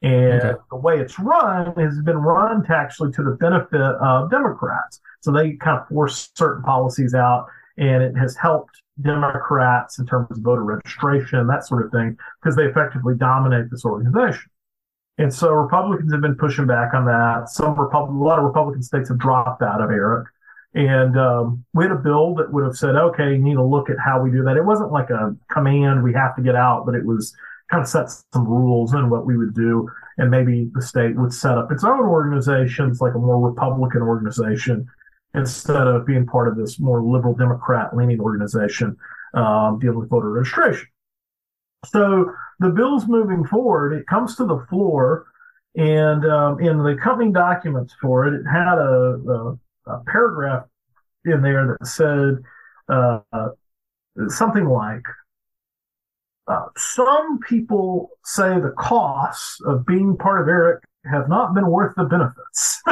And 0.00 0.42
okay. 0.42 0.58
the 0.70 0.76
way 0.76 0.98
it's 0.98 1.18
run 1.18 1.74
has 1.76 2.00
been 2.02 2.18
run 2.18 2.64
to 2.64 2.76
actually 2.76 3.12
to 3.12 3.22
the 3.22 3.32
benefit 3.32 3.80
of 3.80 4.30
Democrats. 4.30 5.00
So 5.20 5.32
they 5.32 5.54
kind 5.54 5.78
of 5.78 5.88
force 5.88 6.30
certain 6.34 6.62
policies 6.62 7.14
out 7.14 7.46
and 7.76 8.02
it 8.02 8.16
has 8.16 8.36
helped 8.36 8.82
Democrats 9.00 9.98
in 9.98 10.06
terms 10.06 10.30
of 10.30 10.38
voter 10.38 10.62
registration, 10.62 11.46
that 11.46 11.64
sort 11.64 11.84
of 11.84 11.92
thing, 11.92 12.16
because 12.40 12.56
they 12.56 12.64
effectively 12.64 13.14
dominate 13.16 13.70
this 13.70 13.84
organization. 13.84 14.50
And 15.18 15.34
so 15.34 15.50
Republicans 15.52 16.12
have 16.12 16.20
been 16.20 16.36
pushing 16.36 16.66
back 16.66 16.94
on 16.94 17.04
that. 17.06 17.48
Some 17.48 17.78
Republic, 17.78 18.10
a 18.14 18.24
lot 18.24 18.38
of 18.38 18.44
Republican 18.44 18.82
states 18.82 19.08
have 19.08 19.18
dropped 19.18 19.62
out 19.62 19.80
of 19.80 19.90
ERIC. 19.90 20.26
And 20.74 21.18
um, 21.18 21.64
we 21.74 21.84
had 21.84 21.92
a 21.92 21.96
bill 21.96 22.34
that 22.36 22.52
would 22.52 22.62
have 22.64 22.76
said, 22.76 22.94
okay, 22.94 23.32
you 23.32 23.38
need 23.38 23.54
to 23.54 23.64
look 23.64 23.90
at 23.90 23.96
how 23.98 24.22
we 24.22 24.30
do 24.30 24.44
that. 24.44 24.56
It 24.56 24.64
wasn't 24.64 24.92
like 24.92 25.10
a 25.10 25.34
command, 25.50 26.04
we 26.04 26.12
have 26.12 26.36
to 26.36 26.42
get 26.42 26.54
out, 26.54 26.86
but 26.86 26.94
it 26.94 27.04
was 27.04 27.34
kind 27.70 27.82
of 27.82 27.88
set 27.88 28.10
some 28.32 28.46
rules 28.46 28.92
and 28.92 29.10
what 29.10 29.26
we 29.26 29.36
would 29.36 29.54
do. 29.54 29.88
And 30.16 30.30
maybe 30.30 30.70
the 30.74 30.82
state 30.82 31.16
would 31.16 31.32
set 31.32 31.56
up 31.56 31.70
its 31.70 31.84
own 31.84 32.00
organizations, 32.00 33.00
like 33.00 33.14
a 33.14 33.18
more 33.18 33.40
Republican 33.40 34.02
organization, 34.02 34.86
instead 35.34 35.86
of 35.86 36.06
being 36.06 36.26
part 36.26 36.48
of 36.48 36.56
this 36.56 36.80
more 36.80 37.02
liberal 37.02 37.34
Democrat 37.34 37.96
leaning 37.96 38.20
organization 38.20 38.96
um, 39.34 39.78
dealing 39.78 39.98
with 39.98 40.10
voter 40.10 40.30
registration. 40.30 40.88
So 41.86 42.32
the 42.58 42.70
bill's 42.70 43.06
moving 43.06 43.44
forward. 43.44 43.92
It 43.92 44.06
comes 44.06 44.36
to 44.36 44.44
the 44.44 44.64
floor, 44.68 45.26
and 45.76 46.24
um, 46.24 46.58
in 46.60 46.78
the 46.78 46.96
accompanying 46.98 47.32
documents 47.32 47.94
for 48.00 48.26
it, 48.26 48.34
it 48.34 48.44
had 48.44 48.78
a, 48.78 49.20
a 49.28 49.58
a 49.88 50.00
paragraph 50.06 50.64
in 51.24 51.40
there 51.40 51.78
that 51.78 51.86
said 51.86 52.42
uh, 52.88 53.20
something 54.28 54.66
like, 54.66 55.02
uh, 56.48 56.66
some 56.76 57.38
people 57.40 58.10
say 58.24 58.58
the 58.58 58.74
costs 58.78 59.60
of 59.66 59.84
being 59.86 60.16
part 60.16 60.40
of 60.40 60.48
ERIC 60.48 60.80
have 61.10 61.28
not 61.28 61.54
been 61.54 61.70
worth 61.70 61.94
the 61.96 62.04
benefits. 62.04 62.82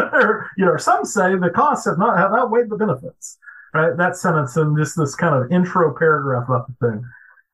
you 0.56 0.64
know, 0.64 0.76
some 0.76 1.04
say 1.04 1.36
the 1.36 1.50
costs 1.50 1.86
have 1.86 1.98
not 1.98 2.18
have 2.18 2.32
outweighed 2.32 2.70
the 2.70 2.76
benefits. 2.76 3.38
Right, 3.74 3.96
that 3.96 4.16
sentence 4.16 4.56
and 4.56 4.76
just 4.78 4.96
this 4.96 5.14
kind 5.14 5.34
of 5.34 5.52
intro 5.52 5.94
paragraph 5.94 6.48
about 6.48 6.66
the 6.68 6.86
thing. 6.86 7.04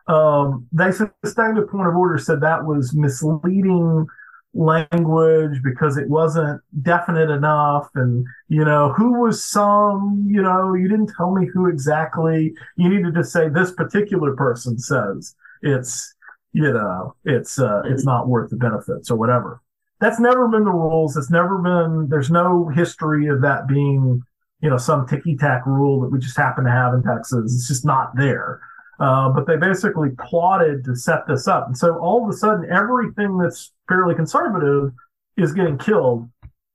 Um, 0.07 0.69
they 0.71 0.93
sustained 0.93 1.59
a 1.59 1.63
point 1.63 1.89
of 1.89 1.97
order, 1.97 2.19
said 2.19 2.41
that 2.41 2.65
was 2.65 2.95
misleading 2.95 4.07
language 4.55 5.63
because 5.65 5.97
it 5.97 6.09
wasn't 6.09 6.61
definite 6.83 7.31
enough 7.31 7.89
and 7.95 8.27
you 8.49 8.63
know 8.63 8.93
who 8.93 9.19
was 9.19 9.43
some 9.43 10.27
you 10.29 10.43
know 10.43 10.75
you 10.75 10.89
didn't 10.89 11.11
tell 11.17 11.35
me 11.35 11.47
who 11.47 11.69
exactly 11.69 12.53
you 12.77 12.89
needed 12.91 13.15
to 13.15 13.25
say 13.25 13.49
this 13.49 13.73
particular 13.73 14.37
person 14.37 14.79
says 14.79 15.35
it's 15.63 16.15
you 16.53 16.73
know 16.73 17.15
it's 17.25 17.59
uh 17.59 17.83
it's 17.87 18.05
not 18.05 18.29
worth 18.29 18.51
the 18.51 18.57
benefits 18.57 19.11
or 19.11 19.17
whatever 19.17 19.61
that's 20.01 20.21
never 20.21 20.49
been 20.49 20.65
the 20.65 20.71
rules 20.71 21.17
it's 21.17 21.31
never 21.31 21.59
been 21.59 22.09
there's 22.09 22.31
no 22.31 22.69
history 22.69 23.27
of 23.29 23.41
that 23.41 23.67
being 23.67 24.23
you 24.61 24.71
know 24.71 24.77
some 24.77 25.07
ticky 25.07 25.37
tack 25.37 25.65
rule 25.67 26.01
that 26.01 26.09
we 26.11 26.19
just 26.19 26.37
happen 26.37 26.65
to 26.65 26.71
have 26.71 26.95
in 26.95 27.03
texas 27.03 27.55
it's 27.55 27.69
just 27.69 27.85
not 27.85 28.15
there 28.17 28.61
uh, 29.03 29.29
but 29.31 29.49
they 29.49 29.57
basically 29.57 30.11
plotted 30.11 30.85
to 30.85 30.95
set 30.95 31.27
this 31.27 31.49
up. 31.49 31.67
And 31.67 31.77
so 31.77 31.99
all 31.99 32.23
of 32.23 32.33
a 32.33 32.37
sudden, 32.37 32.71
everything 32.71 33.37
that's 33.37 33.73
fairly 33.89 34.15
conservative 34.15 34.93
is 35.37 35.53
getting 35.53 35.77
killed 35.77 36.31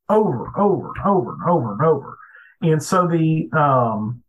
over, 0.10 0.52
over, 0.58 0.94
over, 1.06 1.34
and 1.34 1.50
over, 1.50 1.72
and 1.72 1.82
over. 1.82 2.18
And 2.62 2.84
so 2.84 3.08
the, 3.08 3.50
um, 3.58 4.24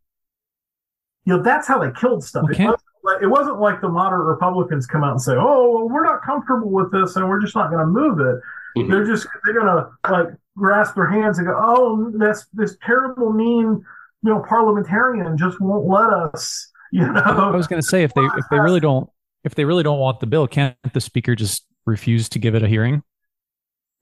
you 1.25 1.37
know, 1.37 1.43
that's 1.43 1.67
how 1.67 1.81
they 1.81 1.91
killed 1.91 2.23
stuff. 2.23 2.45
Wasn't, 2.45 2.69
like, 2.69 2.79
it 3.23 3.27
wasn't, 3.27 3.61
like, 3.61 3.81
the 3.81 3.89
moderate 3.89 4.27
Republicans 4.27 4.87
come 4.87 5.05
out 5.05 5.13
and 5.13 5.23
say, 5.23 5.35
"Oh, 5.37 5.71
well, 5.71 5.89
we're 5.89 6.05
not 6.05 6.23
comfortable 6.23 6.71
with 6.71 6.93
this, 6.93 7.17
and 7.17 7.29
we're 7.29 7.41
just 7.41 7.55
not 7.55 7.71
going 7.71 7.81
to 7.81 7.87
move 7.87 8.21
it." 8.21 8.41
Mm-hmm. 8.77 8.91
They're 8.91 9.07
just 9.07 9.27
they're 9.45 9.55
going 9.55 9.67
to 9.67 9.89
like 10.11 10.29
grasp 10.57 10.95
their 10.95 11.11
hands 11.11 11.39
and 11.39 11.47
go, 11.47 11.55
"Oh, 11.57 12.13
that's 12.17 12.47
this 12.53 12.77
terrible, 12.85 13.33
mean, 13.33 13.85
you 14.23 14.31
know, 14.31 14.45
parliamentarian 14.49 15.37
just 15.37 15.61
won't 15.61 15.87
let 15.87 16.11
us." 16.11 16.71
You 16.91 17.07
know, 17.07 17.21
I 17.21 17.55
was 17.55 17.67
going 17.67 17.83
to 17.83 17.87
say 17.87 18.03
if 18.03 18.15
they 18.15 18.23
if 18.23 18.47
they 18.51 18.59
really 18.59 18.81
don't 18.81 19.11
if 19.45 19.55
they 19.55 19.67
really 19.67 19.83
don't 19.83 19.99
want 19.99 20.21
the 20.21 20.27
bill, 20.27 20.47
can't 20.47 20.75
the 20.95 21.03
speaker 21.03 21.35
just 21.35 21.67
refuse 21.85 22.31
to 22.31 22.39
give 22.39 22.55
it 22.55 22.63
a 22.63 22.67
hearing? 22.67 23.03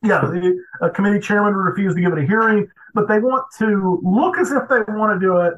Yeah, 0.05 0.21
the, 0.21 0.57
a 0.83 0.91
committee 0.91 1.19
chairman 1.19 1.55
refused 1.55 1.97
to 1.97 2.03
give 2.03 2.13
it 2.13 2.19
a 2.23 2.27
hearing, 2.27 2.69
but 2.95 3.09
they 3.09 3.19
want 3.19 3.45
to 3.59 4.01
look 4.05 4.39
as 4.39 4.53
if 4.53 4.69
they 4.69 4.83
want 4.93 5.19
to 5.19 5.27
do 5.27 5.39
it, 5.39 5.55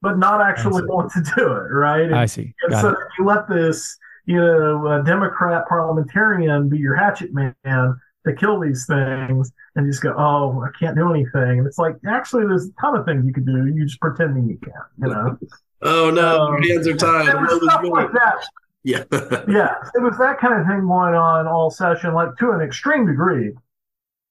but 0.00 0.18
not 0.18 0.40
actually 0.40 0.84
want 0.84 1.12
to 1.12 1.22
do 1.36 1.52
it, 1.52 1.72
right? 1.72 2.02
And, 2.02 2.14
I 2.14 2.26
see. 2.26 2.54
And 2.62 2.74
so 2.74 2.96
you 3.18 3.24
let 3.24 3.48
this, 3.48 3.96
you 4.26 4.36
know, 4.36 5.02
Democrat 5.04 5.66
parliamentarian 5.68 6.68
be 6.68 6.78
your 6.78 6.94
hatchet 6.94 7.30
man 7.32 7.54
to 7.64 8.34
kill 8.36 8.60
these 8.60 8.86
things, 8.86 9.52
and 9.74 9.86
you 9.86 9.92
just 9.92 10.02
go, 10.02 10.14
"Oh, 10.16 10.62
I 10.62 10.70
can't 10.78 10.96
do 10.96 11.10
anything." 11.10 11.58
And 11.58 11.66
it's 11.66 11.78
like, 11.78 11.96
actually, 12.06 12.46
there's 12.46 12.66
a 12.66 12.72
ton 12.80 12.96
of 12.96 13.06
things 13.06 13.24
you 13.24 13.32
could 13.32 13.46
do. 13.46 13.66
You 13.66 13.84
just 13.84 14.00
pretending 14.00 14.48
you 14.48 14.58
can't, 14.58 14.84
you 14.98 15.08
know. 15.08 15.38
Oh 15.80 16.10
no, 16.10 16.40
um, 16.40 16.60
your 16.60 16.72
hands 16.72 16.88
are 16.88 16.96
tied. 16.96 17.28
stuff 17.62 17.84
like 17.84 18.10
that. 18.10 18.44
Yeah. 18.82 19.04
yeah. 19.48 19.74
It 19.94 20.02
was 20.02 20.16
that 20.18 20.38
kind 20.40 20.60
of 20.60 20.66
thing 20.66 20.80
going 20.80 21.14
on 21.14 21.46
all 21.46 21.70
session, 21.70 22.14
like 22.14 22.36
to 22.38 22.50
an 22.50 22.60
extreme 22.60 23.06
degree. 23.06 23.52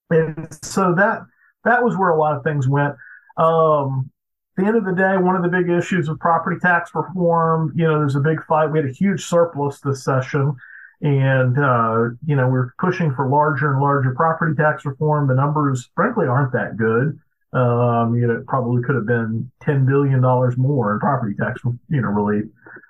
And 0.09 0.47
so 0.63 0.93
that 0.95 1.21
that 1.63 1.83
was 1.83 1.97
where 1.97 2.09
a 2.09 2.19
lot 2.19 2.35
of 2.35 2.43
things 2.43 2.67
went. 2.67 2.95
Um, 3.37 4.09
at 4.09 4.16
the 4.57 4.65
end 4.65 4.75
of 4.75 4.85
the 4.85 4.91
day, 4.91 5.17
one 5.17 5.35
of 5.35 5.43
the 5.43 5.49
big 5.49 5.69
issues 5.69 6.09
of 6.09 6.19
property 6.19 6.59
tax 6.59 6.91
reform, 6.95 7.71
you 7.75 7.85
know, 7.85 7.99
there's 7.99 8.15
a 8.15 8.19
big 8.19 8.43
fight. 8.45 8.71
We 8.71 8.79
had 8.79 8.89
a 8.89 8.93
huge 8.93 9.23
surplus 9.23 9.79
this 9.79 10.03
session. 10.03 10.55
And, 10.99 11.59
uh, 11.59 12.09
you 12.25 12.35
know, 12.35 12.49
we're 12.49 12.73
pushing 12.79 13.13
for 13.13 13.29
larger 13.29 13.71
and 13.71 13.81
larger 13.81 14.15
property 14.15 14.55
tax 14.55 14.83
reform. 14.83 15.27
The 15.27 15.35
numbers, 15.35 15.91
frankly, 15.95 16.25
aren't 16.25 16.53
that 16.53 16.75
good. 16.75 17.19
Um, 17.53 18.15
you 18.15 18.25
know, 18.25 18.33
it 18.33 18.47
probably 18.47 18.81
could 18.81 18.95
have 18.95 19.05
been 19.05 19.51
$10 19.61 19.85
billion 19.85 20.21
more 20.21 20.93
in 20.93 20.99
property 20.99 21.35
tax, 21.39 21.61
you 21.63 22.01
know, 22.01 22.09
relief. 22.09 22.45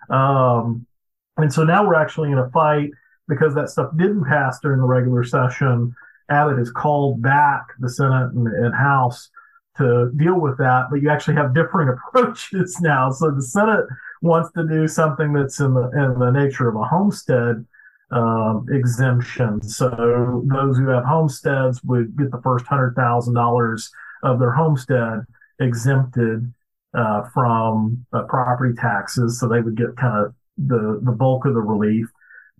Um, 0.09 0.85
and 1.35 1.51
so 1.51 1.65
now 1.65 1.85
we're 1.85 1.95
actually 1.95 2.31
in 2.31 2.37
a 2.37 2.49
fight 2.51 2.91
because 3.27 3.53
that 3.55 3.69
stuff 3.69 3.91
didn't 3.97 4.23
pass 4.23 4.59
during 4.61 4.79
the 4.79 4.87
regular 4.87 5.25
session. 5.25 5.93
Abbott 6.29 6.59
has 6.59 6.71
called 6.71 7.21
back 7.21 7.67
the 7.79 7.89
Senate 7.89 8.31
and, 8.31 8.47
and 8.47 8.73
House 8.73 9.29
to 9.77 10.11
deal 10.15 10.39
with 10.39 10.57
that, 10.57 10.85
but 10.89 11.01
you 11.01 11.09
actually 11.09 11.35
have 11.35 11.53
differing 11.53 11.89
approaches 12.09 12.79
now. 12.81 13.11
So 13.11 13.31
the 13.31 13.41
Senate 13.41 13.85
wants 14.21 14.51
to 14.53 14.67
do 14.67 14.87
something 14.87 15.33
that's 15.33 15.59
in 15.59 15.73
the 15.73 15.89
in 15.91 16.19
the 16.19 16.31
nature 16.31 16.67
of 16.67 16.75
a 16.75 16.83
homestead 16.83 17.65
um, 18.11 18.65
exemption. 18.71 19.61
So 19.61 20.43
those 20.45 20.77
who 20.77 20.87
have 20.87 21.05
homesteads 21.05 21.83
would 21.83 22.17
get 22.17 22.31
the 22.31 22.41
first 22.41 22.65
hundred 22.65 22.95
thousand 22.95 23.33
dollars 23.33 23.91
of 24.23 24.39
their 24.39 24.51
homestead 24.51 25.21
exempted 25.59 26.53
uh, 26.93 27.23
from 27.33 28.05
uh, 28.13 28.23
property 28.23 28.73
taxes, 28.75 29.39
so 29.39 29.47
they 29.47 29.61
would 29.61 29.75
get 29.75 29.95
kind 29.97 30.25
of 30.25 30.33
the 30.57 30.99
the 31.03 31.11
bulk 31.11 31.45
of 31.45 31.53
the 31.53 31.61
relief. 31.61 32.07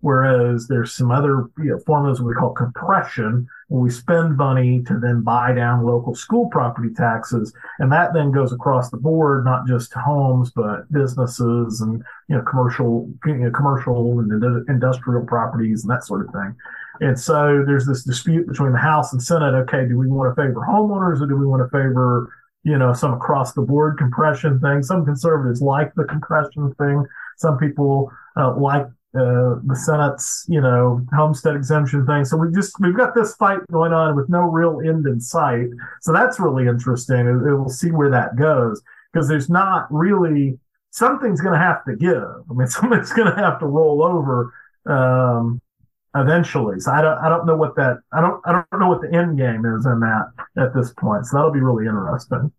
Whereas 0.02 0.68
there's 0.68 0.94
some 0.94 1.10
other 1.10 1.50
you 1.58 1.72
know, 1.72 1.80
formulas 1.80 2.22
we 2.22 2.34
call 2.34 2.52
compression, 2.52 3.48
where 3.68 3.82
we 3.82 3.90
spend 3.90 4.38
money 4.38 4.84
to 4.84 5.00
then 5.00 5.22
buy 5.22 5.54
down 5.54 5.86
local 5.86 6.14
school 6.14 6.50
property 6.50 6.94
taxes, 6.94 7.52
and 7.80 7.92
that 7.92 8.14
then 8.14 8.32
goes 8.32 8.54
across 8.54 8.90
the 8.92 8.98
board, 8.98 9.44
not 9.44 9.66
just 9.66 9.92
to 9.94 10.00
homes, 10.00 10.52
but 10.52 10.92
businesses 10.92 11.82
and 11.82 12.04
you 12.30 12.36
know 12.36 12.44
commercial, 12.44 13.10
you 13.26 13.34
know, 13.36 13.52
commercial 13.52 14.20
and 14.20 14.70
industrial 14.70 15.26
properties 15.26 15.84
and 15.84 15.92
that 15.92 16.06
sort 16.06 16.26
of 16.26 16.32
thing. 16.32 16.56
And 17.02 17.20
so 17.20 17.64
there's 17.66 17.86
this 17.86 18.04
dispute 18.04 18.48
between 18.48 18.72
the 18.72 18.78
House 18.78 19.14
and 19.14 19.22
Senate. 19.22 19.54
Okay, 19.56 19.88
do 19.88 19.98
we 19.98 20.08
want 20.08 20.36
to 20.36 20.42
favor 20.42 20.62
homeowners 20.68 21.22
or 21.22 21.28
do 21.28 21.36
we 21.36 21.46
want 21.46 21.62
to 21.62 21.70
favor, 21.70 22.32
you 22.64 22.78
know, 22.78 22.94
some 22.94 23.14
across 23.14 23.54
the 23.54 23.62
board 23.62 23.98
compression 23.98 24.60
thing? 24.60 24.84
Some 24.84 25.06
conservatives 25.06 25.62
like 25.62 25.94
the 25.96 26.06
compression 26.06 26.74
thing. 26.76 27.06
Some 27.38 27.58
people 27.58 28.12
uh, 28.36 28.56
like 28.56 28.88
uh, 29.16 29.60
the 29.64 29.76
Senate's, 29.76 30.46
you 30.48 30.62
know, 30.62 31.06
homestead 31.14 31.56
exemption 31.56 32.06
thing. 32.06 32.26
So 32.26 32.38
we 32.38 32.52
just 32.54 32.80
we've 32.80 32.96
got 32.96 33.16
this 33.16 33.36
fight 33.36 33.60
going 33.72 33.94
on 33.94 34.16
with 34.16 34.30
no 34.30 34.42
real 34.42 34.82
end 34.86 35.06
in 35.08 35.20
sight. 35.20 35.68
So 36.02 36.12
that's 36.12 36.40
really 36.40 36.68
interesting. 36.68 37.20
And 37.20 37.42
we'll 37.42 37.70
see 37.70 37.92
where 37.92 38.10
that 38.12 38.36
goes 38.36 38.82
because 39.12 39.28
there's 39.28 39.50
not 39.50 39.88
really 39.90 40.60
something's 40.92 41.42
going 41.42 41.54
to 41.54 41.60
have 41.60 41.84
to 41.86 41.96
give. 41.96 42.24
I 42.50 42.54
mean, 42.54 42.68
something's 42.68 43.14
going 43.14 43.34
to 43.34 43.42
have 43.42 43.60
to 43.60 43.66
roll 43.66 44.04
over. 44.04 44.54
Um, 44.86 45.62
eventually. 46.16 46.80
So 46.80 46.92
I 46.92 47.02
don't 47.02 47.18
I 47.20 47.30
don't 47.30 47.46
know 47.46 47.56
what 47.56 47.76
that 47.76 47.98
I 48.12 48.22
don't 48.22 48.42
I 48.46 48.52
don't 48.52 48.80
know 48.80 48.88
what 48.88 49.02
the 49.02 49.14
end 49.14 49.38
game 49.38 49.66
is 49.66 49.86
in 49.86 50.00
that 50.00 50.32
at 50.58 50.74
this 50.74 50.94
point. 50.94 51.26
So 51.26 51.38
that'll 51.38 51.52
be 51.52 51.60
really 51.60 51.86
interesting. 51.86 52.52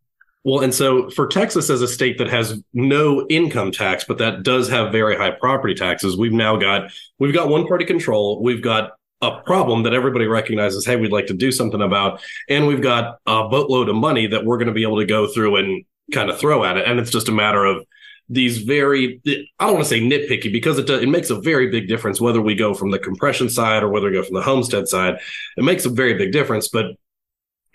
Well, 0.48 0.64
and 0.64 0.74
so 0.74 1.10
for 1.10 1.26
Texas 1.26 1.68
as 1.68 1.82
a 1.82 1.86
state 1.86 2.16
that 2.16 2.30
has 2.30 2.62
no 2.72 3.26
income 3.28 3.70
tax, 3.70 4.04
but 4.04 4.16
that 4.16 4.44
does 4.44 4.66
have 4.70 4.92
very 4.92 5.14
high 5.14 5.32
property 5.32 5.74
taxes, 5.74 6.16
we've 6.16 6.32
now 6.32 6.56
got 6.56 6.90
we've 7.18 7.34
got 7.34 7.50
one 7.50 7.66
party 7.66 7.84
control. 7.84 8.42
We've 8.42 8.62
got 8.62 8.92
a 9.20 9.42
problem 9.42 9.82
that 9.82 9.92
everybody 9.92 10.26
recognizes, 10.26 10.86
hey, 10.86 10.96
we'd 10.96 11.12
like 11.12 11.26
to 11.26 11.34
do 11.34 11.52
something 11.52 11.82
about, 11.82 12.22
and 12.48 12.66
we've 12.66 12.80
got 12.80 13.18
a 13.26 13.46
boatload 13.46 13.90
of 13.90 13.96
money 13.96 14.26
that 14.26 14.46
we're 14.46 14.56
going 14.56 14.68
to 14.68 14.72
be 14.72 14.84
able 14.84 14.98
to 15.00 15.04
go 15.04 15.26
through 15.26 15.56
and 15.56 15.84
kind 16.12 16.30
of 16.30 16.38
throw 16.38 16.64
at 16.64 16.78
it. 16.78 16.88
And 16.88 16.98
it's 16.98 17.10
just 17.10 17.28
a 17.28 17.32
matter 17.32 17.66
of 17.66 17.84
these 18.30 18.56
very 18.56 19.20
I 19.26 19.66
don't 19.66 19.74
want 19.74 19.84
to 19.84 19.90
say 19.90 20.00
nitpicky 20.00 20.50
because 20.50 20.78
it 20.78 20.86
does, 20.86 21.02
it 21.02 21.10
makes 21.10 21.28
a 21.28 21.38
very 21.38 21.68
big 21.70 21.88
difference 21.88 22.22
whether 22.22 22.40
we 22.40 22.54
go 22.54 22.72
from 22.72 22.90
the 22.90 22.98
compression 22.98 23.50
side 23.50 23.82
or 23.82 23.90
whether 23.90 24.06
we 24.06 24.14
go 24.14 24.22
from 24.22 24.36
the 24.36 24.42
homestead 24.42 24.88
side. 24.88 25.16
It 25.58 25.64
makes 25.64 25.84
a 25.84 25.90
very 25.90 26.14
big 26.14 26.32
difference, 26.32 26.68
but 26.68 26.86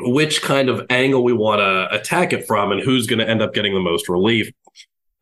which 0.06 0.42
kind 0.42 0.70
of 0.70 0.86
angle 0.90 1.24
we 1.24 1.34
want 1.34 1.60
to 1.60 1.96
attack 1.96 2.34
it 2.34 2.48
from 2.48 2.72
and 2.72 2.82
who's 2.82 3.08
going 3.08 3.20
to 3.20 3.28
end 3.28 3.42
up 3.42 3.54
getting 3.54 3.74
the 3.74 3.80
most 3.80 4.10
relief. 4.10 4.52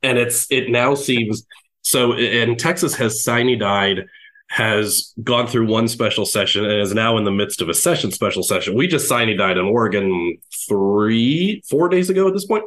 And 0.04 0.18
it's 0.18 0.52
it 0.52 0.70
now 0.70 0.96
seems 0.96 1.46
So, 1.82 2.14
and 2.14 2.60
Texas 2.60 2.96
has 2.96 3.24
died 3.24 4.06
has 4.52 5.14
gone 5.24 5.48
through 5.48 5.66
one 5.66 5.88
special 5.88 6.26
session 6.26 6.66
and 6.66 6.82
is 6.82 6.94
now 6.94 7.18
in 7.18 7.24
the 7.24 7.32
midst 7.32 7.62
of 7.62 7.70
a 7.70 7.74
session 7.74 8.12
special 8.12 8.44
session. 8.44 8.76
We 8.76 8.86
just 8.86 9.08
died 9.08 9.58
in 9.58 9.66
Oregon 9.66 10.38
three, 10.68 11.64
four 11.70 11.88
days 11.88 12.10
ago 12.10 12.28
at 12.28 12.34
this 12.34 12.46
point. 12.46 12.66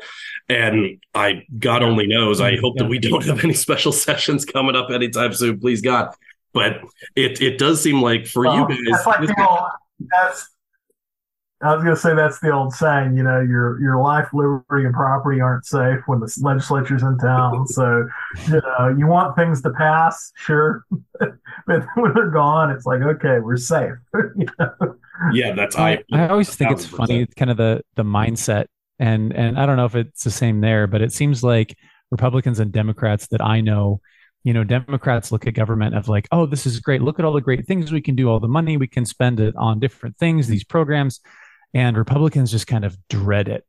And 0.49 0.99
I, 1.15 1.43
God 1.59 1.83
only 1.83 2.07
knows, 2.07 2.41
I 2.41 2.57
hope 2.57 2.79
that 2.79 2.89
we 2.89 2.99
don't 2.99 3.25
have 3.27 3.45
any 3.45 3.53
special 3.53 3.93
sessions 4.07 4.47
coming 4.47 4.77
up 4.77 4.91
anytime 4.91 5.35
soon, 5.35 5.61
please 5.61 5.83
God. 5.83 6.15
But 6.55 6.81
it, 7.17 7.43
it 7.43 7.59
does 7.59 7.83
seem 7.83 8.01
like 8.01 8.27
for 8.27 8.45
well, 8.45 8.61
you 8.61 8.69
guys, 8.69 9.05
that's 9.05 9.07
like 9.07 9.29
that's, 10.11 10.49
I 11.65 11.75
was 11.75 11.83
going 11.83 11.97
to 11.97 12.01
say 12.01 12.15
that's 12.15 12.41
the 12.41 12.53
old 12.53 12.75
saying, 12.75 13.17
you 13.17 13.23
know, 13.23 13.41
your 13.41 13.81
your 13.81 13.99
life, 13.99 14.29
liberty, 14.35 14.85
and 14.85 14.93
property 14.93 15.41
aren't 15.41 15.65
safe 15.65 16.01
when 16.07 16.21
the 16.21 16.33
legislature's 16.43 17.03
in 17.03 17.17
town. 17.17 17.67
so, 17.67 18.07
you 18.49 18.61
know, 18.61 18.95
you 18.97 19.07
want 19.07 19.35
things 19.35 19.63
to 19.63 19.71
pass, 19.71 20.31
sure, 20.37 20.85
but 21.19 21.87
when 21.95 22.13
they're 22.15 22.31
gone, 22.31 22.71
it's 22.71 22.85
like, 22.85 23.01
okay, 23.01 23.39
we're 23.41 23.57
safe. 23.57 23.95
you 24.37 24.47
know? 24.59 24.97
Yeah, 25.33 25.55
that's 25.55 25.77
I. 25.77 26.05
I 26.13 26.29
always 26.29 26.55
think 26.55 26.71
it's 26.71 26.87
funny, 26.87 27.23
it's 27.23 27.35
kind 27.35 27.51
of 27.51 27.57
the 27.57 27.83
the 27.95 28.05
mindset, 28.05 28.67
and 28.99 29.33
and 29.33 29.59
I 29.59 29.65
don't 29.65 29.79
know 29.79 29.87
if 29.87 29.95
it's 29.95 30.25
the 30.25 30.31
same 30.31 30.61
there, 30.61 30.87
but 30.87 31.01
it 31.01 31.15
seems 31.15 31.43
like 31.43 31.79
Republicans 32.11 32.61
and 32.61 32.73
Democrats 32.73 33.29
that 33.29 33.41
I 33.41 33.63
know 33.63 34.01
you 34.45 34.53
know 34.53 34.63
democrats 34.63 35.33
look 35.33 35.47
at 35.47 35.55
government 35.55 35.97
of 35.97 36.07
like 36.07 36.29
oh 36.31 36.45
this 36.45 36.67
is 36.67 36.79
great 36.79 37.01
look 37.01 37.19
at 37.19 37.25
all 37.25 37.33
the 37.33 37.41
great 37.41 37.67
things 37.67 37.91
we 37.91 38.03
can 38.03 38.15
do 38.15 38.29
all 38.29 38.39
the 38.39 38.47
money 38.47 38.77
we 38.77 38.87
can 38.87 39.07
spend 39.07 39.41
it 39.41 39.55
on 39.57 39.81
different 39.81 40.19
things 40.19 40.47
these 40.47 40.65
programs 40.65 41.21
and 41.75 41.97
Republicans 41.97 42.51
just 42.51 42.67
kind 42.67 42.85
of 42.85 42.97
dread 43.09 43.49
it, 43.49 43.67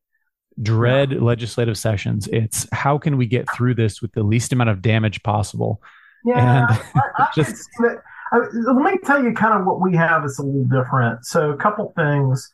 dread 0.61 1.11
yeah. 1.11 1.19
legislative 1.19 1.77
sessions. 1.77 2.27
It's 2.31 2.67
how 2.71 2.97
can 2.97 3.17
we 3.17 3.25
get 3.25 3.51
through 3.53 3.75
this 3.75 4.01
with 4.01 4.13
the 4.13 4.23
least 4.23 4.53
amount 4.53 4.69
of 4.69 4.81
damage 4.81 5.23
possible? 5.23 5.81
Yeah, 6.23 6.67
and 6.69 6.79
I, 6.95 7.01
I 7.17 7.27
just 7.35 7.67
I, 7.81 8.37
let 8.37 8.93
me 8.93 8.99
tell 9.03 9.23
you 9.23 9.33
kind 9.33 9.59
of 9.59 9.65
what 9.65 9.81
we 9.81 9.95
have 9.95 10.23
is 10.23 10.37
a 10.39 10.43
little 10.43 10.65
different. 10.65 11.25
So 11.25 11.51
a 11.51 11.57
couple 11.57 11.91
things, 11.95 12.51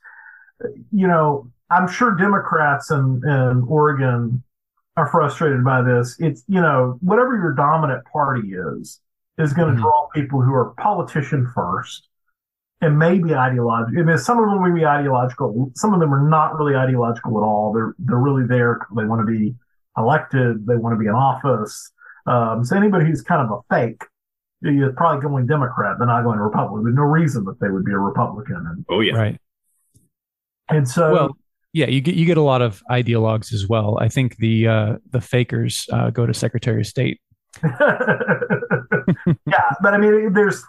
you 0.91 1.07
know, 1.07 1.51
I'm 1.69 1.87
sure 1.87 2.15
Democrats 2.15 2.91
in, 2.91 3.21
in 3.25 3.63
Oregon 3.67 4.43
are 4.97 5.07
frustrated 5.07 5.63
by 5.63 5.81
this. 5.81 6.15
It's 6.19 6.43
you 6.47 6.61
know 6.61 6.97
whatever 7.01 7.35
your 7.35 7.53
dominant 7.53 8.03
party 8.05 8.53
is 8.53 8.99
is 9.37 9.53
going 9.53 9.69
to 9.69 9.73
mm-hmm. 9.73 9.81
draw 9.81 10.07
people 10.13 10.41
who 10.41 10.53
are 10.53 10.73
politician 10.77 11.49
first 11.53 12.07
and 12.81 12.97
maybe 12.97 13.35
ideological. 13.35 14.01
I 14.01 14.03
mean, 14.03 14.17
some 14.17 14.39
of 14.39 14.45
them 14.45 14.61
may 14.63 14.79
be 14.79 14.85
ideological. 14.85 15.71
Some 15.75 15.93
of 15.93 15.99
them 15.99 16.13
are 16.13 16.27
not 16.27 16.57
really 16.57 16.75
ideological 16.75 17.37
at 17.37 17.43
all. 17.43 17.71
They're 17.73 17.93
they're 17.99 18.17
really 18.17 18.45
there. 18.47 18.79
They 18.95 19.05
want 19.05 19.25
to 19.25 19.31
be 19.31 19.55
elected. 19.97 20.65
They 20.65 20.75
want 20.75 20.93
to 20.93 20.99
be 20.99 21.05
in 21.05 21.13
office. 21.13 21.91
Um, 22.25 22.63
so 22.65 22.75
anybody 22.75 23.05
who's 23.05 23.21
kind 23.21 23.41
of 23.41 23.51
a 23.51 23.75
fake 23.75 24.03
is 24.63 24.91
probably 24.95 25.21
going 25.21 25.47
Democrat. 25.47 25.97
They're 25.97 26.07
not 26.07 26.23
going 26.23 26.39
Republican. 26.39 26.83
There's 26.83 26.95
no 26.95 27.03
reason 27.03 27.45
that 27.45 27.59
they 27.59 27.69
would 27.69 27.85
be 27.85 27.91
a 27.91 27.97
Republican. 27.97 28.57
And, 28.57 28.85
oh 28.89 29.01
yeah, 29.01 29.15
right. 29.15 29.39
And 30.69 30.87
so, 30.87 31.11
well, 31.11 31.37
yeah, 31.73 31.87
you 31.87 32.01
get 32.01 32.15
you 32.15 32.25
get 32.25 32.37
a 32.37 32.41
lot 32.41 32.61
of 32.61 32.81
ideologues 32.89 33.53
as 33.53 33.67
well. 33.67 33.97
I 33.99 34.07
think 34.07 34.37
the 34.37 34.67
uh, 34.67 34.95
the 35.11 35.21
fakers 35.21 35.87
uh, 35.91 36.09
go 36.09 36.25
to 36.25 36.33
Secretary 36.33 36.81
of 36.81 36.87
State. 36.87 37.19
yeah, 37.63 37.73
but 39.81 39.93
I 39.93 39.97
mean, 39.97 40.33
there's 40.33 40.63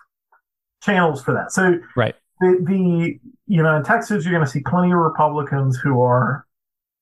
channels 0.82 1.22
for 1.22 1.32
that. 1.32 1.52
So 1.52 1.78
right. 1.96 2.14
The, 2.40 2.58
the 2.66 3.18
you 3.46 3.62
know 3.62 3.76
in 3.76 3.84
Texas 3.84 4.24
you're 4.24 4.34
going 4.34 4.44
to 4.44 4.50
see 4.50 4.60
plenty 4.60 4.92
of 4.92 4.98
Republicans 4.98 5.78
who 5.78 6.02
are 6.02 6.46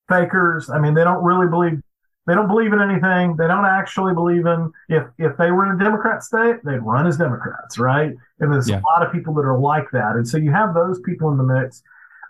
fakers. 0.08 0.70
I 0.70 0.78
mean 0.78 0.94
they 0.94 1.04
don't 1.04 1.24
really 1.24 1.48
believe 1.48 1.80
they 2.26 2.34
don't 2.34 2.48
believe 2.48 2.72
in 2.72 2.80
anything. 2.80 3.36
They 3.36 3.46
don't 3.46 3.64
actually 3.64 4.14
believe 4.14 4.46
in 4.46 4.70
if 4.88 5.04
if 5.18 5.36
they 5.36 5.50
were 5.50 5.66
in 5.66 5.80
a 5.80 5.82
Democrat 5.82 6.22
state 6.22 6.56
they'd 6.64 6.78
run 6.78 7.06
as 7.06 7.16
Democrats, 7.16 7.78
right? 7.78 8.12
And 8.38 8.52
there's 8.52 8.68
yeah. 8.68 8.80
a 8.80 8.82
lot 8.82 9.04
of 9.04 9.12
people 9.12 9.34
that 9.34 9.42
are 9.42 9.58
like 9.58 9.90
that, 9.92 10.16
and 10.16 10.28
so 10.28 10.36
you 10.36 10.50
have 10.50 10.74
those 10.74 11.00
people 11.00 11.30
in 11.30 11.38
the 11.38 11.44
mix. 11.44 11.82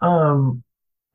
Um, 0.03 0.63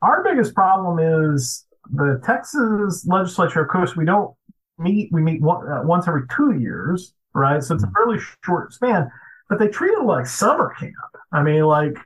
our 0.01 0.23
biggest 0.23 0.53
problem 0.53 0.99
is 1.33 1.65
the 1.91 2.21
Texas 2.25 3.05
legislature. 3.07 3.61
Of 3.61 3.69
course, 3.69 3.95
we 3.95 4.05
don't 4.05 4.35
meet. 4.77 5.11
We 5.11 5.21
meet 5.21 5.41
one, 5.41 5.67
uh, 5.67 5.81
once 5.83 6.07
every 6.07 6.23
two 6.35 6.59
years, 6.59 7.13
right? 7.33 7.63
So 7.63 7.75
it's 7.75 7.83
a 7.83 7.87
mm-hmm. 7.87 7.93
fairly 7.95 8.19
short 8.43 8.73
span 8.73 9.09
but 9.49 9.60
they 9.60 9.67
treat 9.67 9.91
it 9.91 10.03
like 10.03 10.25
summer 10.25 10.73
camp. 10.79 10.93
I 11.31 11.43
mean, 11.43 11.63
like 11.63 11.97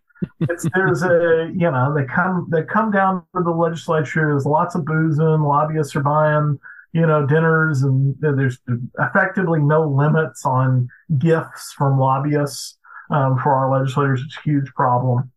it's 0.41 0.65
there's 0.73 1.03
a 1.03 1.51
you 1.53 1.71
know 1.71 1.93
they 1.95 2.05
come 2.05 2.47
they 2.51 2.63
come 2.63 2.91
down 2.91 3.23
to 3.35 3.43
the 3.43 3.51
legislature. 3.51 4.27
There's 4.31 4.45
lots 4.45 4.75
of 4.75 4.85
boozing. 4.85 5.41
Lobbyists 5.41 5.95
are 5.95 6.03
buying 6.03 6.59
you 6.93 7.05
know 7.05 7.25
dinners, 7.25 7.83
and 7.83 8.15
there's 8.19 8.57
effectively 8.99 9.59
no 9.61 9.87
limits 9.87 10.45
on 10.45 10.89
gifts 11.17 11.73
from 11.73 11.99
lobbyists 11.99 12.77
um, 13.11 13.37
for 13.39 13.53
our 13.53 13.71
legislators. 13.71 14.21
It's 14.25 14.37
a 14.37 14.41
huge 14.41 14.73
problem. 14.73 15.31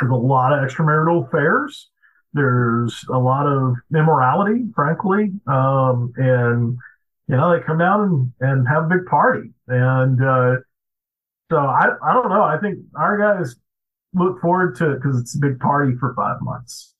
There's 0.00 0.12
a 0.12 0.14
lot 0.14 0.52
of 0.52 0.68
extramarital 0.68 1.28
affairs. 1.28 1.88
There's 2.32 3.04
a 3.08 3.18
lot 3.18 3.46
of 3.46 3.74
immorality, 3.94 4.66
frankly, 4.74 5.32
um, 5.46 6.12
and 6.16 6.78
you 7.28 7.36
know 7.36 7.52
they 7.52 7.64
come 7.64 7.78
down 7.78 8.32
and, 8.40 8.50
and 8.50 8.68
have 8.68 8.84
a 8.84 8.88
big 8.88 9.06
party 9.06 9.50
and. 9.68 10.24
Uh, 10.24 10.56
so 11.50 11.58
I, 11.58 11.88
I 12.02 12.12
don't 12.12 12.28
know. 12.28 12.42
I 12.42 12.58
think 12.58 12.78
our 12.94 13.18
guys 13.18 13.56
look 14.14 14.40
forward 14.40 14.76
to 14.76 14.92
it 14.92 15.02
because 15.02 15.20
it's 15.20 15.34
a 15.36 15.38
big 15.38 15.58
party 15.58 15.94
for 15.98 16.14
five 16.14 16.40
months, 16.40 16.94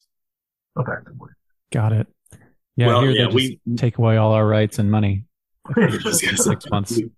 effectively. 0.77 1.31
Got 1.73 1.93
it. 1.93 2.07
Yeah, 2.77 2.89
well, 2.89 3.03
here 3.03 3.11
yeah, 3.11 3.29
they 3.29 3.35
we 3.35 3.61
take 3.77 3.99
away 3.99 4.17
all 4.17 4.33
our 4.33 4.47
rights 4.47 4.79
and 4.79 4.91
money. 4.91 5.25
six 6.13 6.69
months. 6.71 6.97
We, 6.97 7.11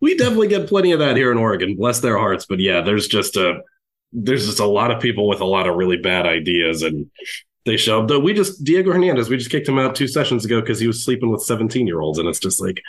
we 0.00 0.16
definitely 0.16 0.48
get 0.48 0.68
plenty 0.68 0.92
of 0.92 0.98
that 0.98 1.16
here 1.16 1.30
in 1.30 1.38
Oregon. 1.38 1.76
Bless 1.76 2.00
their 2.00 2.18
hearts. 2.18 2.46
But 2.46 2.60
yeah, 2.60 2.80
there's 2.80 3.06
just 3.06 3.36
a 3.36 3.60
there's 4.12 4.46
just 4.46 4.60
a 4.60 4.66
lot 4.66 4.90
of 4.90 5.00
people 5.00 5.28
with 5.28 5.40
a 5.40 5.44
lot 5.44 5.68
of 5.68 5.76
really 5.76 5.96
bad 5.96 6.26
ideas 6.26 6.82
and 6.82 7.10
they 7.64 7.76
show 7.76 8.00
up. 8.00 8.08
Though 8.08 8.20
we 8.20 8.32
just 8.32 8.64
Diego 8.64 8.92
Hernandez, 8.92 9.28
we 9.28 9.36
just 9.36 9.50
kicked 9.50 9.68
him 9.68 9.78
out 9.78 9.94
two 9.94 10.08
sessions 10.08 10.44
ago 10.44 10.60
because 10.60 10.78
he 10.80 10.86
was 10.86 11.04
sleeping 11.04 11.30
with 11.30 11.42
17 11.42 11.86
year 11.86 12.00
olds, 12.00 12.18
and 12.18 12.28
it's 12.28 12.38
just 12.38 12.60
like, 12.60 12.80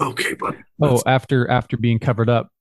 okay, 0.00 0.34
buddy. 0.34 0.58
Oh, 0.80 1.02
after 1.06 1.50
after 1.50 1.76
being 1.76 1.98
covered 1.98 2.28
up 2.28 2.52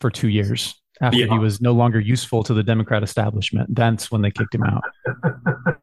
for 0.00 0.10
two 0.10 0.28
years 0.28 0.74
after 1.00 1.18
yeah. 1.18 1.26
he 1.26 1.38
was 1.38 1.60
no 1.60 1.72
longer 1.72 2.00
useful 2.00 2.42
to 2.44 2.54
the 2.54 2.62
Democrat 2.62 3.02
establishment. 3.02 3.74
That's 3.74 4.10
when 4.10 4.22
they 4.22 4.30
kicked 4.30 4.54
him 4.54 4.62
out. 4.62 4.82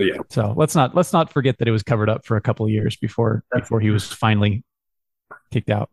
yeah. 0.00 0.16
So 0.30 0.54
let's 0.56 0.74
not 0.74 0.94
let's 0.94 1.12
not 1.12 1.32
forget 1.32 1.58
that 1.58 1.68
it 1.68 1.70
was 1.70 1.82
covered 1.82 2.08
up 2.08 2.26
for 2.26 2.36
a 2.36 2.40
couple 2.40 2.66
of 2.66 2.72
years 2.72 2.96
before 2.96 3.44
before 3.54 3.80
he 3.80 3.90
was 3.90 4.06
finally 4.06 4.64
kicked 5.52 5.70
out. 5.70 5.90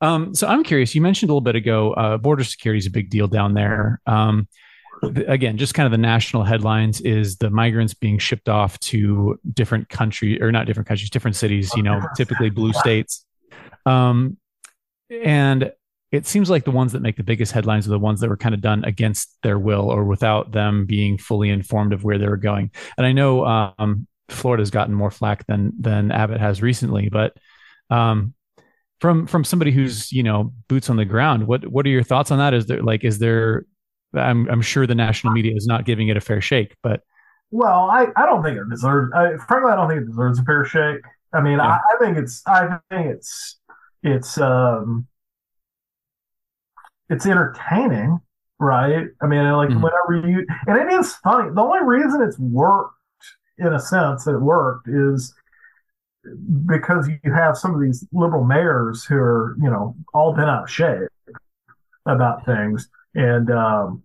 Um, 0.00 0.34
so 0.34 0.46
I'm 0.46 0.64
curious. 0.64 0.94
You 0.94 1.00
mentioned 1.00 1.30
a 1.30 1.32
little 1.32 1.40
bit 1.40 1.56
ago, 1.56 1.92
uh, 1.94 2.18
border 2.18 2.44
security 2.44 2.78
is 2.78 2.86
a 2.86 2.90
big 2.90 3.08
deal 3.08 3.28
down 3.28 3.54
there. 3.54 4.00
Um, 4.06 4.48
again, 5.02 5.56
just 5.56 5.74
kind 5.74 5.86
of 5.86 5.92
the 5.92 5.98
national 5.98 6.44
headlines 6.44 7.00
is 7.00 7.36
the 7.36 7.48
migrants 7.48 7.94
being 7.94 8.18
shipped 8.18 8.48
off 8.48 8.78
to 8.80 9.38
different 9.52 9.88
countries 9.88 10.40
or 10.42 10.52
not 10.52 10.66
different 10.66 10.88
countries, 10.88 11.10
different 11.10 11.36
cities. 11.36 11.72
You 11.76 11.82
know, 11.82 12.02
typically 12.16 12.50
blue 12.50 12.72
states. 12.74 13.24
Um, 13.86 14.36
and 15.10 15.72
it 16.14 16.28
seems 16.28 16.48
like 16.48 16.64
the 16.64 16.70
ones 16.70 16.92
that 16.92 17.02
make 17.02 17.16
the 17.16 17.24
biggest 17.24 17.50
headlines 17.50 17.88
are 17.88 17.90
the 17.90 17.98
ones 17.98 18.20
that 18.20 18.28
were 18.28 18.36
kind 18.36 18.54
of 18.54 18.60
done 18.60 18.84
against 18.84 19.36
their 19.42 19.58
will 19.58 19.90
or 19.90 20.04
without 20.04 20.52
them 20.52 20.86
being 20.86 21.18
fully 21.18 21.50
informed 21.50 21.92
of 21.92 22.04
where 22.04 22.18
they 22.18 22.28
were 22.28 22.36
going. 22.36 22.70
And 22.96 23.04
I 23.04 23.10
know 23.10 23.44
um, 23.44 24.06
Florida's 24.28 24.70
gotten 24.70 24.94
more 24.94 25.10
flack 25.10 25.44
than 25.48 25.72
than 25.78 26.12
Abbott 26.12 26.40
has 26.40 26.62
recently, 26.62 27.08
but 27.08 27.36
um, 27.90 28.32
from 29.00 29.26
from 29.26 29.42
somebody 29.42 29.72
who's 29.72 30.12
you 30.12 30.22
know 30.22 30.52
boots 30.68 30.88
on 30.88 30.96
the 30.96 31.04
ground, 31.04 31.48
what 31.48 31.66
what 31.66 31.84
are 31.84 31.90
your 31.90 32.04
thoughts 32.04 32.30
on 32.30 32.38
that? 32.38 32.54
Is 32.54 32.66
there 32.66 32.82
like 32.82 33.02
is 33.02 33.18
there? 33.18 33.66
I'm 34.14 34.48
I'm 34.48 34.62
sure 34.62 34.86
the 34.86 34.94
national 34.94 35.32
media 35.32 35.56
is 35.56 35.66
not 35.66 35.84
giving 35.84 36.08
it 36.08 36.16
a 36.16 36.20
fair 36.20 36.40
shake, 36.40 36.76
but 36.80 37.00
well, 37.50 37.90
I, 37.90 38.06
I 38.14 38.24
don't 38.26 38.44
think 38.44 38.56
it 38.56 38.70
deserves. 38.70 39.12
I, 39.14 39.36
frankly, 39.48 39.72
I 39.72 39.74
don't 39.74 39.88
think 39.88 40.02
it 40.02 40.06
deserves 40.06 40.38
a 40.38 40.44
fair 40.44 40.64
shake. 40.64 41.02
I 41.32 41.40
mean, 41.40 41.58
yeah. 41.58 41.66
I, 41.66 41.80
I 41.92 41.98
think 41.98 42.18
it's 42.18 42.40
I 42.46 42.78
think 42.88 43.06
it's 43.10 43.58
it's 44.04 44.38
um 44.38 45.08
it's 47.14 47.26
entertaining, 47.26 48.20
right? 48.58 49.06
I 49.22 49.26
mean, 49.26 49.44
like 49.52 49.68
mm-hmm. 49.68 49.82
whenever 49.82 50.28
you, 50.28 50.46
and 50.66 50.76
it 50.78 50.92
is 50.92 51.14
funny. 51.16 51.50
The 51.50 51.60
only 51.60 51.82
reason 51.82 52.22
it's 52.22 52.38
worked, 52.38 52.94
in 53.58 53.72
a 53.72 53.78
sense, 53.78 54.26
it 54.26 54.40
worked 54.40 54.88
is 54.88 55.32
because 56.66 57.08
you 57.08 57.32
have 57.32 57.56
some 57.56 57.74
of 57.74 57.80
these 57.80 58.06
liberal 58.12 58.44
mayors 58.44 59.04
who 59.04 59.16
are, 59.16 59.56
you 59.62 59.70
know, 59.70 59.94
all 60.12 60.32
been 60.32 60.48
out 60.48 60.64
of 60.64 60.70
shape 60.70 61.08
about 62.06 62.44
things, 62.44 62.88
and 63.14 63.50
um, 63.50 64.02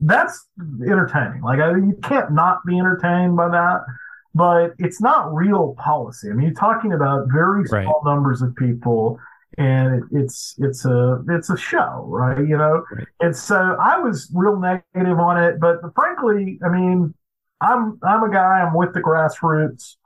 that's 0.00 0.46
entertaining. 0.86 1.42
Like, 1.42 1.60
I 1.60 1.70
you 1.70 1.98
can't 2.02 2.32
not 2.32 2.58
be 2.66 2.78
entertained 2.78 3.36
by 3.36 3.48
that. 3.48 3.80
But 4.36 4.74
it's 4.80 5.00
not 5.00 5.32
real 5.32 5.76
policy. 5.78 6.28
I 6.28 6.32
mean, 6.32 6.46
you're 6.48 6.56
talking 6.56 6.92
about 6.92 7.28
very 7.32 7.64
small 7.66 8.02
right. 8.04 8.04
numbers 8.04 8.42
of 8.42 8.56
people 8.56 9.20
and 9.58 10.02
it's 10.12 10.54
it's 10.58 10.84
a 10.84 11.22
it's 11.28 11.50
a 11.50 11.56
show, 11.56 12.04
right? 12.08 12.38
You 12.38 12.56
know, 12.56 12.84
and 13.20 13.36
so 13.36 13.76
I 13.80 13.98
was 13.98 14.30
real 14.34 14.58
negative 14.58 15.18
on 15.18 15.42
it, 15.42 15.60
but 15.60 15.80
frankly, 15.94 16.58
I 16.64 16.68
mean, 16.68 17.14
I'm 17.60 17.98
I'm 18.02 18.22
a 18.24 18.30
guy. 18.30 18.60
I'm 18.62 18.74
with 18.74 18.92
the 18.94 19.00
grassroots, 19.00 19.96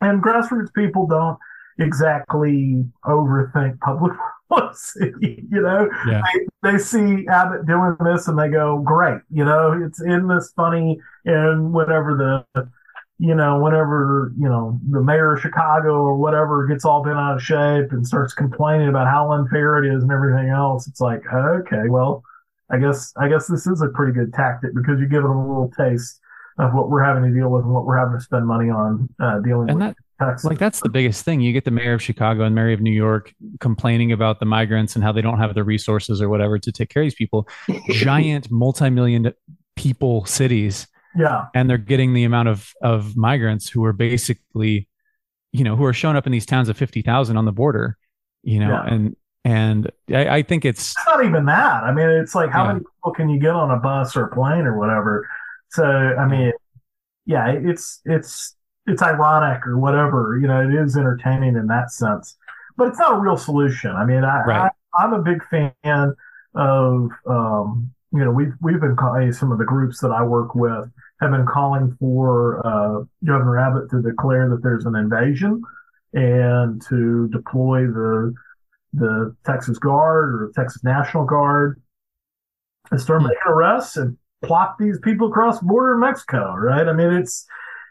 and 0.00 0.22
grassroots 0.22 0.72
people 0.74 1.06
don't. 1.06 1.38
exactly 1.78 2.84
overthink 3.04 3.78
public 3.80 4.12
policy. 4.48 5.12
You 5.20 5.60
know, 5.62 5.88
Yeah. 6.06 6.22
they, 6.62 6.72
they 6.72 6.78
see 6.78 7.26
Abbott 7.28 7.66
doing 7.66 7.96
this 8.04 8.28
and 8.28 8.38
they 8.38 8.48
go, 8.48 8.78
great. 8.78 9.20
You 9.30 9.44
know, 9.44 9.72
it's 9.84 10.00
in 10.00 10.26
this 10.28 10.52
funny 10.56 10.98
and 11.26 11.72
whatever 11.74 12.44
the, 12.54 12.70
you 13.18 13.34
know, 13.34 13.58
whenever, 13.60 14.32
you 14.38 14.48
know, 14.48 14.78
the 14.90 15.02
mayor 15.02 15.34
of 15.34 15.40
Chicago 15.40 15.94
or 15.94 16.16
whatever 16.16 16.66
gets 16.66 16.84
all 16.84 17.02
bent 17.02 17.16
out 17.16 17.36
of 17.36 17.42
shape 17.42 17.90
and 17.92 18.06
starts 18.06 18.34
complaining 18.34 18.88
about 18.88 19.06
how 19.06 19.32
unfair 19.32 19.82
it 19.82 19.94
is 19.94 20.02
and 20.02 20.12
everything 20.12 20.50
else, 20.50 20.86
it's 20.86 21.00
like, 21.00 21.22
okay, 21.32 21.88
well, 21.88 22.22
I 22.70 22.78
guess, 22.78 23.12
I 23.16 23.28
guess 23.28 23.46
this 23.46 23.66
is 23.66 23.80
a 23.80 23.88
pretty 23.88 24.12
good 24.12 24.34
tactic 24.34 24.74
because 24.74 24.98
you're 24.98 25.08
giving 25.08 25.28
them 25.28 25.38
a 25.38 25.48
little 25.48 25.70
taste 25.78 26.20
of 26.58 26.74
what 26.74 26.90
we're 26.90 27.02
having 27.02 27.22
to 27.22 27.30
deal 27.38 27.48
with 27.50 27.64
and 27.64 27.72
what 27.72 27.86
we're 27.86 27.96
having 27.96 28.18
to 28.18 28.20
spend 28.24 28.46
money 28.46 28.68
on, 28.70 29.08
uh, 29.20 29.38
dealing 29.40 29.70
And 29.70 29.78
with. 29.78 29.88
that 29.88 29.96
Texas. 30.18 30.44
like 30.44 30.58
that's 30.58 30.80
the 30.80 30.88
biggest 30.88 31.24
thing. 31.24 31.40
You 31.42 31.52
get 31.52 31.64
the 31.66 31.70
mayor 31.70 31.92
of 31.94 32.02
Chicago 32.02 32.44
and 32.44 32.54
mayor 32.54 32.72
of 32.72 32.80
New 32.80 32.90
York 32.92 33.34
complaining 33.60 34.12
about 34.12 34.40
the 34.40 34.46
migrants 34.46 34.94
and 34.94 35.04
how 35.04 35.12
they 35.12 35.20
don't 35.22 35.38
have 35.38 35.54
the 35.54 35.62
resources 35.64 36.20
or 36.22 36.28
whatever 36.30 36.58
to 36.58 36.72
take 36.72 36.88
care 36.90 37.02
of 37.02 37.06
these 37.06 37.14
people. 37.14 37.46
Giant 37.90 38.50
multi-million 38.50 39.32
people 39.76 40.24
cities 40.24 40.86
yeah. 41.16 41.46
and 41.54 41.68
they're 41.68 41.78
getting 41.78 42.12
the 42.14 42.24
amount 42.24 42.48
of 42.48 42.72
of 42.82 43.16
migrants 43.16 43.68
who 43.68 43.84
are 43.84 43.92
basically 43.92 44.88
you 45.52 45.64
know 45.64 45.76
who 45.76 45.84
are 45.84 45.92
showing 45.92 46.16
up 46.16 46.26
in 46.26 46.32
these 46.32 46.46
towns 46.46 46.68
of 46.68 46.76
50,000 46.76 47.36
on 47.36 47.44
the 47.44 47.52
border 47.52 47.96
you 48.42 48.60
know 48.60 48.70
Yeah. 48.70 48.94
and 48.94 49.16
and 49.44 49.90
I, 50.10 50.28
I 50.38 50.42
think 50.42 50.64
it's 50.64 50.90
It's 50.96 51.06
not 51.06 51.24
even 51.24 51.44
that. 51.46 51.84
I 51.84 51.92
mean, 51.92 52.08
it's 52.08 52.34
like 52.34 52.50
how 52.50 52.64
Yeah. 52.64 52.72
many 52.72 52.80
people 52.80 53.12
can 53.12 53.28
you 53.28 53.38
get 53.38 53.50
on 53.52 53.70
a 53.70 53.76
bus 53.76 54.16
or 54.16 54.24
a 54.24 54.34
plane 54.34 54.66
or 54.66 54.76
whatever? 54.76 55.24
So, 55.70 55.84
I 55.84 56.26
mean, 56.26 56.52
yeah, 57.26 57.50
it's 57.52 58.00
it's 58.04 58.56
it's 58.88 59.02
ironic 59.02 59.64
or 59.66 59.78
whatever. 59.78 60.36
You 60.40 60.48
know, 60.48 60.68
it 60.68 60.74
is 60.74 60.96
entertaining 60.96 61.54
in 61.56 61.68
that 61.68 61.92
sense, 61.92 62.36
but 62.76 62.88
it's 62.88 62.98
not 62.98 63.12
a 63.16 63.20
real 63.20 63.36
solution. 63.36 63.92
I 63.92 64.04
mean, 64.04 64.24
I, 64.24 64.42
Right. 64.44 64.70
I 64.94 65.04
I'm 65.04 65.12
a 65.12 65.22
big 65.22 65.44
fan 65.48 66.14
of 66.56 67.10
um, 67.26 67.92
you 68.12 68.24
know 68.24 68.32
we've 68.32 68.54
we've 68.60 68.80
been 68.80 68.96
calling 68.96 69.32
some 69.32 69.52
of 69.52 69.58
the 69.58 69.64
groups 69.64 70.00
that 70.00 70.10
I 70.10 70.24
work 70.24 70.56
with 70.56 70.90
have 71.20 71.30
been 71.30 71.46
calling 71.46 71.96
for 71.98 72.66
uh, 72.66 73.04
Governor 73.24 73.58
Abbott 73.58 73.90
to 73.90 74.02
declare 74.02 74.48
that 74.50 74.62
there's 74.62 74.84
an 74.84 74.96
invasion 74.96 75.62
and 76.12 76.82
to 76.88 77.28
deploy 77.28 77.86
the 77.86 78.34
the 78.92 79.34
Texas 79.44 79.78
Guard 79.78 80.34
or 80.34 80.46
the 80.46 80.52
Texas 80.60 80.82
National 80.84 81.24
Guard 81.24 81.80
and 82.90 83.00
start 83.00 83.22
Hmm. 83.22 83.28
making 83.28 83.42
arrests 83.46 83.96
and 83.96 84.16
plop 84.42 84.76
these 84.78 84.98
people 85.00 85.28
across 85.28 85.60
the 85.60 85.66
border 85.66 85.94
in 85.94 86.00
Mexico, 86.00 86.54
right? 86.54 86.86
I 86.86 86.92
mean, 86.92 87.12
it's 87.12 87.46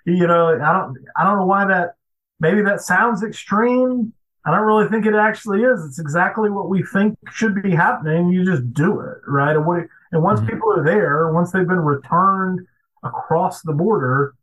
you 0.05 0.27
know, 0.27 0.49
I 0.49 0.71
don't 0.73 0.97
I 1.17 1.23
don't 1.23 1.37
know 1.39 1.45
why 1.45 1.65
that 1.65 1.95
maybe 2.39 2.61
that 2.63 2.81
sounds 2.81 3.23
extreme. 3.23 4.13
I 4.45 4.51
don't 4.51 4.65
really 4.67 4.87
think 4.89 5.07
it 5.07 5.15
actually 5.15 5.63
is. 5.63 5.83
It's 5.85 5.99
exactly 5.99 6.51
what 6.51 6.69
we 6.69 6.83
think 6.83 7.17
should 7.31 7.61
be 7.63 7.71
happening. 7.71 8.29
You 8.29 8.45
just 8.45 8.71
do 8.73 8.99
it, 8.99 9.17
right? 9.27 9.55
And, 9.55 9.65
what, 9.65 9.87
and 10.11 10.21
once 10.21 10.39
Mhm. 10.41 10.47
people 10.47 10.71
are 10.71 10.83
there, 10.83 11.31
once 11.33 11.51
they've 11.51 11.67
been 11.67 11.79
returned 11.79 12.59
across 13.03 13.61
the 13.61 13.73
border, 13.73 14.33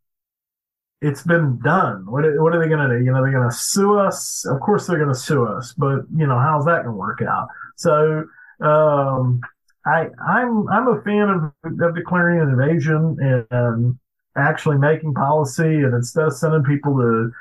it's 1.00 1.22
been 1.22 1.58
done. 1.58 2.10
What 2.10 2.24
are, 2.24 2.42
what 2.42 2.54
are 2.54 2.60
they 2.60 2.68
going 2.68 2.88
to 2.88 2.98
do? 2.98 3.04
You 3.04 3.12
know, 3.12 3.22
they're 3.22 3.32
going 3.32 3.48
to 3.48 3.54
sue 3.54 3.98
us. 3.98 4.44
Of 4.46 4.60
course, 4.60 4.86
they're 4.86 4.98
going 4.98 5.12
to 5.12 5.18
sue 5.18 5.44
us, 5.46 5.74
but 5.76 6.02
you 6.14 6.26
know, 6.26 6.38
how's 6.38 6.64
that 6.66 6.84
going 6.84 6.86
to 6.86 6.92
work 6.92 7.20
out? 7.22 7.48
So, 7.76 8.24
um, 8.60 9.40
I, 9.84 10.06
I'm, 10.24 10.68
I'm 10.68 10.88
a 10.88 11.02
fan 11.02 11.52
of, 11.64 11.80
of 11.80 11.94
declaring 11.96 12.40
an 12.40 12.50
invasion 12.50 13.16
and, 13.20 13.46
and 13.50 13.98
actually 14.36 14.78
making 14.78 15.14
policy. 15.14 15.62
And 15.82 15.94
instead 15.94 16.26
of 16.26 16.34
sending 16.34 16.62
people 16.62 16.94
to 16.96 17.32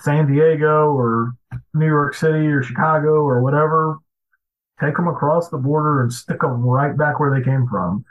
San 0.00 0.30
Diego 0.30 0.92
or 0.92 1.32
New 1.74 1.86
York 1.86 2.14
City 2.14 2.46
or 2.48 2.62
Chicago 2.62 3.22
or 3.22 3.42
whatever, 3.42 3.98
take 4.80 4.96
them 4.96 5.08
across 5.08 5.48
the 5.48 5.56
border 5.56 6.02
and 6.02 6.12
stick 6.12 6.40
them 6.40 6.62
right 6.62 6.96
back 6.96 7.18
where 7.18 7.34
they 7.34 7.44
came 7.44 7.66
from. 7.66 8.04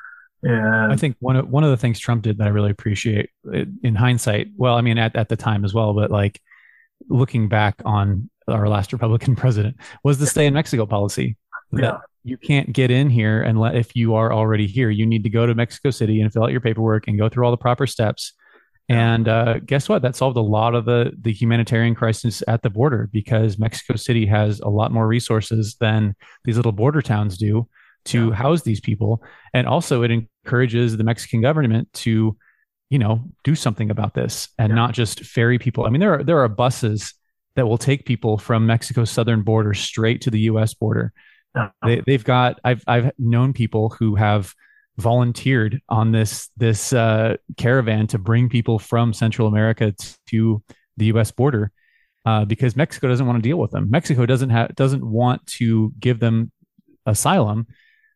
And 0.48 0.94
I 0.94 0.96
think 0.96 1.18
one 1.20 1.36
of 1.36 1.50
one 1.50 1.64
of 1.64 1.72
the 1.72 1.78
things 1.78 2.00
Trump 2.00 2.24
did 2.24 2.38
that 2.38 2.48
I 2.48 2.52
really 2.52 2.72
appreciate 2.72 3.30
uh, 3.54 3.66
in 3.84 3.96
hindsight. 3.96 4.48
Well, 4.56 4.76
I 4.76 4.82
mean, 4.82 4.98
at, 4.98 5.16
at 5.16 5.30
the 5.30 5.36
time 5.36 5.66
as 5.66 5.74
well, 5.74 5.94
but 5.94 6.10
like 6.12 6.40
looking 7.10 7.50
back 7.50 7.82
on 7.86 8.30
our 8.48 8.70
last 8.70 8.94
Republican 8.94 9.36
president 9.44 9.78
was 10.04 10.20
the 10.20 10.28
stay 10.28 10.46
in 10.46 10.54
Mexico 10.54 10.86
policy. 10.86 11.38
Yeah. 11.74 11.98
you 12.24 12.38
can't 12.38 12.72
get 12.72 12.92
in 12.92 13.10
here 13.10 13.42
and 13.42 13.60
let 13.60 13.76
if 13.76 13.94
you 13.94 14.16
are 14.16 14.32
already 14.32 14.68
here, 14.68 14.90
you 14.90 15.06
need 15.06 15.24
to 15.24 15.30
go 15.30 15.46
to 15.46 15.54
Mexico 15.54 15.90
City 15.90 16.22
and 16.22 16.32
fill 16.32 16.44
out 16.44 16.52
your 16.52 16.62
paperwork 16.62 17.10
and 17.10 17.18
go 17.18 17.28
through 17.28 17.44
all 17.44 17.52
the 17.52 17.58
proper 17.58 17.86
steps. 17.86 18.34
And 18.88 19.28
uh, 19.28 19.60
guess 19.60 19.90
what? 19.90 20.02
That 20.02 20.16
solved 20.16 20.38
a 20.38 20.42
lot 20.42 20.76
of 20.76 20.86
the 20.86 21.12
the 21.20 21.34
humanitarian 21.34 21.94
crisis 21.94 22.42
at 22.48 22.62
the 22.62 22.70
border 22.70 23.10
because 23.12 23.60
Mexico 23.60 23.98
City 23.98 24.26
has 24.28 24.62
a 24.62 24.70
lot 24.70 24.94
more 24.94 25.08
resources 25.08 25.76
than 25.82 26.16
these 26.46 26.56
little 26.56 26.72
border 26.72 27.02
towns 27.02 27.38
do 27.38 27.68
to 28.08 28.28
Yeah. 28.28 28.34
house 28.36 28.62
these 28.64 28.80
people. 28.82 29.22
And 29.54 29.68
also 29.68 30.04
it 30.04 30.12
encourages 30.12 30.98
the 30.98 31.04
mexican 31.04 31.42
government 31.42 31.92
to 32.06 32.36
you 32.90 33.00
know 33.00 33.24
do 33.44 33.54
something 33.56 33.90
about 33.92 34.14
this 34.14 34.50
and 34.58 34.70
Yeah. 34.70 34.76
not 34.76 34.94
just 34.94 35.24
ferry 35.26 35.60
people. 35.60 35.86
I 35.86 35.90
mean 35.90 36.00
there 36.00 36.14
are 36.16 36.24
there 36.24 36.40
are 36.40 36.48
buses 36.50 37.14
that 37.56 37.68
will 37.68 37.78
take 37.78 38.06
people 38.06 38.38
from 38.38 38.66
mexico's 38.66 39.10
southern 39.10 39.42
border 39.42 39.74
straight 39.74 40.22
to 40.22 40.30
the 40.32 40.40
us 40.42 40.74
border. 40.74 41.12
Uh, 41.56 41.70
they, 41.84 42.02
they've 42.06 42.24
got 42.24 42.60
i've 42.64 42.84
i've 42.88 43.12
known 43.18 43.52
people 43.52 43.90
who 43.98 44.16
have 44.16 44.54
volunteered 44.98 45.80
on 45.90 46.12
this 46.12 46.50
this 46.58 46.92
uh, 46.94 47.36
caravan 47.58 48.08
to 48.08 48.18
bring 48.18 48.50
people 48.50 48.78
from 48.80 49.14
central 49.14 49.48
america 49.48 49.94
to 50.28 50.62
the 50.98 51.06
us 51.08 51.32
border 51.32 51.72
uh, 52.26 52.44
because 52.46 52.76
mexico 52.76 53.08
doesn't 53.08 53.26
want 53.28 53.38
to 53.42 53.48
deal 53.50 53.58
with 53.58 53.72
them. 53.72 53.90
Mexico 53.90 54.26
doesn't 54.26 54.50
have 54.50 54.76
doesn't 54.76 55.06
want 55.06 55.46
to 55.48 55.94
give 56.00 56.20
them 56.20 56.52
asylum 57.06 57.66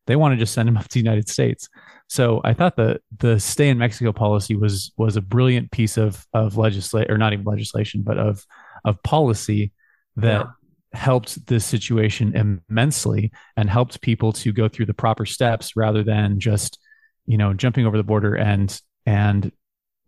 they 0.08 0.16
want 0.16 0.34
to 0.34 0.38
just 0.38 0.54
send 0.54 0.68
them 0.68 0.78
up 0.78 0.84
to 0.84 0.94
the 0.94 1.00
United 1.00 1.30
States. 1.30 1.70
So 2.08 2.42
I 2.44 2.54
thought 2.54 2.76
the 2.76 3.00
the 3.20 3.40
stay 3.40 3.70
in 3.70 3.78
Mexico 3.78 4.12
policy 4.12 4.56
was 4.56 4.92
was 4.98 5.16
a 5.16 5.22
brilliant 5.22 5.72
piece 5.72 5.98
of 5.98 6.26
of 6.34 6.58
legislation, 6.58 7.12
or 7.12 7.18
not 7.18 7.34
even 7.34 7.46
legislation, 7.46 8.02
but 8.04 8.18
of 8.18 8.46
of 8.84 9.02
policy 9.04 9.72
that 10.18 10.48
helped 10.94 11.48
this 11.48 11.66
situation 11.66 12.36
immensely 12.36 13.32
and 13.56 13.70
helped 13.70 14.02
people 14.02 14.34
to 14.34 14.52
go 14.52 14.68
through 14.68 14.86
the 14.86 14.94
proper 14.94 15.26
steps 15.26 15.78
rather 15.78 16.04
than 16.04 16.40
just 16.40 16.80
you 17.26 17.38
know 17.38 17.54
jumping 17.54 17.86
over 17.86 17.96
the 17.96 18.04
border 18.04 18.36
and 18.36 18.82
and 19.06 19.52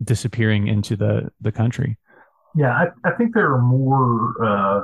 disappearing 0.04 0.68
into 0.68 0.96
the 0.96 1.32
the 1.40 1.52
country. 1.52 1.98
Yeah, 2.56 2.72
I, 2.72 2.88
I 3.08 3.12
think 3.16 3.34
there 3.34 3.52
are 3.52 3.62
more, 3.62 4.36
uh, 4.44 4.84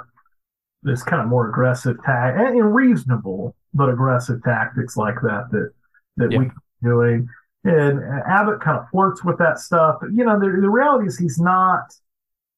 this 0.83 1.03
kind 1.03 1.21
of 1.21 1.27
more 1.27 1.49
aggressive 1.49 1.97
tag 2.05 2.35
and, 2.37 2.57
and 2.57 2.73
reasonable 2.75 3.55
but 3.73 3.89
aggressive 3.89 4.41
tactics 4.43 4.97
like 4.97 5.15
that 5.21 5.47
that 5.51 5.71
that 6.17 6.31
Yeah. 6.31 6.37
we 6.37 6.51
doing. 6.83 7.27
And 7.65 8.01
Abbott 8.25 8.61
kind 8.61 8.77
of 8.77 8.89
flirts 8.89 9.23
with 9.23 9.37
that 9.39 9.59
stuff, 9.59 9.97
but 10.01 10.13
you 10.13 10.23
know, 10.23 10.39
the, 10.39 10.47
the 10.61 10.69
reality 10.69 11.07
is 11.07 11.17
he's 11.17 11.39
not, 11.39 11.81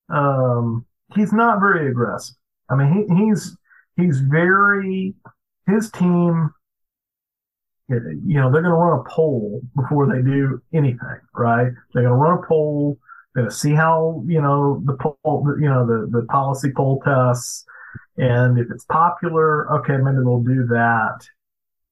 um, 0.10 0.86
he's 1.15 1.34
not 1.34 1.60
very 1.60 1.89
aggressive. 1.89 2.36
I 2.69 2.75
mean, 2.75 3.07
he, 3.10 3.25
he's 3.25 3.57
he's 3.97 4.19
very 4.21 5.15
his 5.67 5.91
team. 5.91 6.51
You 7.89 7.99
know, 8.39 8.49
they're 8.51 8.62
going 8.62 8.71
to 8.71 8.73
run 8.73 8.99
a 8.99 9.10
poll 9.10 9.62
before 9.75 10.07
they 10.07 10.21
do 10.21 10.62
anything, 10.73 11.19
right? 11.36 11.71
They're 11.93 12.03
going 12.03 12.13
to 12.13 12.15
run 12.15 12.39
a 12.41 12.47
poll 12.47 12.97
They're 13.36 13.43
going 13.43 13.51
to 13.51 13.55
see 13.55 13.73
how 13.73 14.23
you 14.27 14.41
know 14.41 14.81
the 14.86 14.93
poll, 14.93 15.55
you 15.60 15.67
know 15.67 15.86
the 15.86 16.07
the 16.10 16.25
policy 16.27 16.71
poll 16.73 17.01
tests, 17.03 17.65
and 18.17 18.58
if 18.60 18.67
it's 18.71 18.86
popular, 18.86 19.71
okay, 19.80 19.97
maybe 19.97 20.17
they'll 20.17 20.43
do 20.43 20.65
that. 20.67 21.19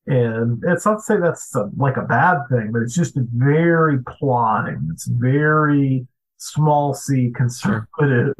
And 0.07 0.63
it's 0.65 0.85
not 0.85 0.95
to 0.95 1.01
say 1.01 1.17
that's 1.19 1.53
a, 1.55 1.69
like 1.77 1.97
a 1.97 2.01
bad 2.01 2.39
thing, 2.49 2.71
but 2.71 2.81
it's 2.81 2.95
just 2.95 3.15
very 3.15 3.99
plotting. 4.03 4.89
It's 4.91 5.05
very 5.07 6.07
small 6.37 6.93
c 6.93 7.31
conservative, 7.35 8.33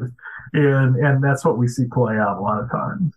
and 0.52 0.96
and 0.96 1.22
that's 1.22 1.44
what 1.44 1.58
we 1.58 1.68
see 1.68 1.84
play 1.92 2.16
out 2.16 2.38
a 2.38 2.40
lot 2.40 2.62
of 2.62 2.70
times. 2.70 3.14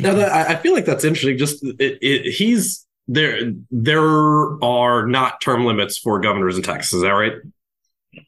Now, 0.00 0.14
that, 0.14 0.32
I 0.32 0.52
I 0.52 0.56
feel 0.56 0.72
like 0.72 0.84
that's 0.84 1.04
interesting. 1.04 1.36
Just 1.36 1.64
it, 1.64 1.98
it, 2.00 2.32
he's 2.32 2.86
there. 3.08 3.52
There 3.70 4.62
are 4.62 5.06
not 5.06 5.40
term 5.40 5.64
limits 5.64 5.98
for 5.98 6.20
governors 6.20 6.56
in 6.56 6.62
Texas. 6.62 6.92
Is 6.92 7.02
that 7.02 7.10
right? 7.10 7.32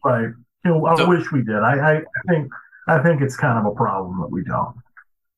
Right? 0.04 0.28
You 0.64 0.70
know, 0.72 0.86
I 0.86 0.96
So- 0.96 1.08
wish 1.08 1.30
we 1.30 1.42
did. 1.42 1.56
I, 1.56 1.78
I 1.78 1.96
I 1.98 2.02
think 2.28 2.50
I 2.88 3.02
think 3.02 3.20
it's 3.20 3.36
kind 3.36 3.58
of 3.58 3.70
a 3.70 3.74
problem 3.74 4.20
that 4.20 4.30
we 4.30 4.42
don't. 4.44 4.76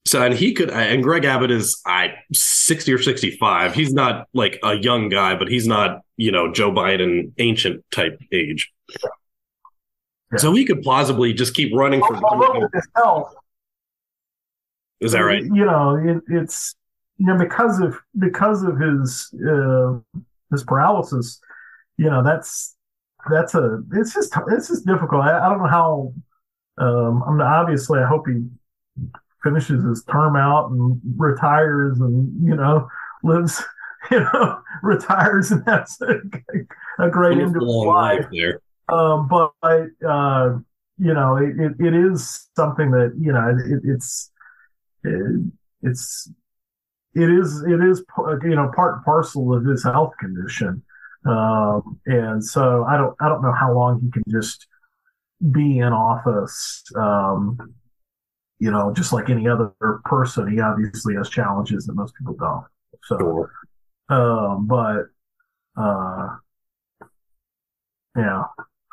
So, 0.06 0.22
and 0.22 0.34
he 0.34 0.54
could, 0.54 0.70
and 0.70 1.02
Greg 1.02 1.24
Abbott 1.24 1.50
is 1.50 1.80
I 1.86 2.14
sixty 2.32 2.92
or 2.92 3.02
sixty-five. 3.02 3.74
He's 3.74 3.92
not 3.92 4.28
like 4.32 4.58
a 4.62 4.74
young 4.74 5.08
guy, 5.08 5.36
but 5.36 5.48
he's 5.48 5.66
not 5.66 6.00
you 6.16 6.32
know 6.32 6.52
Joe 6.52 6.72
Biden 6.72 7.32
ancient 7.38 7.84
type 7.90 8.18
age. 8.32 8.72
Yeah. 10.32 10.38
So 10.38 10.52
he 10.52 10.64
could 10.64 10.82
plausibly 10.82 11.32
just 11.32 11.54
keep 11.54 11.74
running 11.74 12.00
for. 12.00 12.14
His 12.72 12.88
health, 12.96 13.34
Is 15.00 15.12
that 15.12 15.20
right? 15.20 15.42
You 15.42 15.64
know, 15.64 15.96
it, 15.96 16.22
it's 16.28 16.74
you 17.18 17.26
know 17.26 17.36
because 17.36 17.80
of 17.80 17.98
because 18.18 18.62
of 18.62 18.78
his 18.78 19.34
uh, 19.46 19.98
his 20.50 20.64
paralysis. 20.64 21.40
You 21.98 22.08
know, 22.08 22.22
that's 22.22 22.74
that's 23.30 23.54
a 23.54 23.82
it's 23.92 24.14
just 24.14 24.34
it's 24.48 24.68
just 24.68 24.86
difficult. 24.86 25.22
I, 25.22 25.46
I 25.46 25.48
don't 25.50 25.58
know 25.58 25.68
how. 25.68 26.14
Um, 26.80 27.22
I 27.22 27.30
mean, 27.30 27.40
obviously, 27.42 28.00
I 28.00 28.06
hope 28.06 28.26
he 28.26 28.42
finishes 29.42 29.84
his 29.84 30.02
term 30.04 30.34
out 30.34 30.70
and 30.70 31.00
retires 31.16 32.00
and, 32.00 32.46
you 32.46 32.56
know, 32.56 32.88
lives, 33.22 33.62
you 34.10 34.20
know, 34.20 34.60
retires 34.82 35.50
and 35.50 35.62
has 35.66 35.98
a, 36.00 37.04
a 37.04 37.10
great 37.10 37.38
end 37.38 37.56
of 37.56 37.62
life. 37.62 38.26
there. 38.32 38.60
Um, 38.88 39.28
but, 39.28 39.52
uh, 40.06 40.58
you 40.98 41.14
know, 41.14 41.36
it, 41.36 41.58
it, 41.58 41.72
it 41.78 41.94
is 41.94 42.48
something 42.56 42.90
that, 42.90 43.14
you 43.20 43.32
know, 43.32 43.48
it, 43.48 43.82
it's, 43.84 44.30
it, 45.04 45.52
it's, 45.82 46.30
it 47.14 47.30
is, 47.30 47.62
it 47.62 47.80
is, 47.82 48.02
you 48.42 48.56
know, 48.56 48.70
part 48.74 48.96
and 48.96 49.04
parcel 49.04 49.54
of 49.54 49.64
his 49.64 49.84
health 49.84 50.12
condition. 50.18 50.82
Um, 51.26 52.00
and 52.06 52.42
so 52.42 52.84
I 52.84 52.96
don't, 52.96 53.14
I 53.20 53.28
don't 53.28 53.42
know 53.42 53.52
how 53.52 53.74
long 53.74 54.00
he 54.00 54.10
can 54.10 54.24
just 54.28 54.66
be 55.50 55.78
in 55.78 55.92
office. 55.92 56.82
Um, 56.96 57.74
you 58.58 58.70
know, 58.70 58.92
just 58.92 59.12
like 59.12 59.30
any 59.30 59.48
other 59.48 59.72
person, 60.04 60.50
he 60.52 60.60
obviously 60.60 61.14
has 61.14 61.30
challenges 61.30 61.86
that 61.86 61.94
most 61.94 62.14
people 62.14 62.34
don't. 62.34 62.64
So, 63.04 63.18
sure. 63.18 63.52
um, 64.10 64.66
but, 64.66 65.06
uh, 65.80 66.36
yeah, 68.16 68.42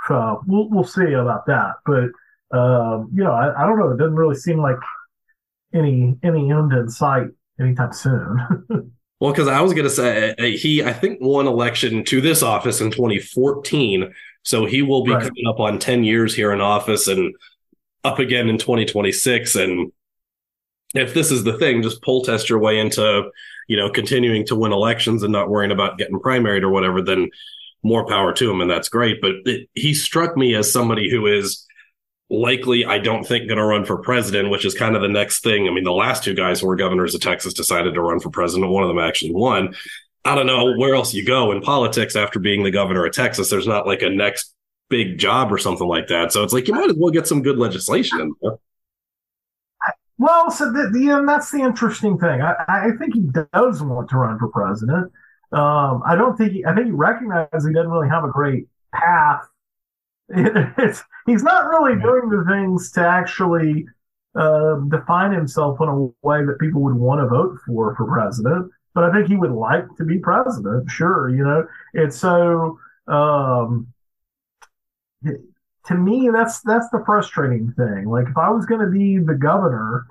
so 0.08 0.42
we'll, 0.48 0.70
we'll 0.70 0.86
see 0.86 1.12
about 1.14 1.46
that. 1.48 1.74
But, 1.86 2.58
um, 2.58 3.10
you 3.14 3.26
know, 3.26 3.34
I, 3.34 3.62
I 3.62 3.68
don't 3.68 3.78
know. 3.78 3.90
It 3.90 3.98
doesn't 3.98 4.16
really 4.16 4.36
seem 4.36 4.62
like 4.62 4.78
any, 5.74 6.16
any 6.24 6.50
end 6.50 6.72
in 6.72 6.90
sight 6.90 7.28
anytime 7.60 7.92
soon. 7.92 8.40
well, 9.20 9.34
because 9.34 9.50
I 9.50 9.60
was 9.60 9.74
going 9.74 9.84
to 9.84 9.90
say 9.90 10.34
he, 10.56 10.82
I 10.82 10.94
think, 10.94 11.20
won 11.20 11.46
election 11.46 12.06
to 12.06 12.22
this 12.22 12.42
office 12.42 12.80
in 12.80 12.90
2014. 12.90 14.14
So 14.48 14.66
he 14.66 14.82
will 14.82 15.04
be 15.04 15.12
right. 15.12 15.24
coming 15.24 15.46
up 15.46 15.60
on 15.60 15.78
10 15.78 16.06
years 16.06 16.34
here 16.34 16.54
in 16.54 16.62
office 16.62 17.10
and 17.10 17.36
up 18.06 18.18
again 18.18 18.48
in 18.48 18.58
2026. 18.58 19.58
And 19.58 19.92
if 20.96 21.14
this 21.14 21.32
is 21.32 21.44
the 21.44 21.58
thing, 21.58 21.82
just 21.82 22.02
poll 22.02 22.24
test 22.24 22.50
your 22.50 22.60
way 22.60 22.80
into, 22.80 23.30
you 23.68 23.76
know, 23.76 23.90
continuing 23.90 24.46
to 24.46 24.56
win 24.56 24.72
elections 24.72 25.22
and 25.24 25.34
not 25.34 25.50
worrying 25.50 25.74
about 25.74 25.98
getting 25.98 26.18
primaried 26.22 26.62
or 26.62 26.70
whatever, 26.70 27.02
then 27.02 27.30
more 27.84 28.08
power 28.08 28.32
to 28.36 28.50
him. 28.50 28.62
And 28.62 28.72
that's 28.72 28.88
great. 28.88 29.20
But 29.20 29.32
it, 29.44 29.68
he 29.74 29.94
struck 29.94 30.38
me 30.38 30.56
as 30.56 30.72
somebody 30.72 31.12
who 31.12 31.28
is 31.28 31.66
likely, 32.30 32.86
I 32.86 33.00
don't 33.00 33.28
think, 33.28 33.50
going 33.50 33.58
to 33.58 33.66
run 33.66 33.84
for 33.84 33.98
president, 33.98 34.50
which 34.50 34.64
is 34.64 34.74
kind 34.74 34.96
of 34.96 35.02
the 35.02 35.10
next 35.10 35.44
thing. 35.44 35.68
I 35.68 35.72
mean, 35.72 35.84
the 35.84 35.92
last 35.92 36.24
two 36.24 36.34
guys 36.34 36.62
who 36.62 36.68
were 36.68 36.78
governors 36.78 37.14
of 37.14 37.20
Texas 37.20 37.54
decided 37.54 37.96
to 37.96 38.02
run 38.02 38.22
for 38.22 38.30
president. 38.30 38.72
One 38.72 38.84
of 38.84 38.88
them 38.88 39.00
actually 39.00 39.34
won. 39.34 39.76
I 40.28 40.36
don't 40.36 40.46
know 40.46 40.76
where 40.76 40.94
else 40.94 41.14
you 41.14 41.24
go 41.24 41.52
in 41.54 41.62
politics 41.62 42.16
after 42.16 42.38
being 42.38 42.64
the 42.64 42.72
governor 42.72 43.06
of 43.06 43.14
Texas. 43.14 43.50
There's 43.50 43.68
not 43.68 43.88
like 43.88 44.02
a 44.02 44.10
next 44.10 44.54
big 44.90 45.18
job 45.18 45.52
or 45.52 45.58
something 45.58 45.88
like 45.88 46.08
that. 46.08 46.34
So 46.34 46.44
it's 46.44 46.54
like 46.54 46.68
you 46.68 46.74
might 46.74 46.90
as 46.90 46.98
well 46.98 47.12
get 47.12 47.28
some 47.28 47.42
good 47.42 47.58
legislation 47.58 48.20
in 48.20 48.34
there. 48.42 48.58
Well, 50.18 50.52
so 50.52 50.72
the, 50.72 50.90
the 50.92 51.10
and 51.12 51.30
that's 51.30 51.52
the 51.52 51.60
interesting 51.60 52.18
thing. 52.18 52.42
I, 52.42 52.56
I 52.68 52.90
think 53.00 53.14
he 53.14 53.22
does 53.54 53.82
want 53.84 54.10
to 54.10 54.18
run 54.18 54.38
for 54.40 54.50
president. 54.50 55.12
Um, 55.52 56.02
I 56.06 56.16
don't 56.16 56.36
think 56.36 56.52
he, 56.52 56.66
I 56.66 56.74
think 56.74 56.88
he 56.88 56.92
recognizes 56.92 57.66
he 57.66 57.74
doesn't 57.74 57.92
really 57.92 58.10
have 58.10 58.24
a 58.24 58.32
great 58.32 58.68
path. 58.94 59.48
It, 60.30 60.98
he's 61.26 61.44
not 61.44 61.68
really 61.68 61.96
doing 62.02 62.28
the 62.30 62.44
things 62.50 62.92
to 62.92 63.00
actually 63.00 63.86
uh, 64.36 64.76
define 64.90 65.32
himself 65.32 65.80
in 65.80 65.88
a 65.88 65.96
way 66.22 66.44
that 66.44 66.58
people 66.60 66.82
would 66.82 66.96
want 66.96 67.22
to 67.22 67.28
vote 67.28 67.60
for 67.66 67.96
for 67.96 68.06
president. 68.06 68.70
But 68.98 69.04
I 69.04 69.14
think 69.14 69.28
he 69.28 69.38
would 69.38 69.52
like 69.52 69.86
to 69.98 70.04
be 70.04 70.18
president. 70.18 70.90
Sure, 70.90 71.30
you 71.30 71.44
know. 71.44 71.68
and 71.94 72.12
so. 72.12 72.80
Um, 73.08 73.94
to 75.24 75.94
me, 75.94 76.32
that's 76.34 76.62
that's 76.62 76.90
the 76.90 77.04
frustrating 77.06 77.72
thing. 77.74 78.06
Like 78.06 78.28
if 78.28 78.36
I 78.36 78.50
was 78.50 78.66
going 78.66 78.82
to 78.82 78.88
be 78.88 79.20
the 79.20 79.36
governor, 79.36 80.08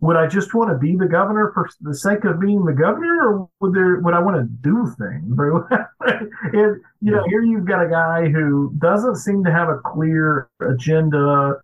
would 0.00 0.16
I 0.16 0.26
just 0.26 0.52
want 0.52 0.70
to 0.70 0.76
be 0.76 0.96
the 0.96 1.06
governor 1.06 1.52
for 1.54 1.70
the 1.80 1.94
sake 1.94 2.24
of 2.24 2.40
being 2.40 2.64
the 2.64 2.72
governor, 2.72 3.22
or 3.22 3.48
would 3.60 3.72
there 3.72 4.00
would 4.00 4.14
I 4.14 4.18
want 4.18 4.36
to 4.36 4.48
do 4.68 4.92
things? 4.98 5.38
it, 6.52 6.80
you 7.02 7.12
know, 7.12 7.22
here 7.28 7.44
you've 7.44 7.66
got 7.66 7.86
a 7.86 7.88
guy 7.88 8.28
who 8.30 8.74
doesn't 8.78 9.14
seem 9.14 9.44
to 9.44 9.52
have 9.52 9.68
a 9.68 9.78
clear 9.78 10.50
agenda. 10.60 11.60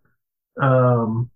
Um, 0.62 1.30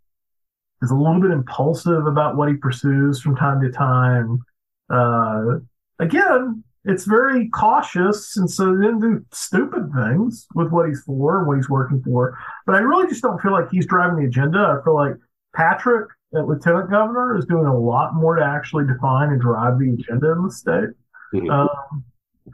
is 0.80 0.90
a 0.92 0.94
little 0.94 1.20
bit 1.20 1.30
impulsive 1.32 2.06
about 2.06 2.36
what 2.36 2.48
he 2.48 2.54
pursues 2.54 3.20
from 3.20 3.34
time 3.34 3.60
to 3.62 3.72
time. 3.72 4.44
Uh, 4.90 5.58
again, 5.98 6.64
it's 6.84 7.04
very 7.04 7.48
cautious, 7.48 8.36
and 8.36 8.50
so 8.50 8.74
he 8.74 8.84
didn't 8.84 9.00
do 9.00 9.24
stupid 9.32 9.90
things 9.94 10.46
with 10.54 10.70
what 10.70 10.86
he's 10.86 11.02
for 11.02 11.38
and 11.38 11.48
what 11.48 11.56
he's 11.56 11.70
working 11.70 12.02
for. 12.02 12.38
But 12.66 12.74
I 12.74 12.80
really 12.80 13.08
just 13.08 13.22
don't 13.22 13.40
feel 13.40 13.52
like 13.52 13.70
he's 13.70 13.86
driving 13.86 14.18
the 14.18 14.26
agenda. 14.26 14.58
I 14.58 14.84
feel 14.84 14.94
like 14.94 15.14
Patrick, 15.54 16.10
at 16.36 16.46
lieutenant 16.46 16.90
governor, 16.90 17.38
is 17.38 17.46
doing 17.46 17.66
a 17.66 17.78
lot 17.78 18.14
more 18.14 18.36
to 18.36 18.44
actually 18.44 18.86
define 18.86 19.30
and 19.30 19.40
drive 19.40 19.78
the 19.78 19.94
agenda 19.94 20.32
in 20.32 20.42
the 20.42 20.50
state, 20.50 20.90
mm-hmm. 21.34 21.50
um, 21.50 22.04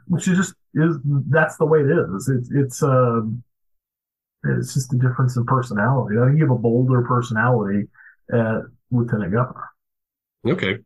which 0.07 0.29
is 0.29 0.37
just 0.37 0.55
is 0.75 0.97
that's 1.29 1.57
the 1.57 1.67
way 1.67 1.81
it 1.81 1.91
is. 1.91 2.29
It's 2.29 2.51
it's 2.53 2.83
uh, 2.85 3.23
it's 4.45 4.75
just 4.75 4.93
a 4.93 4.97
difference 4.97 5.37
in 5.37 5.45
personality. 5.45 6.17
I 6.19 6.27
think 6.27 6.39
you 6.39 6.45
have 6.45 6.57
a 6.57 6.59
bolder 6.59 7.03
personality 7.03 7.89
at 8.33 8.61
lieutenant 8.93 9.33
governor. 9.33 9.70
Okay. 10.47 10.79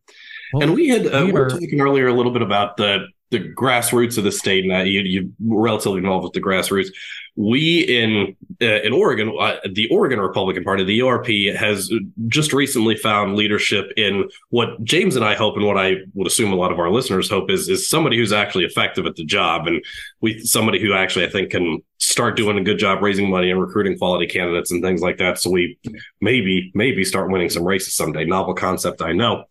Well, 0.53 0.63
and 0.63 0.75
we 0.75 0.89
had 0.89 1.07
uh, 1.07 1.25
we 1.25 1.33
were 1.33 1.49
talking 1.49 1.81
earlier 1.81 2.09
a 2.09 2.13
little 2.13 2.33
bit 2.33 2.43
about 2.43 2.77
the 2.77 3.07
the 3.35 3.53
grassroots 3.53 4.17
of 4.17 4.25
the 4.25 4.33
state, 4.33 4.65
and 4.65 4.89
you 4.89 5.01
you 5.01 5.33
relatively 5.45 5.99
involved 5.99 6.25
with 6.25 6.33
the 6.33 6.41
grassroots. 6.41 6.89
We 7.37 7.81
in 7.81 8.37
uh, 8.63 8.83
in 8.83 8.93
Oregon, 8.93 9.37
uh, 9.39 9.57
the 9.73 9.89
Oregon 9.89 10.21
Republican 10.21 10.63
Party, 10.63 10.85
the 10.85 11.01
ORP, 11.01 11.55
has 11.57 11.93
just 12.29 12.53
recently 12.53 12.97
found 12.97 13.35
leadership 13.35 13.93
in 13.97 14.29
what 14.51 14.83
James 14.85 15.17
and 15.17 15.25
I 15.25 15.35
hope, 15.35 15.57
and 15.57 15.67
what 15.67 15.77
I 15.77 15.97
would 16.15 16.29
assume 16.29 16.53
a 16.53 16.57
lot 16.57 16.71
of 16.71 16.79
our 16.79 16.91
listeners 16.91 17.29
hope 17.29 17.51
is 17.51 17.69
is 17.69 17.89
somebody 17.89 18.17
who's 18.17 18.33
actually 18.33 18.65
effective 18.65 19.05
at 19.05 19.17
the 19.17 19.25
job, 19.25 19.67
and 19.67 19.85
we 20.21 20.39
somebody 20.41 20.81
who 20.81 20.95
actually 20.95 21.27
I 21.27 21.31
think 21.31 21.51
can 21.51 21.83
start 21.99 22.37
doing 22.37 22.57
a 22.57 22.63
good 22.63 22.79
job 22.79 23.03
raising 23.03 23.29
money 23.29 23.51
and 23.51 23.61
recruiting 23.61 23.99
quality 23.99 24.27
candidates 24.27 24.71
and 24.71 24.83
things 24.83 25.01
like 25.01 25.19
that. 25.19 25.41
So 25.41 25.51
we 25.51 25.77
maybe 26.21 26.71
maybe 26.75 27.05
start 27.05 27.31
winning 27.31 27.51
some 27.51 27.65
races 27.65 27.95
someday. 27.95 28.25
Novel 28.25 28.55
concept, 28.55 29.03
I 29.03 29.13
know. 29.13 29.45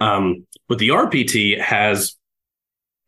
Um, 0.00 0.46
but 0.68 0.78
the 0.78 0.88
RPT 0.88 1.60
has 1.60 2.16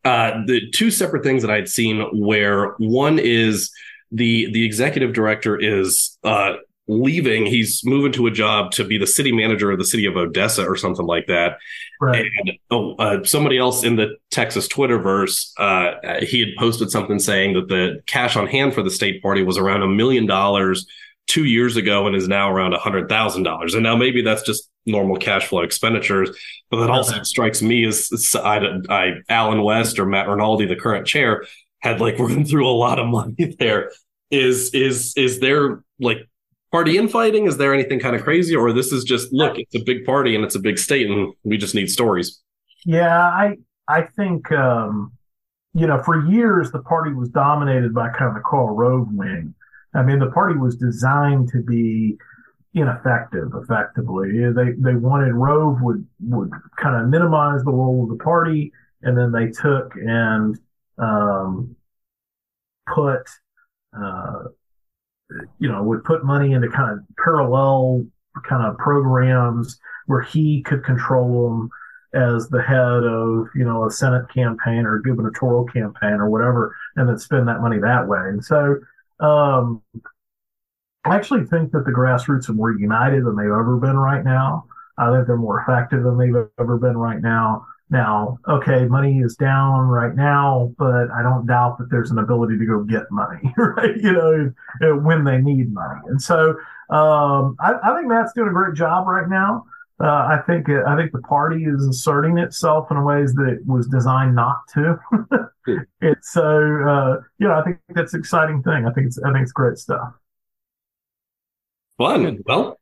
uh, 0.03 0.41
the 0.45 0.69
two 0.71 0.91
separate 0.91 1.23
things 1.23 1.41
that 1.41 1.51
I'd 1.51 1.69
seen 1.69 2.01
where 2.13 2.73
one 2.77 3.19
is 3.19 3.71
the 4.11 4.51
the 4.51 4.65
executive 4.65 5.13
director 5.13 5.57
is 5.59 6.17
uh, 6.23 6.55
leaving. 6.87 7.45
He's 7.45 7.81
moving 7.85 8.11
to 8.13 8.27
a 8.27 8.31
job 8.31 8.71
to 8.71 8.83
be 8.83 8.97
the 8.97 9.07
city 9.07 9.31
manager 9.31 9.71
of 9.71 9.79
the 9.79 9.85
city 9.85 10.05
of 10.05 10.17
Odessa 10.17 10.65
or 10.67 10.75
something 10.75 11.05
like 11.05 11.27
that. 11.27 11.57
Right. 12.01 12.25
And 12.39 12.51
oh, 12.69 12.95
uh, 12.95 13.23
somebody 13.23 13.57
else 13.57 13.83
in 13.83 13.95
the 13.95 14.17
Texas 14.29 14.67
Twitterverse, 14.67 15.51
uh, 15.57 16.19
he 16.25 16.41
had 16.41 16.49
posted 16.59 16.91
something 16.91 17.19
saying 17.19 17.53
that 17.53 17.69
the 17.69 18.01
cash 18.05 18.35
on 18.35 18.47
hand 18.47 18.73
for 18.73 18.83
the 18.83 18.91
state 18.91 19.21
party 19.21 19.43
was 19.43 19.57
around 19.57 19.83
a 19.83 19.87
million 19.87 20.25
dollars 20.25 20.85
two 21.27 21.45
years 21.45 21.77
ago 21.77 22.07
and 22.07 22.15
is 22.15 22.27
now 22.27 22.51
around 22.51 22.73
a 22.73 22.79
hundred 22.79 23.09
thousand 23.09 23.43
dollars. 23.43 23.73
And 23.73 23.83
now 23.83 23.95
maybe 23.95 24.21
that's 24.21 24.43
just 24.43 24.69
normal 24.85 25.17
cash 25.17 25.47
flow 25.47 25.61
expenditures. 25.61 26.29
But 26.69 26.81
that 26.81 26.89
also 26.89 27.23
strikes 27.23 27.61
me 27.61 27.85
as 27.85 28.09
I, 28.35 28.59
I, 28.89 29.11
Allen 29.29 29.63
West 29.63 29.99
or 29.99 30.05
Matt 30.05 30.27
Rinaldi, 30.27 30.65
the 30.65 30.75
current 30.75 31.07
chair, 31.07 31.43
had 31.79 32.01
like 32.01 32.19
run 32.19 32.45
through 32.45 32.67
a 32.67 32.71
lot 32.71 32.99
of 32.99 33.07
money 33.07 33.55
there. 33.59 33.91
Is 34.31 34.73
is 34.73 35.13
is 35.15 35.39
there 35.39 35.83
like 35.99 36.17
party 36.71 36.97
infighting? 36.97 37.45
Is 37.45 37.57
there 37.57 37.73
anything 37.73 37.99
kind 37.99 38.15
of 38.15 38.23
crazy, 38.23 38.55
or 38.55 38.73
this 38.73 38.91
is 38.91 39.03
just 39.03 39.31
look? 39.31 39.59
It's 39.59 39.75
a 39.75 39.83
big 39.83 40.05
party 40.05 40.35
and 40.35 40.43
it's 40.43 40.55
a 40.55 40.59
big 40.59 40.79
state, 40.79 41.09
and 41.09 41.33
we 41.43 41.57
just 41.57 41.75
need 41.75 41.89
stories. 41.89 42.41
Yeah, 42.85 43.21
I 43.21 43.57
I 43.87 44.07
think 44.15 44.51
um, 44.51 45.13
you 45.73 45.85
know 45.85 46.01
for 46.03 46.25
years 46.25 46.71
the 46.71 46.81
party 46.81 47.13
was 47.13 47.29
dominated 47.29 47.93
by 47.93 48.09
kind 48.09 48.29
of 48.29 48.33
the 48.33 48.41
Karl 48.41 48.73
Rove 48.73 49.07
wing. 49.11 49.53
I 49.93 50.01
mean, 50.01 50.19
the 50.19 50.31
party 50.31 50.55
was 50.55 50.75
designed 50.75 51.49
to 51.49 51.61
be 51.61 52.17
ineffective 52.73 53.51
effectively. 53.55 54.49
They 54.51 54.71
they 54.77 54.95
wanted 54.95 55.33
Rove 55.33 55.81
would 55.81 56.05
would 56.21 56.51
kind 56.77 57.01
of 57.01 57.09
minimize 57.09 57.63
the 57.63 57.71
role 57.71 58.03
of 58.03 58.09
the 58.09 58.23
party, 58.23 58.71
and 59.01 59.17
then 59.17 59.31
they 59.31 59.47
took 59.47 59.93
and 59.95 60.57
um, 60.97 61.75
put 62.93 63.23
uh, 63.95 64.43
you 65.59 65.71
know 65.71 65.83
would 65.83 66.03
put 66.03 66.25
money 66.25 66.53
into 66.53 66.69
kind 66.69 66.91
of 66.91 66.99
parallel 67.23 68.05
kind 68.47 68.65
of 68.65 68.77
programs 68.77 69.79
where 70.07 70.21
he 70.21 70.61
could 70.63 70.83
control 70.83 71.49
them 71.49 71.69
as 72.13 72.49
the 72.49 72.61
head 72.61 73.03
of 73.03 73.47
you 73.55 73.63
know 73.63 73.85
a 73.85 73.91
Senate 73.91 74.27
campaign 74.33 74.85
or 74.85 74.95
a 74.95 75.03
gubernatorial 75.03 75.65
campaign 75.65 76.13
or 76.13 76.29
whatever, 76.29 76.75
and 76.95 77.07
then 77.07 77.19
spend 77.19 77.47
that 77.47 77.61
money 77.61 77.77
that 77.79 78.07
way. 78.07 78.19
And 78.19 78.43
so 78.43 78.79
um, 79.23 79.81
I 81.05 81.15
actually 81.15 81.45
think 81.45 81.71
that 81.71 81.85
the 81.85 81.91
grassroots 81.91 82.49
are 82.49 82.53
more 82.53 82.71
united 82.71 83.25
than 83.25 83.35
they've 83.35 83.45
ever 83.45 83.77
been 83.77 83.97
right 83.97 84.23
now. 84.23 84.65
I 84.97 85.11
think 85.11 85.27
they're 85.27 85.37
more 85.37 85.61
effective 85.61 86.03
than 86.03 86.17
they've 86.17 86.35
ever 86.59 86.77
been 86.77 86.97
right 86.97 87.21
now. 87.21 87.65
Now, 87.89 88.39
okay, 88.47 88.85
money 88.85 89.19
is 89.19 89.35
down 89.35 89.87
right 89.87 90.15
now, 90.15 90.73
but 90.77 91.11
I 91.11 91.21
don't 91.21 91.45
doubt 91.45 91.77
that 91.77 91.89
there's 91.91 92.11
an 92.11 92.17
ability 92.17 92.57
to 92.57 92.65
go 92.65 92.83
get 92.83 93.03
money, 93.11 93.53
right? 93.57 93.95
You 93.97 94.13
know, 94.13 94.95
when 94.97 95.23
they 95.23 95.37
need 95.37 95.73
money. 95.73 95.99
And 96.07 96.21
so 96.21 96.51
um, 96.89 97.55
I, 97.59 97.73
I, 97.83 97.95
think 97.95 98.07
Matt's 98.07 98.33
doing 98.33 98.49
a 98.49 98.53
great 98.53 98.75
job 98.75 99.07
right 99.07 99.29
now. 99.29 99.65
Uh, 100.03 100.27
I 100.27 100.39
think 100.45 100.69
I 100.69 100.97
think 100.97 101.13
the 101.13 101.21
party 101.21 101.63
is 101.63 101.87
asserting 101.87 102.37
itself 102.37 102.91
in 102.91 103.01
ways 103.05 103.33
that 103.35 103.47
it 103.47 103.65
was 103.65 103.87
designed 103.87 104.35
not 104.35 104.57
to. 104.73 104.99
it's 106.01 106.33
so 106.33 106.43
uh, 106.43 107.21
you 107.37 107.47
know 107.47 107.53
I 107.53 107.63
think 107.63 107.79
that's 107.89 108.13
an 108.13 108.19
exciting 108.19 108.61
thing. 108.63 108.85
I 108.85 108.91
think 108.91 109.07
it's 109.07 109.17
I 109.19 109.31
think 109.31 109.43
it's 109.43 109.53
great 109.53 109.77
stuff. 109.77 110.13
Fun. 111.97 112.39
Well, 112.45 112.77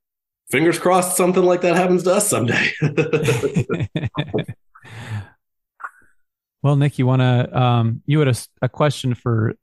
fingers 0.50 0.80
crossed 0.80 1.16
something 1.16 1.44
like 1.44 1.62
that 1.62 1.76
happens 1.76 2.02
to 2.04 2.14
us 2.16 2.28
someday. 2.28 2.72
well, 6.64 6.76
Nick, 6.76 6.98
you 6.98 7.06
want 7.06 7.22
to 7.22 7.62
um, 7.62 8.02
you 8.08 8.18
had 8.18 8.30
a, 8.30 8.36
a 8.64 8.70
question 8.70 9.14
for 9.14 9.54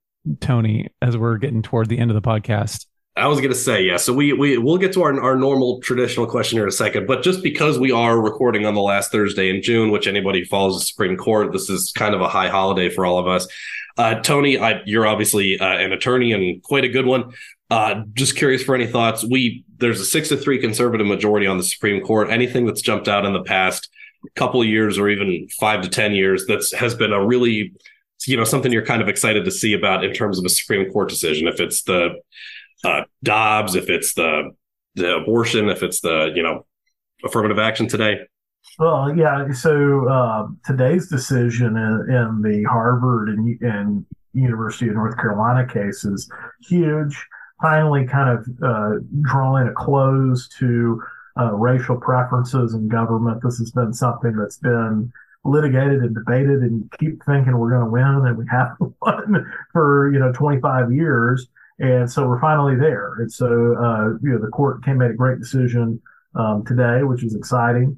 Tony 0.41 0.91
as 1.03 1.17
we're 1.17 1.39
getting 1.39 1.63
toward 1.63 1.89
the 1.89 1.99
end 1.99 2.13
of 2.13 2.15
the 2.15 2.23
podcast. 2.23 2.87
I 3.19 3.27
was 3.27 3.39
going 3.39 3.51
to 3.51 3.59
say, 3.59 3.83
yeah. 3.83 3.97
So 3.97 4.13
we 4.13 4.33
we 4.33 4.59
we'll 4.59 4.79
get 4.79 4.93
to 4.95 5.03
our 5.03 5.21
our 5.21 5.37
normal 5.37 5.81
traditional 5.81 6.27
question 6.27 6.57
here 6.57 6.65
in 6.65 6.69
a 6.69 6.73
second, 6.73 7.07
but 7.07 7.23
just 7.23 7.43
because 7.43 7.79
we 7.79 7.91
are 7.91 8.21
recording 8.21 8.65
on 8.65 8.75
the 8.75 8.81
last 8.81 9.11
Thursday 9.11 9.51
in 9.51 9.63
June, 9.63 9.91
which 9.91 10.07
anybody 10.07 10.45
follows 10.45 10.79
the 10.79 10.87
Supreme 10.87 11.17
Court, 11.17 11.53
this 11.53 11.69
is 11.69 11.93
kind 11.93 12.15
of 12.15 12.21
a 12.21 12.29
high 12.29 12.49
holiday 12.49 12.89
for 12.89 13.05
all 13.05 13.19
of 13.19 13.27
us. 13.27 13.47
Uh, 13.97 14.21
Tony, 14.21 14.59
I, 14.59 14.83
you're 14.87 15.07
obviously 15.07 15.59
uh, 15.59 15.67
an 15.67 15.93
attorney 15.93 16.33
and 16.33 16.63
quite 16.63 16.85
a 16.85 16.89
good 16.89 17.07
one. 17.07 17.33
Uh, 17.71 18.03
just 18.15 18.37
curious 18.37 18.63
for 18.63 18.75
any 18.75 18.87
thoughts. 18.87 19.25
We 19.25 19.65
there's 19.79 20.01
a 20.01 20.05
six 20.05 20.29
to 20.29 20.37
three 20.37 20.59
conservative 20.59 21.07
majority 21.07 21.47
on 21.47 21.59
the 21.59 21.65
Supreme 21.65 22.03
Court. 22.03 22.31
Anything 22.31 22.65
that's 22.65 22.81
jumped 22.81 23.09
out 23.09 23.25
in 23.25 23.33
the 23.33 23.43
past 23.43 23.91
couple 24.37 24.65
years 24.65 24.99
or 24.99 25.09
even 25.09 25.49
five 25.61 25.83
to 25.83 25.89
ten 25.89 26.13
years 26.13 26.45
that's 26.47 26.73
has 26.73 26.95
been 26.95 27.13
a 27.13 27.25
really 27.25 27.73
you 28.27 28.37
know 28.37 28.45
something 28.45 28.73
you're 28.73 28.85
kind 28.85 29.01
of 29.01 29.09
excited 29.09 29.45
to 29.45 29.51
see 29.51 29.75
about 29.75 30.05
in 30.05 30.13
terms 30.13 30.39
of 30.39 30.45
a 30.45 30.49
Supreme 30.49 30.91
Court 30.91 31.09
decision. 31.09 31.47
If 31.47 31.61
it's 31.61 31.83
the 31.83 32.21
uh, 32.85 33.03
Dobbs, 33.23 33.75
if 33.75 33.89
it's 33.91 34.15
the 34.15 34.51
the 34.95 35.17
abortion, 35.17 35.69
if 35.69 35.83
it's 35.83 36.01
the 36.01 36.33
you 36.35 36.43
know 36.43 36.67
affirmative 37.25 37.59
action 37.59 37.89
today. 37.89 38.21
Well, 38.79 39.17
yeah. 39.17 39.51
So 39.53 40.09
uh, 40.09 40.47
today's 40.65 41.09
decision 41.09 41.77
in, 41.77 42.15
in, 42.15 42.43
the 42.43 42.65
Harvard 42.69 43.31
and, 43.31 43.61
and 43.61 44.07
University 44.35 44.89
of 44.89 44.95
North 44.95 45.17
Carolina 45.17 45.67
case 45.67 46.05
is 46.05 46.31
huge. 46.63 47.17
Finally, 47.61 48.07
kind 48.07 48.39
of 48.39 48.47
uh, 48.63 49.01
drawing 49.23 49.69
a 49.69 49.73
close 49.73 50.49
to 50.59 51.03
uh, 51.39 51.53
racial 51.55 51.97
preferences 51.97 52.75
in 52.75 52.89
government. 52.89 53.43
This 53.43 53.59
has 53.59 53.73
been 53.73 53.93
something 53.93 54.37
that's 54.37 54.59
been 54.59 55.13
litigated 55.45 56.03
and 56.03 56.15
debated, 56.15 56.63
and 56.63 56.81
you 56.81 56.89
keep 56.99 57.25
thinking 57.25 57.57
we're 57.57 57.71
going 57.71 57.85
to 57.85 57.91
win, 57.91 58.27
and 58.27 58.39
we 58.39 58.45
haven't 58.51 58.95
won 59.03 59.53
for 59.73 60.13
you 60.13 60.19
know 60.19 60.33
25 60.33 60.93
years. 60.93 61.49
And 61.79 62.11
so 62.11 62.27
we're 62.27 62.41
finally 62.41 62.77
there. 62.77 63.15
And 63.19 63.33
so, 63.33 63.47
uh, 63.47 64.09
you 64.21 64.33
know, 64.33 64.39
the 64.39 64.51
court 64.53 64.85
came 64.85 64.99
made 64.99 65.11
a 65.11 65.15
great 65.15 65.39
decision 65.39 66.01
um, 66.35 66.65
today, 66.65 67.03
which 67.03 67.23
is 67.23 67.35
exciting. 67.35 67.97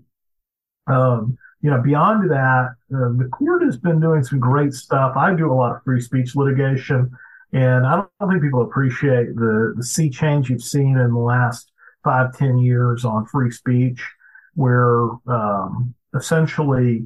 Um, 0.87 1.39
you 1.62 1.70
know, 1.70 1.81
beyond 1.81 2.31
that, 2.31 2.74
uh, 2.95 3.12
the 3.16 3.28
court 3.33 3.62
has 3.62 3.76
been 3.76 4.01
doing 4.01 4.22
some 4.22 4.39
great 4.39 4.72
stuff. 4.72 5.16
I 5.16 5.35
do 5.35 5.53
a 5.53 5.55
lot 5.55 5.76
of 5.76 5.83
free 5.85 6.01
speech 6.01 6.35
litigation, 6.35 7.11
and 7.53 7.87
I 7.87 8.03
don't 8.18 8.31
think 8.31 8.43
people 8.43 8.62
appreciate 8.62 9.35
the 9.35 9.74
the 9.76 9.85
sea 9.85 10.09
change 10.09 10.49
you've 10.49 10.62
seen 10.62 10.97
in 10.97 11.12
the 11.12 11.18
last 11.18 11.70
five, 12.03 12.37
ten 12.37 12.59
years 12.59 13.05
on 13.05 13.26
free 13.26 13.51
speech, 13.51 14.01
where 14.55 15.11
um, 15.26 15.95
essentially 16.14 17.05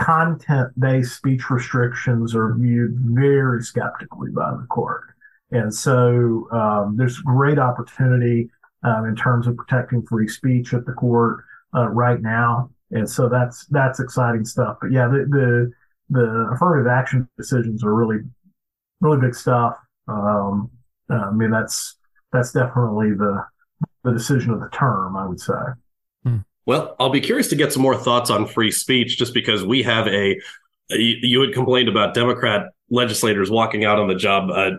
content-based 0.00 1.16
speech 1.16 1.50
restrictions 1.50 2.36
are 2.36 2.54
viewed 2.54 2.96
very 3.00 3.62
skeptically 3.62 4.30
by 4.30 4.52
the 4.52 4.66
court. 4.70 5.02
And 5.50 5.72
so 5.72 6.48
um, 6.52 6.96
there's 6.96 7.18
great 7.18 7.58
opportunity 7.58 8.50
um, 8.82 9.06
in 9.06 9.16
terms 9.16 9.46
of 9.46 9.56
protecting 9.56 10.06
free 10.06 10.28
speech 10.28 10.74
at 10.74 10.84
the 10.84 10.92
court 10.92 11.44
uh, 11.74 11.88
right 11.88 12.20
now. 12.20 12.70
And 12.90 13.08
so 13.08 13.28
that's 13.28 13.66
that's 13.66 14.00
exciting 14.00 14.44
stuff. 14.44 14.78
But 14.80 14.92
yeah, 14.92 15.08
the, 15.08 15.26
the, 15.28 15.72
the 16.10 16.50
affirmative 16.52 16.90
action 16.90 17.28
decisions 17.36 17.84
are 17.84 17.94
really 17.94 18.22
really 19.00 19.20
big 19.20 19.34
stuff. 19.34 19.76
Um, 20.06 20.70
I 21.10 21.30
mean 21.30 21.50
that's 21.50 21.96
that's 22.32 22.52
definitely 22.52 23.10
the 23.10 23.44
the 24.04 24.12
decision 24.12 24.52
of 24.52 24.60
the 24.60 24.68
term, 24.70 25.16
I 25.16 25.26
would 25.26 25.40
say. 25.40 25.54
Hmm. 26.24 26.38
Well, 26.66 26.96
I'll 27.00 27.10
be 27.10 27.20
curious 27.20 27.48
to 27.48 27.56
get 27.56 27.72
some 27.72 27.82
more 27.82 27.96
thoughts 27.96 28.30
on 28.30 28.46
free 28.46 28.70
speech, 28.70 29.18
just 29.18 29.34
because 29.34 29.64
we 29.64 29.82
have 29.82 30.06
a 30.08 30.38
you 30.90 31.40
had 31.40 31.52
complained 31.52 31.88
about 31.88 32.14
Democrat 32.14 32.66
legislators 32.90 33.50
walking 33.50 33.84
out 33.84 33.98
on 33.98 34.08
the 34.08 34.14
job 34.14 34.50
uh, 34.50 34.70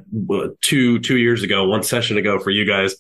two 0.61 0.99
two 0.99 1.17
years 1.17 1.43
ago, 1.43 1.67
one 1.67 1.83
session 1.83 2.17
ago 2.17 2.39
for 2.39 2.49
you 2.49 2.65
guys 2.65 2.95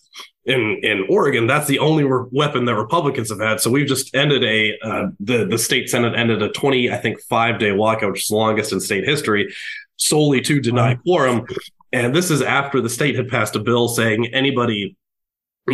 in 0.45 0.79
in 0.83 1.05
Oregon. 1.09 1.47
That's 1.47 1.67
the 1.67 1.79
only 1.79 2.03
re- 2.03 2.27
weapon 2.31 2.65
that 2.65 2.75
Republicans 2.75 3.29
have 3.29 3.39
had. 3.39 3.59
So 3.59 3.69
we've 3.69 3.87
just 3.87 4.15
ended 4.15 4.43
a 4.43 4.77
uh, 4.83 5.07
the 5.19 5.45
the 5.45 5.57
state 5.57 5.89
senate 5.89 6.15
ended 6.15 6.41
a 6.41 6.49
twenty 6.49 6.91
I 6.91 6.97
think 6.97 7.21
five 7.21 7.59
day 7.59 7.71
walkout, 7.71 8.11
which 8.11 8.23
is 8.23 8.27
the 8.27 8.35
longest 8.35 8.71
in 8.71 8.79
state 8.79 9.05
history, 9.05 9.53
solely 9.97 10.41
to 10.41 10.59
deny 10.59 10.95
quorum. 10.95 11.45
And 11.91 12.15
this 12.15 12.29
is 12.29 12.41
after 12.41 12.81
the 12.81 12.89
state 12.89 13.15
had 13.15 13.29
passed 13.29 13.55
a 13.55 13.59
bill 13.59 13.87
saying 13.87 14.27
anybody 14.27 14.95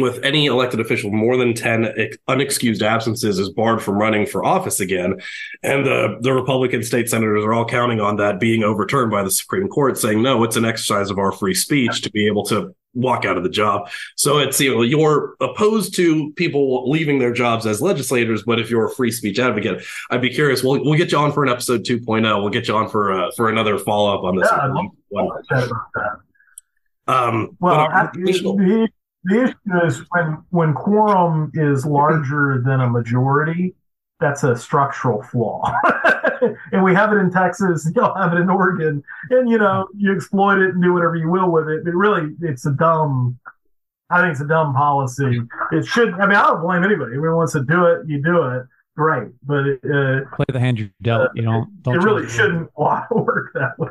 with 0.02 0.24
any 0.24 0.46
elected 0.46 0.80
official 0.80 1.12
more 1.12 1.38
than 1.38 1.54
10 1.54 1.94
unexcused 2.30 2.82
absences 2.82 3.40
is 3.40 3.50
barred 3.50 3.82
from 3.82 3.96
running 3.96 4.26
for 4.26 4.44
office 4.44 4.80
again. 4.80 5.16
And 5.64 5.86
the 5.86 6.18
the 6.22 6.34
republican 6.34 6.84
state 6.84 7.10
senators 7.10 7.44
are 7.44 7.54
all 7.54 7.66
counting 7.66 8.00
on 8.00 8.18
that 8.18 8.40
being 8.40 8.64
overturned 8.64 9.12
by 9.12 9.24
the 9.24 9.32
supreme 9.32 9.68
court 9.68 9.98
saying 9.98 10.22
no 10.22 10.44
it's 10.44 10.56
an 10.56 10.66
exercise 10.66 11.10
of 11.10 11.18
our 11.18 11.32
free 11.32 11.54
speech 11.54 12.02
to 12.02 12.12
be 12.12 12.28
able 12.28 12.46
to 12.46 12.76
walk 12.94 13.26
out 13.26 13.38
of 13.38 13.44
the 13.44 13.50
job. 13.50 13.90
So 14.16 14.38
it's 14.40 14.60
you 14.60 14.74
know 14.74 14.82
you're 14.82 15.36
opposed 15.42 15.96
to 15.96 16.32
people 16.34 16.90
leaving 16.90 17.20
their 17.20 17.34
jobs 17.34 17.66
as 17.66 17.82
legislators 17.82 18.44
but 18.44 18.60
if 18.60 18.70
you're 18.70 18.86
a 18.86 18.96
free 18.96 19.12
speech 19.12 19.38
advocate 19.40 19.84
i'd 20.12 20.22
be 20.22 20.30
curious. 20.30 20.64
We'll, 20.64 20.84
we'll 20.84 20.98
get 20.98 21.12
you 21.12 21.18
on 21.18 21.32
for 21.32 21.44
an 21.44 21.50
episode 21.50 21.84
2.0 21.84 22.42
we'll 22.42 22.50
get 22.50 22.68
you 22.68 22.76
on 22.76 22.90
for 22.90 23.14
uh, 23.14 23.32
for 23.36 23.50
another 23.50 23.78
follow-up 23.78 24.24
on 24.24 24.38
this. 24.38 24.50
Yeah, 24.52 24.72
one. 25.10 25.30
Um, 27.08 27.56
well, 27.60 27.80
I, 27.80 28.10
the 29.26 29.44
issue 29.44 29.86
is 29.86 30.04
when 30.10 30.44
when 30.52 30.74
quorum 30.74 31.52
is 31.54 31.86
larger 31.86 32.62
than 32.64 32.80
a 32.82 32.90
majority, 32.90 33.76
that's 34.20 34.44
a 34.44 34.56
structural 34.56 35.24
flaw. 35.24 35.74
and 36.72 36.84
we 36.84 36.94
have 36.94 37.12
it 37.12 37.18
in 37.18 37.32
Texas, 37.32 37.90
you'll 37.96 38.14
have 38.14 38.34
it 38.34 38.38
in 38.38 38.50
Oregon, 38.50 39.04
and 39.32 39.50
you 39.50 39.58
know, 39.58 39.88
you 39.96 40.14
exploit 40.14 40.60
it 40.60 40.76
and 40.76 40.84
do 40.84 40.94
whatever 40.94 41.16
you 41.16 41.30
will 41.30 41.52
with 41.52 41.68
it. 41.68 41.84
But 41.84 41.96
really 41.96 42.36
it's 42.42 42.66
a 42.66 42.72
dumb 42.72 43.40
I 44.12 44.22
think 44.22 44.34
it's 44.34 44.42
a 44.42 44.48
dumb 44.48 44.74
policy. 44.76 45.42
It 45.72 45.86
should 45.86 46.14
I 46.14 46.28
mean 46.28 46.36
I 46.36 46.44
don't 46.44 46.62
blame 46.62 46.84
anybody. 46.84 47.16
Everyone 47.16 47.38
wants 47.38 47.54
to 47.54 47.64
do 47.64 47.86
it, 47.86 48.08
you 48.08 48.22
do 48.22 48.44
it. 48.44 48.64
Great. 48.96 49.30
But 49.44 49.66
it, 49.66 49.80
uh, 49.84 50.22
play 50.36 50.46
the 50.48 50.60
hand 50.60 50.80
you're 50.80 50.90
dealt, 51.02 51.22
uh, 51.22 51.30
you 51.34 51.42
know. 51.42 51.66
Don't 51.82 51.96
it 51.96 52.04
really 52.04 52.30
shouldn't 52.30 52.70
work 52.78 53.52
that 53.56 53.78
way 53.78 53.90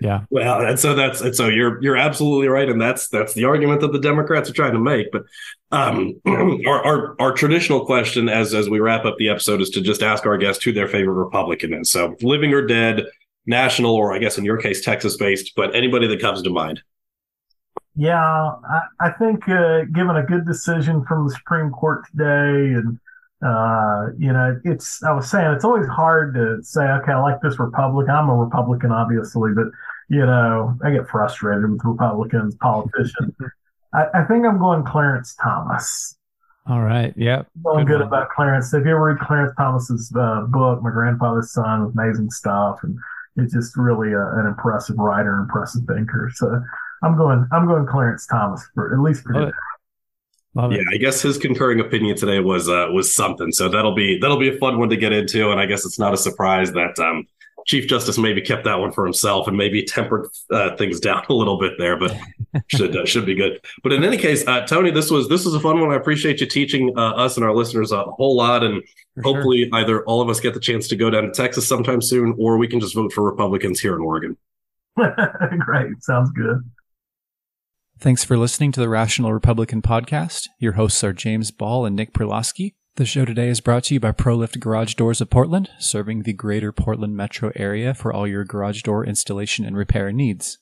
yeah. 0.00 0.20
Well, 0.30 0.60
and 0.66 0.78
so 0.78 0.94
that's 0.94 1.20
and 1.20 1.34
so 1.34 1.48
you're 1.48 1.82
you're 1.82 1.96
absolutely 1.96 2.48
right, 2.48 2.68
and 2.68 2.80
that's 2.80 3.08
that's 3.08 3.34
the 3.34 3.44
argument 3.44 3.80
that 3.80 3.92
the 3.92 4.00
Democrats 4.00 4.50
are 4.50 4.52
trying 4.52 4.72
to 4.72 4.78
make. 4.78 5.10
But 5.12 5.22
um, 5.72 6.20
our, 6.26 6.84
our, 6.84 7.16
our 7.20 7.32
traditional 7.32 7.84
question, 7.84 8.28
as 8.28 8.54
as 8.54 8.68
we 8.68 8.80
wrap 8.80 9.04
up 9.04 9.16
the 9.18 9.28
episode, 9.28 9.60
is 9.60 9.70
to 9.70 9.80
just 9.80 10.02
ask 10.02 10.26
our 10.26 10.36
guest 10.36 10.64
who 10.64 10.72
their 10.72 10.88
favorite 10.88 11.14
Republican 11.14 11.74
is. 11.74 11.90
So, 11.90 12.16
living 12.22 12.52
or 12.52 12.66
dead, 12.66 13.04
national, 13.46 13.94
or 13.94 14.12
I 14.12 14.18
guess 14.18 14.38
in 14.38 14.44
your 14.44 14.58
case, 14.58 14.84
Texas 14.84 15.16
based, 15.16 15.52
but 15.56 15.74
anybody 15.74 16.06
that 16.08 16.20
comes 16.20 16.42
to 16.42 16.50
mind. 16.50 16.82
Yeah, 17.94 18.20
I, 18.20 18.80
I 19.00 19.10
think 19.12 19.48
uh, 19.48 19.84
given 19.84 20.16
a 20.16 20.22
good 20.22 20.44
decision 20.44 21.04
from 21.06 21.26
the 21.26 21.34
Supreme 21.34 21.70
Court 21.70 22.04
today 22.10 22.74
and 22.74 22.98
uh, 23.46 24.06
you 24.18 24.32
know, 24.32 24.60
it's, 24.64 25.02
I 25.02 25.12
was 25.12 25.30
saying, 25.30 25.52
it's 25.52 25.64
always 25.64 25.86
hard 25.86 26.34
to 26.34 26.58
say, 26.62 26.82
okay, 26.82 27.12
I 27.12 27.20
like 27.20 27.40
this 27.40 27.58
Republican. 27.58 28.14
I'm 28.14 28.28
a 28.28 28.34
Republican, 28.34 28.90
obviously, 28.90 29.52
but, 29.54 29.66
you 30.08 30.26
know, 30.26 30.76
I 30.84 30.90
get 30.90 31.08
frustrated 31.08 31.70
with 31.70 31.80
Republicans, 31.84 32.56
politicians. 32.56 33.34
I, 33.94 34.06
I, 34.14 34.24
think 34.24 34.44
I'm 34.44 34.58
going 34.58 34.84
Clarence 34.84 35.36
Thomas. 35.42 36.16
All 36.68 36.82
right. 36.82 37.14
Yep. 37.16 37.46
Feeling 37.62 37.86
good, 37.86 37.98
good 37.98 38.06
about 38.06 38.30
Clarence. 38.30 38.74
If 38.74 38.84
you 38.84 38.90
ever 38.90 39.04
read 39.04 39.20
Clarence 39.20 39.54
Thomas's 39.56 40.12
uh, 40.18 40.42
book, 40.48 40.82
My 40.82 40.90
Grandfather's 40.90 41.52
Son, 41.52 41.92
amazing 41.96 42.30
stuff. 42.30 42.80
And 42.82 42.98
it's 43.36 43.54
just 43.54 43.76
really 43.76 44.12
a, 44.12 44.26
an 44.38 44.46
impressive 44.46 44.98
writer, 44.98 45.38
impressive 45.38 45.84
thinker. 45.86 46.30
So 46.34 46.60
I'm 47.02 47.16
going, 47.16 47.46
I'm 47.52 47.66
going 47.66 47.86
Clarence 47.86 48.26
Thomas 48.26 48.66
for 48.74 48.92
at 48.92 49.00
least 49.00 49.22
for. 49.22 49.52
Love 50.56 50.72
yeah, 50.72 50.78
it. 50.78 50.86
I 50.94 50.96
guess 50.96 51.20
his 51.20 51.36
concurring 51.36 51.80
opinion 51.80 52.16
today 52.16 52.40
was 52.40 52.66
uh, 52.66 52.88
was 52.90 53.14
something. 53.14 53.52
So 53.52 53.68
that'll 53.68 53.94
be 53.94 54.18
that'll 54.18 54.38
be 54.38 54.48
a 54.48 54.56
fun 54.58 54.78
one 54.78 54.88
to 54.88 54.96
get 54.96 55.12
into, 55.12 55.50
and 55.50 55.60
I 55.60 55.66
guess 55.66 55.84
it's 55.84 55.98
not 55.98 56.14
a 56.14 56.16
surprise 56.16 56.72
that 56.72 56.98
um, 56.98 57.26
Chief 57.66 57.86
Justice 57.86 58.16
maybe 58.16 58.40
kept 58.40 58.64
that 58.64 58.78
one 58.78 58.90
for 58.90 59.04
himself 59.04 59.48
and 59.48 59.56
maybe 59.56 59.82
tempered 59.82 60.28
uh, 60.50 60.74
things 60.76 60.98
down 61.08 61.24
a 61.28 61.34
little 61.34 61.58
bit 61.58 61.74
there, 61.76 61.98
but 61.98 62.16
should 62.68 62.96
uh, 62.96 63.04
should 63.04 63.26
be 63.26 63.34
good. 63.34 63.60
But 63.82 63.92
in 63.92 64.02
any 64.02 64.16
case, 64.16 64.46
uh, 64.46 64.62
Tony, 64.62 64.90
this 64.90 65.10
was 65.10 65.28
this 65.28 65.44
was 65.44 65.54
a 65.54 65.60
fun 65.60 65.78
one. 65.78 65.92
I 65.92 65.96
appreciate 65.96 66.40
you 66.40 66.46
teaching 66.46 66.90
uh, 66.96 67.10
us 67.10 67.36
and 67.36 67.44
our 67.44 67.54
listeners 67.54 67.92
a 67.92 68.04
whole 68.04 68.34
lot, 68.34 68.64
and 68.64 68.82
for 69.16 69.24
hopefully 69.24 69.64
sure. 69.64 69.74
either 69.74 70.04
all 70.04 70.22
of 70.22 70.30
us 70.30 70.40
get 70.40 70.54
the 70.54 70.60
chance 70.60 70.88
to 70.88 70.96
go 70.96 71.10
down 71.10 71.24
to 71.24 71.32
Texas 71.32 71.68
sometime 71.68 72.00
soon, 72.00 72.34
or 72.38 72.56
we 72.56 72.66
can 72.66 72.80
just 72.80 72.94
vote 72.94 73.12
for 73.12 73.22
Republicans 73.22 73.78
here 73.78 73.94
in 73.94 74.00
Oregon. 74.00 74.38
Great, 75.58 76.02
sounds 76.02 76.30
good. 76.30 76.62
Thanks 77.98 78.24
for 78.24 78.36
listening 78.36 78.72
to 78.72 78.80
the 78.80 78.90
Rational 78.90 79.32
Republican 79.32 79.80
podcast. 79.80 80.48
Your 80.58 80.72
hosts 80.72 81.02
are 81.02 81.14
James 81.14 81.50
Ball 81.50 81.86
and 81.86 81.96
Nick 81.96 82.12
Perlosky. 82.12 82.74
The 82.96 83.06
show 83.06 83.24
today 83.24 83.48
is 83.48 83.62
brought 83.62 83.84
to 83.84 83.94
you 83.94 84.00
by 84.00 84.12
ProLift 84.12 84.60
Garage 84.60 84.94
Doors 84.94 85.22
of 85.22 85.30
Portland, 85.30 85.70
serving 85.78 86.22
the 86.22 86.34
greater 86.34 86.72
Portland 86.72 87.16
metro 87.16 87.52
area 87.56 87.94
for 87.94 88.12
all 88.12 88.26
your 88.26 88.44
garage 88.44 88.82
door 88.82 89.04
installation 89.04 89.64
and 89.64 89.78
repair 89.78 90.12
needs. 90.12 90.58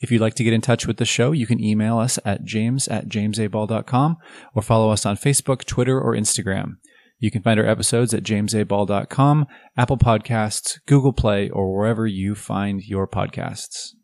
If 0.00 0.10
you'd 0.10 0.20
like 0.20 0.34
to 0.34 0.44
get 0.44 0.52
in 0.52 0.60
touch 0.60 0.86
with 0.86 0.98
the 0.98 1.06
show, 1.06 1.32
you 1.32 1.46
can 1.46 1.64
email 1.64 1.98
us 1.98 2.18
at 2.26 2.44
james 2.44 2.88
at 2.88 3.08
jamesaball.com 3.08 4.18
or 4.54 4.62
follow 4.62 4.90
us 4.90 5.06
on 5.06 5.16
Facebook, 5.16 5.64
Twitter, 5.64 5.98
or 5.98 6.14
Instagram. 6.14 6.76
You 7.18 7.30
can 7.30 7.42
find 7.42 7.58
our 7.58 7.66
episodes 7.66 8.12
at 8.12 8.22
jamesaball.com, 8.22 9.46
Apple 9.78 9.96
Podcasts, 9.96 10.78
Google 10.86 11.14
Play, 11.14 11.48
or 11.48 11.74
wherever 11.74 12.06
you 12.06 12.34
find 12.34 12.82
your 12.82 13.08
podcasts. 13.08 13.95